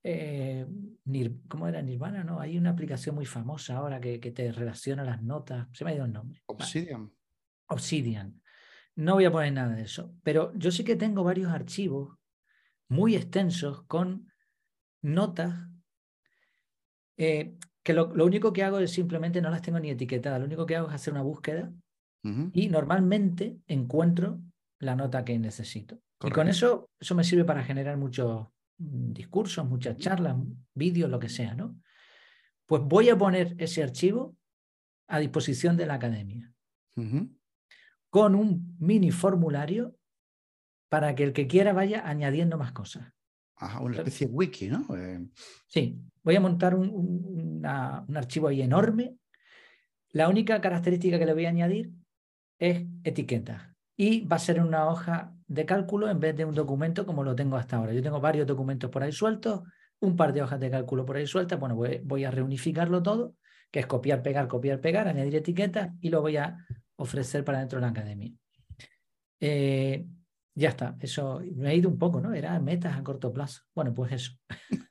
eh, 0.04 0.68
¿cómo 1.48 1.70
era 1.70 1.82
Nirvana? 1.82 2.26
No, 2.26 2.42
hay 2.42 2.58
una 2.58 2.72
aplicación 2.72 3.16
muy 3.16 3.26
famosa 3.26 3.78
ahora 3.78 4.02
que, 4.02 4.20
que, 4.20 4.32
te 4.32 4.52
relaciona 4.52 5.06
las 5.06 5.24
notas, 5.24 5.68
se 5.72 5.86
me 5.86 5.92
ha 5.92 5.96
ido 5.96 6.04
el 6.04 6.12
nombre. 6.12 6.42
Obsidian. 6.48 7.10
Obsidian. 7.68 8.42
No 8.96 9.14
voy 9.14 9.24
a 9.24 9.32
poner 9.32 9.54
nada 9.54 9.74
de 9.74 9.84
eso, 9.84 10.14
pero 10.22 10.52
yo 10.56 10.70
sí 10.70 10.84
que 10.84 10.98
tengo 10.98 11.24
varios 11.24 11.50
archivos 11.50 12.18
muy 12.90 13.16
extensos 13.16 13.84
con 13.84 14.30
notas 15.02 15.70
eh, 17.16 17.56
que 17.84 17.94
lo, 17.94 18.08
único 18.08 18.54
que 18.54 18.64
hago 18.64 18.80
es 18.80 18.92
simplemente 18.92 19.42
no 19.42 19.50
las 19.50 19.62
tengo 19.62 19.80
ni 19.80 19.90
etiquetadas, 19.90 20.40
lo 20.40 20.46
único 20.46 20.66
que 20.66 20.76
hago 20.76 20.88
es 20.88 20.94
hacer 20.94 21.14
una 21.14 21.24
búsqueda 21.24 21.72
y 22.54 22.70
normalmente 22.70 23.58
encuentro 23.66 24.40
la 24.80 24.96
nota 24.96 25.26
que 25.26 25.40
necesito. 25.40 26.00
Y 26.24 26.30
con 26.30 26.48
eso, 26.48 26.90
eso 27.00 27.16
me 27.16 27.24
sirve 27.24 27.46
para 27.46 27.64
generar 27.64 27.98
muchos 27.98 28.48
mm, 28.78 29.12
discursos, 29.12 29.68
muchas 29.68 29.98
charlas, 29.98 30.36
vídeos, 30.76 31.10
lo 31.10 31.20
que 31.20 31.30
sea, 31.30 31.56
¿no? 31.56 31.80
Pues 32.68 32.84
voy 32.84 33.10
a 33.10 33.18
poner 33.18 33.56
ese 33.58 33.82
archivo 33.82 34.36
a 35.08 35.20
disposición 35.20 35.76
de 35.78 35.88
la 35.88 35.96
academia 35.96 36.54
con 38.12 38.36
un 38.36 38.78
mini 38.80 39.10
formulario 39.10 39.96
para 40.90 41.16
que 41.16 41.24
el 41.24 41.34
que 41.34 41.48
quiera 41.48 41.74
vaya 41.74 42.08
añadiendo 42.08 42.58
más 42.58 42.74
cosas. 42.74 43.12
Ajá, 43.56 43.80
una 43.80 43.98
especie 43.98 44.28
de 44.28 44.34
wiki, 44.34 44.68
¿no? 44.68 44.86
Eh, 44.96 45.26
sí, 45.68 46.00
voy 46.24 46.36
a 46.36 46.40
montar 46.40 46.76
un, 46.76 47.62
archivo 48.16 48.48
ahí 48.48 48.62
enorme. 48.62 49.16
La 50.10 50.30
única 50.30 50.60
característica 50.60 51.18
que 51.20 51.26
le 51.26 51.34
voy 51.34 51.46
a 51.46 51.50
añadir 51.50 51.92
es 52.60 52.86
etiqueta 53.04 53.76
y 53.96 54.26
va 54.26 54.36
a 54.36 54.40
ser 54.40 54.62
una 54.62 54.88
hoja 54.88 55.34
de 55.48 55.66
cálculo 55.66 56.10
en 56.10 56.20
vez 56.20 56.36
de 56.36 56.46
un 56.46 56.56
documento 56.56 57.06
como 57.06 57.24
lo 57.24 57.36
tengo 57.36 57.58
hasta 57.58 57.78
ahora. 57.78 57.94
Yo 57.94 58.02
tengo 58.02 58.20
varios 58.20 58.48
documentos 58.48 58.90
por 58.90 59.04
ahí 59.04 59.12
sueltos, 59.12 59.62
un 60.00 60.16
par 60.16 60.34
de 60.34 60.42
hojas 60.42 60.60
de 60.60 60.72
cálculo 60.72 61.06
por 61.06 61.18
ahí 61.18 61.28
sueltas. 61.28 61.60
Bueno, 61.60 61.76
voy, 61.76 62.02
voy 62.04 62.24
a 62.24 62.32
reunificarlo 62.32 63.02
todo, 63.04 63.36
que 63.70 63.80
es 63.80 63.86
copiar, 63.86 64.22
pegar, 64.22 64.48
copiar, 64.48 64.82
pegar, 64.82 65.08
añadir 65.08 65.36
etiquetas 65.36 65.92
y 66.02 66.10
lo 66.10 66.22
voy 66.22 66.38
a 66.38 66.58
ofrecer 66.96 67.44
para 67.44 67.60
dentro 67.60 67.80
de 67.80 67.82
la 67.82 67.90
academia. 67.90 68.32
Eh, 69.40 70.06
ya 70.54 70.70
está, 70.70 70.96
eso 71.00 71.42
me 71.56 71.70
ha 71.70 71.74
ido 71.74 71.90
un 71.90 71.98
poco, 71.98 72.22
¿no? 72.22 72.34
Era 72.34 72.60
metas 72.60 72.98
a 72.98 73.04
corto 73.04 73.32
plazo. 73.34 73.62
Bueno, 73.74 73.94
pues 73.94 74.12
eso. 74.12 74.34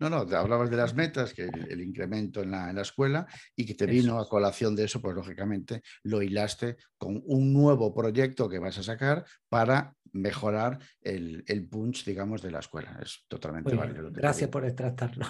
No, 0.00 0.10
no, 0.10 0.26
te 0.26 0.34
hablabas 0.34 0.70
de 0.70 0.76
las 0.76 0.94
metas, 0.94 1.32
que 1.32 1.44
el, 1.44 1.80
incremento 1.80 2.42
en 2.42 2.50
la, 2.50 2.70
escuela 2.80 3.26
y 3.54 3.64
que 3.64 3.74
te 3.74 3.86
vino 3.86 4.18
a 4.18 4.28
colación 4.28 4.74
de 4.74 4.84
eso, 4.84 5.00
pues 5.00 5.14
lógicamente 5.14 5.82
lo 6.02 6.20
hilaste 6.20 6.76
con 6.98 7.22
un 7.26 7.52
nuevo 7.52 7.94
proyecto 7.94 8.48
que 8.48 8.58
vas 8.58 8.78
a 8.78 8.82
sacar 8.82 9.24
para 9.48 9.94
mejorar 10.12 10.78
el, 11.00 11.68
punch, 11.70 12.04
digamos, 12.04 12.42
de 12.42 12.50
la 12.50 12.58
escuela. 12.58 12.98
Es 13.02 13.24
totalmente 13.28 13.74
válido. 13.74 14.10
Gracias 14.10 14.50
por 14.50 14.64
extractarlo. 14.64 15.26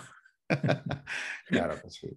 claro 1.47 1.81
que 1.83 1.91
sí. 1.91 2.17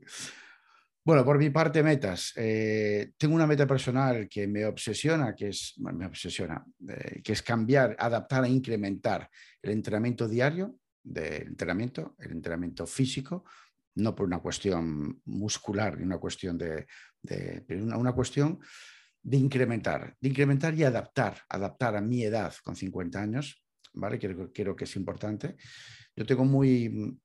Bueno, 1.03 1.25
por 1.25 1.37
mi 1.37 1.49
parte, 1.49 1.81
metas. 1.81 2.33
Eh, 2.35 3.11
tengo 3.17 3.33
una 3.33 3.47
meta 3.47 3.65
personal 3.65 4.27
que 4.29 4.47
me 4.47 4.65
obsesiona, 4.65 5.33
que 5.33 5.49
es, 5.49 5.73
me 5.77 6.05
obsesiona, 6.05 6.63
eh, 6.87 7.21
que 7.23 7.33
es 7.33 7.41
cambiar, 7.41 7.95
adaptar 7.97 8.45
e 8.45 8.49
incrementar 8.49 9.29
el 9.61 9.71
entrenamiento 9.71 10.27
diario 10.27 10.75
del 11.11 11.47
entrenamiento, 11.47 12.15
el 12.19 12.31
entrenamiento 12.31 12.85
físico, 12.85 13.45
no 13.95 14.15
por 14.15 14.25
una 14.25 14.39
cuestión 14.39 15.21
muscular 15.25 15.97
ni 15.97 16.03
una 16.03 16.17
cuestión 16.17 16.57
de, 16.57 16.87
una, 17.69 18.13
cuestión 18.13 18.59
de 19.21 19.37
incrementar, 19.37 20.15
de 20.19 20.29
incrementar 20.29 20.73
y 20.75 20.83
adaptar, 20.83 21.41
adaptar 21.49 21.95
a 21.95 22.01
mi 22.01 22.23
edad 22.23 22.53
con 22.63 22.75
50 22.75 23.21
años, 23.21 23.63
¿vale? 23.93 24.17
Quiero, 24.19 24.51
quiero 24.51 24.75
que 24.75 24.85
es 24.85 24.95
importante. 24.95 25.57
Yo 26.15 26.25
tengo 26.25 26.45
muy 26.45 27.19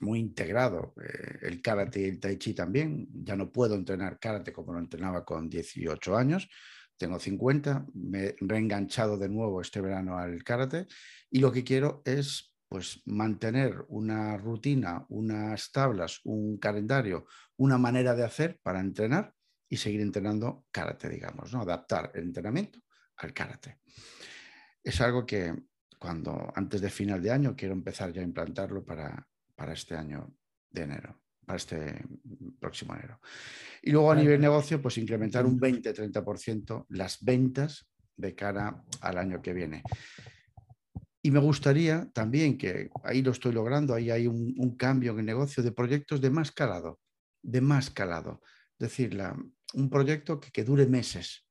muy 0.00 0.18
integrado 0.20 0.94
eh, 1.02 1.38
el 1.42 1.62
karate 1.62 2.00
y 2.00 2.04
el 2.04 2.20
tai 2.20 2.36
chi 2.36 2.54
también. 2.54 3.08
Ya 3.24 3.36
no 3.36 3.50
puedo 3.50 3.74
entrenar 3.74 4.18
karate 4.18 4.52
como 4.52 4.72
lo 4.72 4.78
entrenaba 4.78 5.24
con 5.24 5.48
18 5.48 6.16
años. 6.16 6.48
Tengo 6.96 7.18
50, 7.18 7.86
me 7.94 8.24
he 8.24 8.36
reenganchado 8.40 9.18
de 9.18 9.28
nuevo 9.28 9.60
este 9.60 9.80
verano 9.80 10.16
al 10.16 10.42
karate 10.44 10.86
y 11.30 11.40
lo 11.40 11.50
que 11.50 11.64
quiero 11.64 12.02
es 12.04 12.54
pues 12.68 13.02
mantener 13.04 13.84
una 13.88 14.36
rutina, 14.36 15.04
unas 15.08 15.70
tablas, 15.70 16.20
un 16.24 16.58
calendario, 16.58 17.26
una 17.56 17.78
manera 17.78 18.14
de 18.14 18.24
hacer 18.24 18.58
para 18.62 18.80
entrenar 18.80 19.34
y 19.68 19.76
seguir 19.76 20.00
entrenando 20.00 20.66
karate, 20.70 21.08
digamos, 21.08 21.52
¿no? 21.52 21.62
adaptar 21.62 22.10
el 22.14 22.24
entrenamiento 22.24 22.80
al 23.16 23.32
karate. 23.32 23.78
Es 24.82 25.00
algo 25.00 25.24
que 25.24 25.54
cuando 25.98 26.52
antes 26.54 26.80
de 26.80 26.90
final 26.90 27.22
de 27.22 27.30
año 27.30 27.56
quiero 27.56 27.74
empezar 27.74 28.12
ya 28.12 28.20
a 28.20 28.24
implantarlo 28.24 28.84
para, 28.84 29.26
para 29.54 29.72
este 29.72 29.96
año 29.96 30.34
de 30.70 30.82
enero, 30.82 31.23
para 31.44 31.56
este 31.56 32.04
próximo 32.58 32.94
enero. 32.94 33.20
Y 33.82 33.90
luego 33.90 34.10
a 34.10 34.16
nivel 34.16 34.40
negocio, 34.40 34.80
pues 34.80 34.98
incrementar 34.98 35.46
un 35.46 35.58
20-30% 35.58 36.86
las 36.88 37.22
ventas 37.22 37.86
de 38.16 38.34
cara 38.34 38.82
al 39.00 39.18
año 39.18 39.42
que 39.42 39.52
viene. 39.52 39.82
Y 41.22 41.30
me 41.30 41.40
gustaría 41.40 42.08
también 42.12 42.58
que 42.58 42.90
ahí 43.02 43.22
lo 43.22 43.32
estoy 43.32 43.52
logrando, 43.52 43.94
ahí 43.94 44.10
hay 44.10 44.26
un, 44.26 44.76
cambio 44.76 45.12
en 45.12 45.20
el 45.20 45.26
negocio 45.26 45.62
de 45.62 45.72
proyectos 45.72 46.20
de 46.20 46.30
más 46.30 46.52
calado, 46.52 47.00
de 47.42 47.60
más 47.60 47.90
calado. 47.90 48.42
Es 48.78 48.90
decir, 48.90 49.18
un 49.74 49.88
proyecto 49.88 50.38
que, 50.38 50.50
que 50.50 50.64
dure 50.64 50.86
meses, 50.86 51.46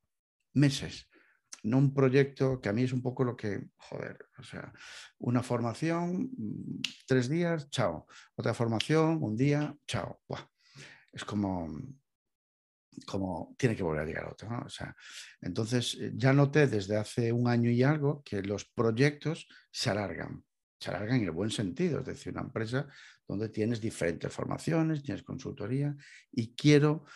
meses 0.52 1.08
no 1.64 1.78
un 1.78 1.94
proyecto 1.94 2.60
que 2.60 2.68
a 2.68 2.72
mí 2.72 2.82
es 2.82 2.92
un 2.92 3.02
poco 3.02 3.24
lo 3.24 3.36
que, 3.36 3.68
joder, 3.76 4.28
o 4.38 4.42
sea, 4.42 4.72
una 5.18 5.42
formación, 5.42 6.30
mm, 6.36 6.80
tres 7.06 7.28
días, 7.28 7.70
chao. 7.70 8.06
Otra 8.36 8.54
formación, 8.54 9.22
un 9.22 9.36
día, 9.36 9.74
chao. 9.86 10.20
Es 11.12 11.24
como, 11.24 11.68
como 13.06 13.54
tiene 13.58 13.74
que 13.74 13.82
volver 13.82 14.02
a 14.02 14.06
llegar 14.06 14.26
otro. 14.26 14.50
¿no? 14.50 14.62
O 14.66 14.68
sea, 14.68 14.94
entonces, 15.40 15.96
eh, 16.00 16.12
ya 16.14 16.32
noté 16.32 16.66
desde 16.66 16.96
hace 16.96 17.32
un 17.32 17.48
año 17.48 17.70
y 17.70 17.82
algo 17.82 18.22
que 18.22 18.42
los 18.42 18.66
proyectos 18.66 19.48
se 19.70 19.90
alargan. 19.90 20.44
Se 20.78 20.90
alargan 20.90 21.16
en 21.20 21.24
el 21.24 21.30
buen 21.30 21.50
sentido, 21.50 22.00
es 22.00 22.06
decir, 22.06 22.32
una 22.32 22.42
empresa 22.42 22.86
donde 23.26 23.48
tienes 23.48 23.80
diferentes 23.80 24.30
formaciones, 24.30 25.02
tienes 25.02 25.22
consultoría 25.22 25.96
y 26.30 26.54
quiero 26.54 27.06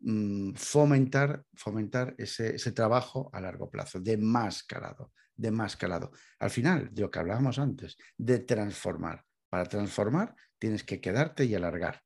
Mm, 0.00 0.52
fomentar, 0.54 1.44
fomentar 1.54 2.14
ese, 2.18 2.72
trabajo 2.72 3.30
a 3.32 3.40
largo 3.40 3.70
plazo, 3.70 4.00
de 4.00 4.18
más 4.18 4.62
calado, 4.62 5.12
de 5.34 5.50
más 5.50 5.76
calado. 5.76 6.10
Al 6.38 6.50
final, 6.50 6.92
de 6.92 7.02
lo 7.02 7.10
que 7.10 7.18
hablábamos 7.18 7.58
antes, 7.58 7.96
de 8.16 8.40
transformar. 8.40 9.24
Para 9.48 9.64
transformar 9.64 10.34
tienes 10.58 10.84
que 10.84 11.00
quedarte 11.00 11.44
y 11.44 11.54
alargar. 11.54 12.02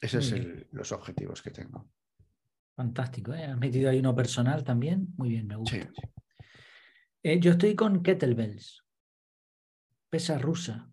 Esos 0.00 0.26
son 0.26 0.66
los 0.72 0.92
objetivos 0.92 1.42
que 1.42 1.50
tengo. 1.50 1.90
Fantástico, 2.76 3.34
¿eh? 3.34 3.44
has 3.44 3.58
metido 3.58 3.90
ahí 3.90 3.98
uno 3.98 4.14
personal 4.14 4.64
también. 4.64 5.08
Muy 5.16 5.30
bien, 5.30 5.46
me 5.46 5.56
gusta. 5.56 5.90
Eh, 7.22 7.38
yo 7.38 7.50
estoy 7.52 7.74
con 7.74 8.02
Kettlebells, 8.02 8.82
pesa 10.08 10.38
rusa. 10.38 10.90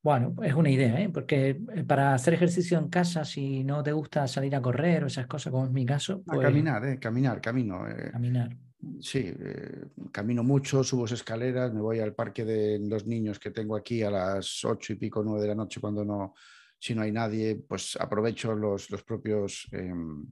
Bueno, 0.02 0.36
es 0.42 0.54
una 0.54 0.70
idea, 0.70 1.00
¿eh? 1.00 1.08
porque 1.08 1.60
eh, 1.74 1.84
para 1.84 2.14
hacer 2.14 2.34
ejercicio 2.34 2.78
en 2.78 2.88
casa, 2.90 3.24
si 3.24 3.64
no 3.64 3.82
te 3.82 3.90
gusta 3.92 4.28
salir 4.28 4.54
a 4.54 4.62
correr 4.62 5.02
o 5.04 5.08
esas 5.08 5.26
cosas, 5.26 5.50
como 5.50 5.64
es 5.64 5.72
mi 5.72 5.84
caso. 5.84 6.22
Pues... 6.22 6.38
caminar, 6.40 6.84
¿eh? 6.84 6.96
caminar, 6.98 7.40
camino. 7.40 7.88
Eh. 7.88 8.12
Caminar. 8.12 8.56
Sí, 9.00 9.32
eh, 9.38 9.84
camino 10.12 10.42
mucho, 10.42 10.82
subo 10.82 11.04
escaleras, 11.04 11.72
me 11.72 11.80
voy 11.80 12.00
al 12.00 12.14
parque 12.14 12.44
de 12.44 12.78
los 12.78 13.06
niños 13.06 13.38
que 13.38 13.50
tengo 13.50 13.76
aquí 13.76 14.02
a 14.02 14.10
las 14.10 14.64
ocho 14.64 14.92
y 14.92 14.96
pico, 14.96 15.22
nueve 15.22 15.42
de 15.42 15.48
la 15.48 15.54
noche 15.54 15.80
cuando 15.80 16.04
no, 16.04 16.34
Si 16.78 16.94
no 16.94 17.02
hay 17.02 17.12
nadie, 17.12 17.56
pues 17.56 17.96
aprovecho 17.96 18.54
los, 18.54 18.88
propios 19.06 19.68
em, 19.72 20.24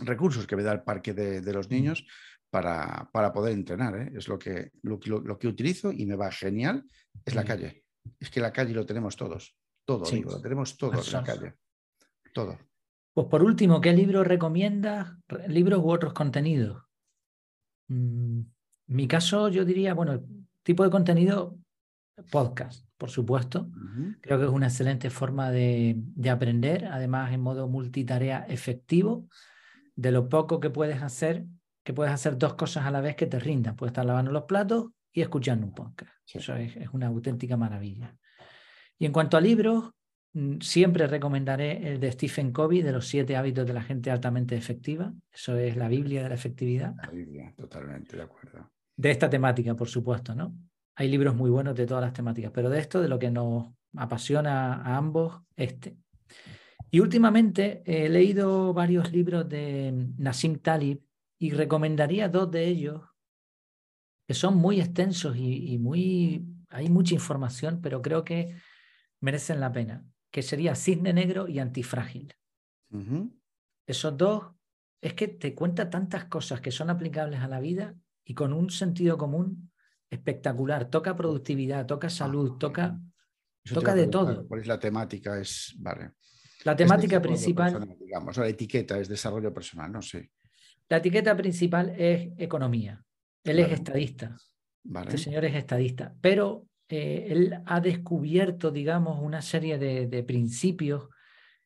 recursos 0.00 0.46
que 0.46 0.56
me 0.56 0.62
da 0.62 0.72
el 0.72 0.82
parque 0.82 1.14
de, 1.14 1.52
los 1.52 1.70
niños 1.70 2.04
para, 2.50 3.08
poder 3.32 3.52
entrenar. 3.52 3.96
¿eh? 3.96 4.12
Es 4.16 4.28
lo 4.28 4.38
que, 4.38 4.72
lo, 4.82 4.98
que 4.98 5.48
utilizo 5.48 5.92
y 5.92 6.06
me 6.06 6.16
va 6.16 6.30
genial, 6.30 6.84
es 7.24 7.34
la 7.34 7.44
calle. 7.44 7.84
Es 8.18 8.30
que 8.30 8.40
la 8.40 8.52
calle 8.52 8.74
lo 8.74 8.86
tenemos 8.86 9.16
todos. 9.16 9.56
Todo, 9.84 10.08
digo, 10.10 10.32
lo 10.32 10.40
tenemos 10.40 10.76
todo 10.76 10.92
en 10.92 11.12
la 11.12 11.24
calle. 11.24 11.54
Todo. 12.32 12.58
Pues 13.12 13.26
por 13.26 13.42
último, 13.42 13.80
¿qué 13.80 13.92
libro 13.92 14.22
recomiendas? 14.22 15.16
¿Libros 15.48 15.80
u 15.80 15.90
otros 15.90 16.12
contenidos? 16.12 16.89
Mm, 17.90 18.42
mi 18.86 19.08
caso, 19.08 19.48
yo 19.48 19.64
diría, 19.64 19.94
bueno, 19.94 20.22
tipo 20.62 20.84
de 20.84 20.90
contenido, 20.90 21.58
podcast, 22.30 22.86
por 22.96 23.10
supuesto. 23.10 23.70
Creo 24.20 24.38
que 24.38 24.44
es 24.44 24.50
una 24.50 24.66
excelente 24.66 25.10
forma 25.10 25.50
de, 25.50 25.94
de, 25.96 26.30
aprender, 26.30 26.86
además 26.86 27.32
en 27.32 27.40
modo 27.40 27.68
multitarea 27.68 28.44
efectivo, 28.48 29.26
de 29.96 30.12
lo 30.12 30.28
poco 30.28 30.60
que 30.60 30.70
puedes 30.70 31.02
hacer, 31.02 31.46
que 31.82 31.92
puedes 31.92 32.12
hacer 32.12 32.38
dos 32.38 32.54
cosas 32.54 32.84
a 32.84 32.90
la 32.90 33.00
vez 33.00 33.16
que 33.16 33.26
te 33.26 33.38
rindan. 33.38 33.76
Puedes 33.76 33.90
estar 33.90 34.04
lavando 34.04 34.32
los 34.32 34.44
platos 34.44 34.90
y 35.12 35.22
escuchando 35.22 35.66
un 35.66 35.74
podcast. 35.74 36.12
Eso 36.26 36.54
es, 36.54 36.76
es, 36.76 36.88
una 36.92 37.08
auténtica 37.08 37.56
maravilla. 37.56 38.16
Y 38.98 39.06
en 39.06 39.12
cuanto 39.12 39.36
a 39.36 39.40
libros, 39.40 39.90
siempre 40.60 41.06
recomendaré 41.06 41.88
el 41.88 42.00
de 42.00 42.12
Stephen 42.12 42.52
Covey, 42.52 42.82
de 42.82 42.92
los 42.92 43.06
siete 43.06 43.36
hábitos 43.36 43.66
de 43.66 43.72
la 43.72 43.82
gente 43.82 44.10
altamente 44.10 44.54
efectiva. 44.54 45.12
Eso 45.32 45.56
es 45.56 45.76
la 45.76 45.88
Biblia 45.88 46.22
de 46.22 46.28
la 46.28 46.34
efectividad. 46.34 46.94
La 46.96 47.10
Biblia, 47.10 47.52
totalmente 47.56 48.16
de 48.16 48.22
acuerdo. 48.22 48.70
De 48.96 49.10
esta 49.10 49.28
temática, 49.28 49.74
por 49.74 49.88
supuesto, 49.88 50.34
¿no? 50.34 50.54
Hay 50.96 51.08
libros 51.08 51.34
muy 51.34 51.50
buenos 51.50 51.74
de 51.74 51.86
todas 51.86 52.04
las 52.04 52.12
temáticas, 52.12 52.52
pero 52.52 52.68
de 52.68 52.78
esto, 52.78 53.00
de 53.00 53.08
lo 53.08 53.18
que 53.18 53.30
nos 53.30 53.72
apasiona 53.96 54.74
a 54.74 54.96
ambos, 54.96 55.42
este. 55.56 55.96
Y 56.90 57.00
últimamente 57.00 57.82
he 57.86 58.08
leído 58.08 58.74
varios 58.74 59.12
libros 59.12 59.48
de 59.48 60.08
Nassim 60.18 60.58
Talib 60.58 61.00
y 61.38 61.50
recomendaría 61.52 62.28
dos 62.28 62.50
de 62.50 62.66
ellos 62.66 63.02
que 64.26 64.34
son 64.34 64.56
muy 64.56 64.80
extensos 64.80 65.36
y, 65.36 65.76
muy... 65.78 66.46
Hay 66.68 66.88
mucha 66.88 67.14
información, 67.14 67.80
pero 67.82 68.00
creo 68.00 68.22
que 68.22 68.54
merecen 69.20 69.58
la 69.58 69.72
pena, 69.72 70.04
que 70.30 70.42
sería 70.42 70.74
Cisne 70.74 71.12
Negro 71.12 71.48
y 71.48 71.58
Antifrágil. 71.58 72.34
Esos 73.86 74.16
dos, 74.16 74.52
es 75.00 75.14
que 75.14 75.28
te 75.28 75.54
cuenta 75.54 75.88
tantas 75.90 76.26
cosas 76.26 76.60
que 76.60 76.70
son 76.70 76.90
aplicables 76.90 77.40
a 77.40 77.48
la 77.48 77.60
vida 77.60 77.94
y 78.24 78.34
con 78.34 78.52
un 78.52 78.70
sentido 78.70 79.16
común 79.16 79.70
espectacular. 80.10 80.90
Toca 80.90 81.16
productividad, 81.16 81.86
toca 81.86 82.08
ah, 82.08 82.10
salud, 82.10 82.58
toca, 82.58 83.00
toca 83.72 83.94
de 83.94 84.08
todo. 84.08 84.46
¿Cuál 84.46 84.60
es 84.60 84.66
la 84.66 84.78
temática? 84.78 85.38
Es, 85.38 85.74
vale. 85.78 86.12
La 86.64 86.76
temática 86.76 87.22
principal. 87.22 87.96
digamos, 87.98 88.36
la 88.36 88.48
etiqueta 88.48 88.98
es 88.98 89.08
desarrollo 89.08 89.52
personal, 89.54 89.90
no 89.90 90.02
sé. 90.02 90.30
La 90.88 90.98
etiqueta 90.98 91.36
principal 91.36 91.94
es 91.96 92.32
economía. 92.36 93.02
Él 93.44 93.60
es 93.60 93.72
estadista. 93.72 94.36
Este 95.02 95.18
señor 95.18 95.44
es 95.44 95.54
estadista. 95.54 96.14
Pero 96.20 96.66
eh, 96.90 97.28
él 97.30 97.62
ha 97.66 97.80
descubierto, 97.80 98.72
digamos, 98.72 99.22
una 99.22 99.42
serie 99.42 99.78
de, 99.78 100.08
de, 100.08 100.24
principios 100.24 101.08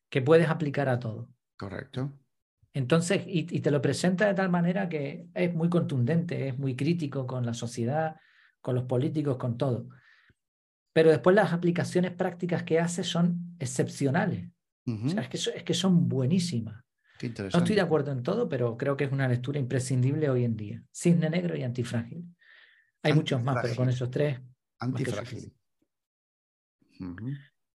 que 0.07 0.21
puedes 0.21 0.47
aplicar 0.49 0.87
a 0.87 0.99
todo. 0.99 1.31
Correcto. 1.57 2.13
Entonces, 2.73 3.23
y, 3.25 3.43
te 3.43 3.71
lo 3.71 3.81
presenta 3.81 4.27
de 4.27 4.35
tal 4.35 4.49
manera 4.49 4.87
que 4.87 5.27
es 5.33 5.51
muy 5.51 5.67
contundente, 5.67 6.49
es 6.49 6.59
muy 6.59 6.75
crítico 6.75 7.25
con 7.25 7.43
la 7.43 7.55
sociedad, 7.55 8.17
con 8.61 8.75
los 8.75 8.83
políticos, 8.83 9.37
con 9.37 9.57
todo. 9.57 9.89
Pero 10.93 11.09
después 11.09 11.35
las 11.35 11.53
aplicaciones 11.53 12.11
prácticas 12.11 12.61
que 12.61 12.79
hace 12.79 13.03
son 13.03 13.55
excepcionales. 13.57 14.51
o 14.85 15.09
sea, 15.09 15.23
es 15.23 15.29
que, 15.29 15.37
es 15.37 15.63
que 15.63 15.73
son 15.73 16.07
buenísimas. 16.07 16.83
no 17.23 17.59
estoy 17.59 17.75
de 17.75 17.81
acuerdo 17.81 18.11
en 18.11 18.21
todo, 18.21 18.47
pero 18.47 18.77
creo 18.77 18.95
que 18.95 19.05
es 19.05 19.11
una 19.11 19.27
lectura 19.27 19.57
imprescindible 19.57 20.29
hoy 20.29 20.43
en 20.43 20.55
día. 20.55 20.83
Cisne 20.93 21.31
negro 21.31 21.57
y 21.57 21.63
antifrágil. 21.63 22.25
Hay 23.01 23.13
muchos 23.13 23.41
más, 23.41 23.57
pero 23.63 23.75
con 23.75 23.89
esos 23.89 24.11
tres. 24.11 24.39
Antifrágil. 24.79 25.53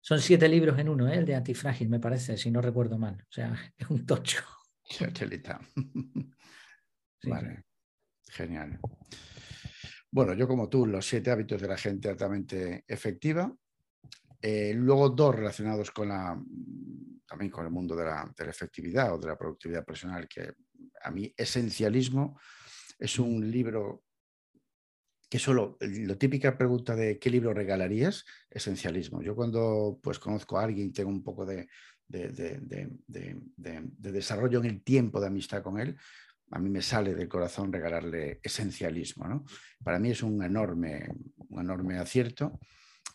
Son 0.00 0.20
siete 0.20 0.48
libros 0.48 0.78
en 0.78 0.88
uno, 0.88 1.08
¿eh? 1.08 1.16
el 1.16 1.26
de 1.26 1.34
antifrágil, 1.34 1.88
me 1.88 2.00
parece, 2.00 2.36
si 2.36 2.50
no 2.50 2.62
recuerdo 2.62 2.98
mal. 2.98 3.22
O 3.28 3.32
sea, 3.32 3.52
es 3.78 3.90
un 3.90 4.06
tocho. 4.06 4.42
vale, 7.24 7.64
genial. 8.28 8.80
Bueno, 10.10 10.34
yo 10.34 10.48
como 10.48 10.68
tú, 10.68 10.86
los 10.86 11.06
siete 11.06 11.30
hábitos 11.30 11.60
de 11.60 11.68
la 11.68 11.76
gente 11.76 12.08
altamente 12.08 12.84
efectiva. 12.88 13.54
Eh, 14.42 14.72
luego 14.74 15.10
dos 15.10 15.34
relacionados 15.34 15.90
con 15.90 16.08
la, 16.08 16.42
también 17.26 17.50
con 17.50 17.64
el 17.64 17.70
mundo 17.70 17.94
de 17.94 18.04
la, 18.06 18.34
efectividad 18.38 19.14
o 19.14 19.18
de 19.18 19.28
la 19.28 19.36
productividad 19.36 19.84
personal, 19.84 20.26
que 20.26 20.54
a 21.02 21.10
mí 21.10 21.32
esencialismo 21.36 22.40
es 22.98 23.18
un 23.18 23.48
libro 23.50 24.04
que 25.30 25.38
solo, 25.38 25.78
la 25.80 26.16
típica 26.16 26.58
pregunta 26.58 26.96
de 26.96 27.20
qué 27.20 27.30
libro 27.30 27.54
regalarías, 27.54 28.26
esencialismo. 28.50 29.22
Yo 29.22 29.36
cuando 29.36 30.00
pues 30.02 30.18
conozco 30.18 30.58
a 30.58 30.64
alguien, 30.64 30.92
tengo 30.92 31.08
un 31.08 31.22
poco 31.22 31.46
de, 31.46 31.68
de, 32.08 32.90
desarrollo 33.96 34.58
en 34.58 34.66
el 34.66 34.82
tiempo 34.82 35.20
de 35.20 35.28
amistad 35.28 35.62
con 35.62 35.78
él, 35.78 35.96
a 36.50 36.58
mí 36.58 36.68
me 36.68 36.82
sale 36.82 37.14
del 37.14 37.28
corazón 37.28 37.72
regalarle 37.72 38.40
esencialismo. 38.42 39.28
¿no? 39.28 39.44
Para 39.84 40.00
mí 40.00 40.10
es 40.10 40.20
un 40.24 40.42
enorme, 40.42 41.08
un 41.48 41.60
enorme 41.60 41.96
acierto 41.98 42.58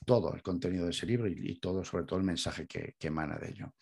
todo 0.06 0.34
el 0.34 0.42
contenido 0.42 0.86
de 0.86 0.92
ese 0.92 1.06
libro 1.06 1.28
y, 1.28 1.60
todo, 1.60 1.84
sobre 1.84 2.06
todo 2.06 2.20
el 2.20 2.26
mensaje 2.26 2.66
que, 2.66 2.96
emana 3.02 3.38
de 3.38 3.50
ello. 3.50 3.74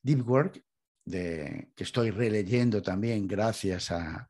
Deep 0.00 0.28
Work, 0.28 0.64
de, 1.04 1.72
que 1.74 1.82
estoy 1.82 2.10
releyendo 2.10 2.82
también 2.82 3.26
gracias 3.26 3.90
a, 3.90 4.28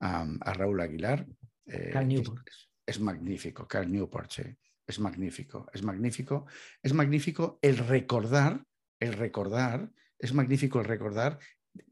Raúl 0.00 0.80
Aguilar. 0.80 1.26
Eh, 1.66 1.92
es, 1.94 2.71
magnífico, 3.00 3.66
Carl 3.66 3.90
Newport, 3.90 4.30
sí, 4.30 4.42
es 4.86 4.98
magnífico, 4.98 5.66
es 5.72 5.82
magnífico, 5.82 6.46
es 6.82 6.92
magnífico 6.92 7.58
el 7.62 7.78
recordar 7.78 8.64
el 9.02 9.14
recordar, 9.14 9.90
es 10.18 10.32
magnífico 10.32 10.78
el 10.78 10.86
recordar, 10.86 11.38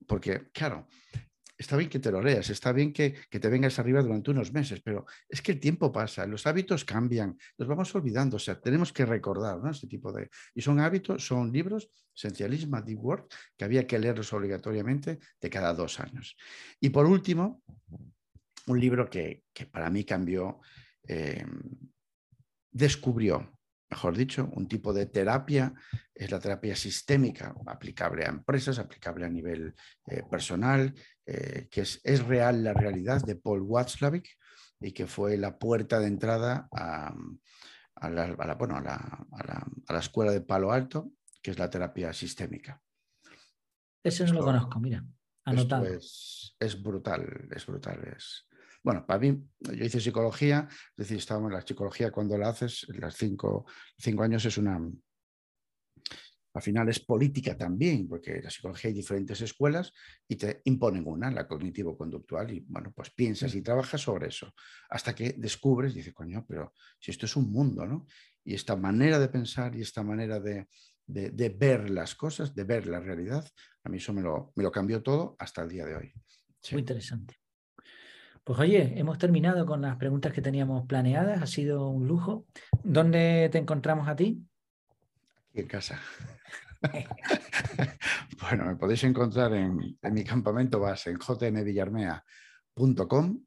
porque, 0.07 0.49
claro, 0.53 0.87
está 1.59 1.77
bien 1.77 1.91
que 1.91 1.99
te 1.99 2.13
lo 2.13 2.23
leas, 2.23 2.49
está 2.51 2.73
bien 2.73 2.93
que, 2.93 3.17
te 3.29 3.49
vengas 3.49 3.81
arriba 3.81 4.01
durante 4.01 4.31
unos 4.31 4.53
meses, 4.53 4.81
pero 4.81 5.07
es 5.29 5.43
que 5.43 5.53
el 5.53 5.61
tiempo 5.61 5.91
pasa, 5.91 6.25
los 6.27 6.47
hábitos 6.47 6.85
cambian, 6.85 7.37
los 7.59 7.67
vamos 7.67 7.93
olvidando, 7.97 8.37
o 8.37 8.39
sea, 8.39 8.61
tenemos 8.61 8.93
que 8.93 9.05
recordar 9.05 9.59
¿no? 9.59 9.71
este 9.71 9.89
tipo 9.89 10.13
de... 10.13 10.31
Y 10.55 10.63
son 10.63 10.79
hábitos, 10.79 11.27
son 11.27 11.51
libros, 11.51 11.91
Esencialismo, 12.15 12.81
Deep 12.81 13.05
Work, 13.05 13.35
que 13.57 13.65
había 13.65 13.87
que 13.87 13.99
leerlos 13.99 14.33
obligatoriamente 14.33 15.19
de 15.41 15.51
cada 15.51 15.75
dos 15.75 15.99
años. 15.99 16.37
Y 16.79 16.91
por 16.91 17.07
último, 17.07 17.63
un 18.71 18.81
libro 18.81 19.09
que, 19.09 19.45
para 19.71 19.91
mí 19.91 20.05
cambió, 20.05 20.61
eh, 21.07 21.45
descubrió 22.71 23.61
mejor 23.91 24.17
dicho, 24.17 24.49
un 24.53 24.69
tipo 24.69 24.93
de 24.93 25.07
terapia, 25.07 25.75
es 26.15 26.31
la 26.31 26.39
terapia 26.39 26.77
sistémica, 26.77 27.55
aplicable 27.67 28.25
a 28.25 28.29
empresas, 28.29 28.79
aplicable 28.79 29.27
a 29.27 29.29
nivel 29.29 29.75
eh, 30.07 30.23
personal, 30.31 30.95
eh, 31.27 31.67
que 31.71 31.81
es, 31.81 32.01
es, 32.05 32.25
real 32.25 32.63
la 32.63 32.73
realidad 32.73 33.21
de 33.23 33.35
Paul 33.35 33.63
Watzlawick 33.63 34.29
y 34.81 34.93
que 34.93 35.07
fue 35.07 35.37
la 35.37 35.59
puerta 35.59 35.99
de 35.99 36.07
entrada 36.07 36.69
a, 36.73 37.13
la, 38.09 38.55
bueno, 38.55 38.77
a, 38.77 38.83
la, 38.83 39.99
escuela 39.99 40.31
de 40.31 40.41
Palo 40.41 40.71
Alto, 40.71 41.11
que 41.43 41.51
es 41.51 41.59
la 41.59 41.69
terapia 41.69 42.13
sistémica. 42.13 42.81
Ese 44.05 44.25
no 44.25 44.35
lo 44.35 44.41
conozco, 44.45 44.79
mira, 44.79 45.05
anotado. 45.45 45.85
Es, 45.85 46.57
es, 46.61 46.81
brutal, 46.81 47.49
es 47.51 47.67
brutal, 47.67 48.15
es, 48.17 48.47
bueno, 48.83 49.07
para 49.07 49.21
mí, 49.21 49.43
yo 49.61 49.85
hice 49.85 50.01
psicología, 50.01 50.69
es 50.71 50.97
decir, 50.97 51.19
estábamos 51.19 51.51
en 51.51 51.57
la 51.57 51.67
psicología 51.67 52.11
cuando 52.11 52.39
la 52.39 52.49
haces, 52.49 52.87
las 52.89 53.15
cinco, 53.15 53.67
cinco 53.99 54.23
años 54.23 54.45
es 54.45 54.57
una, 54.57 54.81
al 56.53 56.63
final 56.63 56.89
es 56.89 57.01
política 57.01 57.57
también, 57.57 58.09
porque 58.09 58.41
la 58.43 58.51
psicología 58.51 58.89
hay 58.89 58.95
diferentes 58.95 59.41
escuelas 59.41 59.93
y 60.27 60.37
te 60.37 60.63
imponen 60.65 61.07
una, 61.07 61.31
la 61.31 61.47
cognitivo-conductual, 61.47 62.53
y 62.53 62.65
bueno, 62.67 62.93
pues 62.95 63.11
piensas 63.11 63.55
y 63.55 63.63
trabajas 63.63 64.01
sobre 64.01 64.29
eso, 64.29 64.53
hasta 64.89 65.15
que 65.15 65.35
descubres, 65.39 65.95
dices, 65.95 66.13
coño, 66.13 66.45
pero 66.49 66.73
si 66.99 67.11
esto 67.11 67.27
es 67.27 67.37
un 67.37 67.53
mundo, 67.53 67.87
¿no? 67.87 68.07
Y 68.45 68.55
esta 68.55 68.75
manera 68.75 69.19
de 69.19 69.29
pensar 69.29 69.77
y 69.77 69.83
esta 69.83 70.03
manera 70.03 70.41
de, 70.41 70.67
ver 71.07 71.91
las 71.91 72.15
cosas, 72.15 72.55
de 72.55 72.65
ver 72.65 72.87
la 72.87 72.99
realidad, 72.99 73.47
a 73.85 73.89
mí 73.89 73.99
eso 73.99 74.13
me 74.13 74.23
lo, 74.23 74.53
me 74.57 74.65
lo 74.65 74.73
cambió 74.73 75.03
todo 75.03 75.37
hasta 75.39 75.63
el 75.63 75.69
día 75.69 75.85
de 75.85 75.95
hoy. 75.95 76.13
Muy 76.73 76.81
interesante. 76.81 77.40
Pues 78.45 78.59
oye, 78.59 78.99
hemos 78.99 79.19
terminado 79.19 79.67
con 79.67 79.83
las 79.83 79.97
preguntas 79.97 80.33
que 80.33 80.43
teníamos 80.43 80.87
planeadas, 80.87 81.43
ha 81.43 81.47
sido 81.47 81.89
un 81.89 82.07
lujo. 82.07 82.47
¿Dónde 82.83 83.49
te 83.53 83.59
encontramos 83.59 84.09
a 84.09 84.17
ti? 84.17 84.43
Aquí 85.51 85.61
en 85.61 85.67
casa. 85.67 86.01
bueno, 88.41 88.65
me 88.65 88.77
podéis 88.77 89.05
encontrar 89.05 89.53
en, 89.55 89.99
mi 90.03 90.25
campamento 90.25 90.81
base 90.81 91.11
en 91.11 91.19
jmvillarmea.com, 91.19 93.45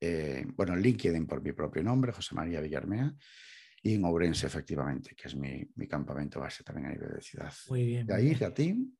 eh, 0.00 0.44
bueno, 0.54 0.76
LinkedIn 0.76 1.26
por 1.26 1.42
mi 1.42 1.52
propio 1.52 1.82
nombre, 1.82 2.12
José 2.12 2.34
María 2.34 2.60
Villarmea, 2.60 3.14
y 3.82 3.94
en 3.94 4.04
Ourense, 4.04 4.46
efectivamente, 4.46 5.14
que 5.16 5.28
es 5.28 5.34
mi, 5.34 5.66
mi 5.76 5.88
campamento 5.88 6.40
base 6.40 6.62
también 6.62 6.88
a 6.88 6.90
nivel 6.90 7.14
de 7.14 7.22
ciudad. 7.22 7.54
Muy 7.70 7.86
bien. 7.86 8.06
De 8.06 8.14
ahí, 8.14 8.34
de 8.34 8.44
a 8.44 8.52
ti, 8.52 8.92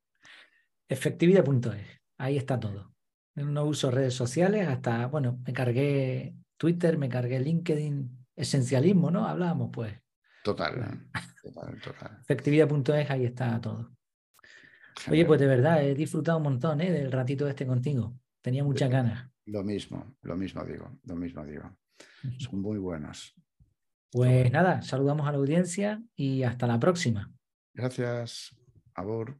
Efectividad.es. 0.88 2.00
Ahí 2.18 2.36
está 2.36 2.58
todo. 2.58 2.95
No 3.36 3.64
uso 3.64 3.90
redes 3.90 4.14
sociales 4.14 4.66
hasta, 4.66 5.06
bueno, 5.06 5.38
me 5.46 5.52
cargué 5.52 6.34
Twitter, 6.56 6.96
me 6.96 7.08
cargué 7.08 7.38
LinkedIn, 7.38 8.26
esencialismo, 8.34 9.10
¿no? 9.10 9.26
Hablábamos, 9.26 9.70
pues. 9.72 9.94
total, 10.42 11.08
total, 11.42 11.80
total. 11.80 12.18
Efectividad.es, 12.22 13.10
ahí 13.10 13.24
está 13.26 13.60
todo. 13.60 13.96
Oye, 15.10 15.24
pues 15.26 15.38
de 15.38 15.46
verdad, 15.46 15.84
he 15.84 15.94
disfrutado 15.94 16.38
un 16.38 16.44
montón 16.44 16.80
¿eh? 16.80 16.90
del 16.90 17.12
ratito 17.12 17.46
este 17.46 17.66
contigo. 17.66 18.18
Tenía 18.40 18.64
muchas 18.64 18.90
ganas. 18.90 19.30
Lo 19.46 19.62
mismo, 19.62 20.16
lo 20.22 20.36
mismo 20.36 20.64
digo, 20.64 20.98
lo 21.04 21.16
mismo 21.16 21.44
digo. 21.44 21.76
Son 22.38 22.60
muy 22.60 22.78
buenos. 22.78 23.34
Pues 24.10 24.50
nada, 24.50 24.82
saludamos 24.82 25.28
a 25.28 25.32
la 25.32 25.38
audiencia 25.38 26.02
y 26.16 26.42
hasta 26.42 26.66
la 26.66 26.80
próxima. 26.80 27.30
Gracias, 27.74 28.56
Abor. 28.94 29.36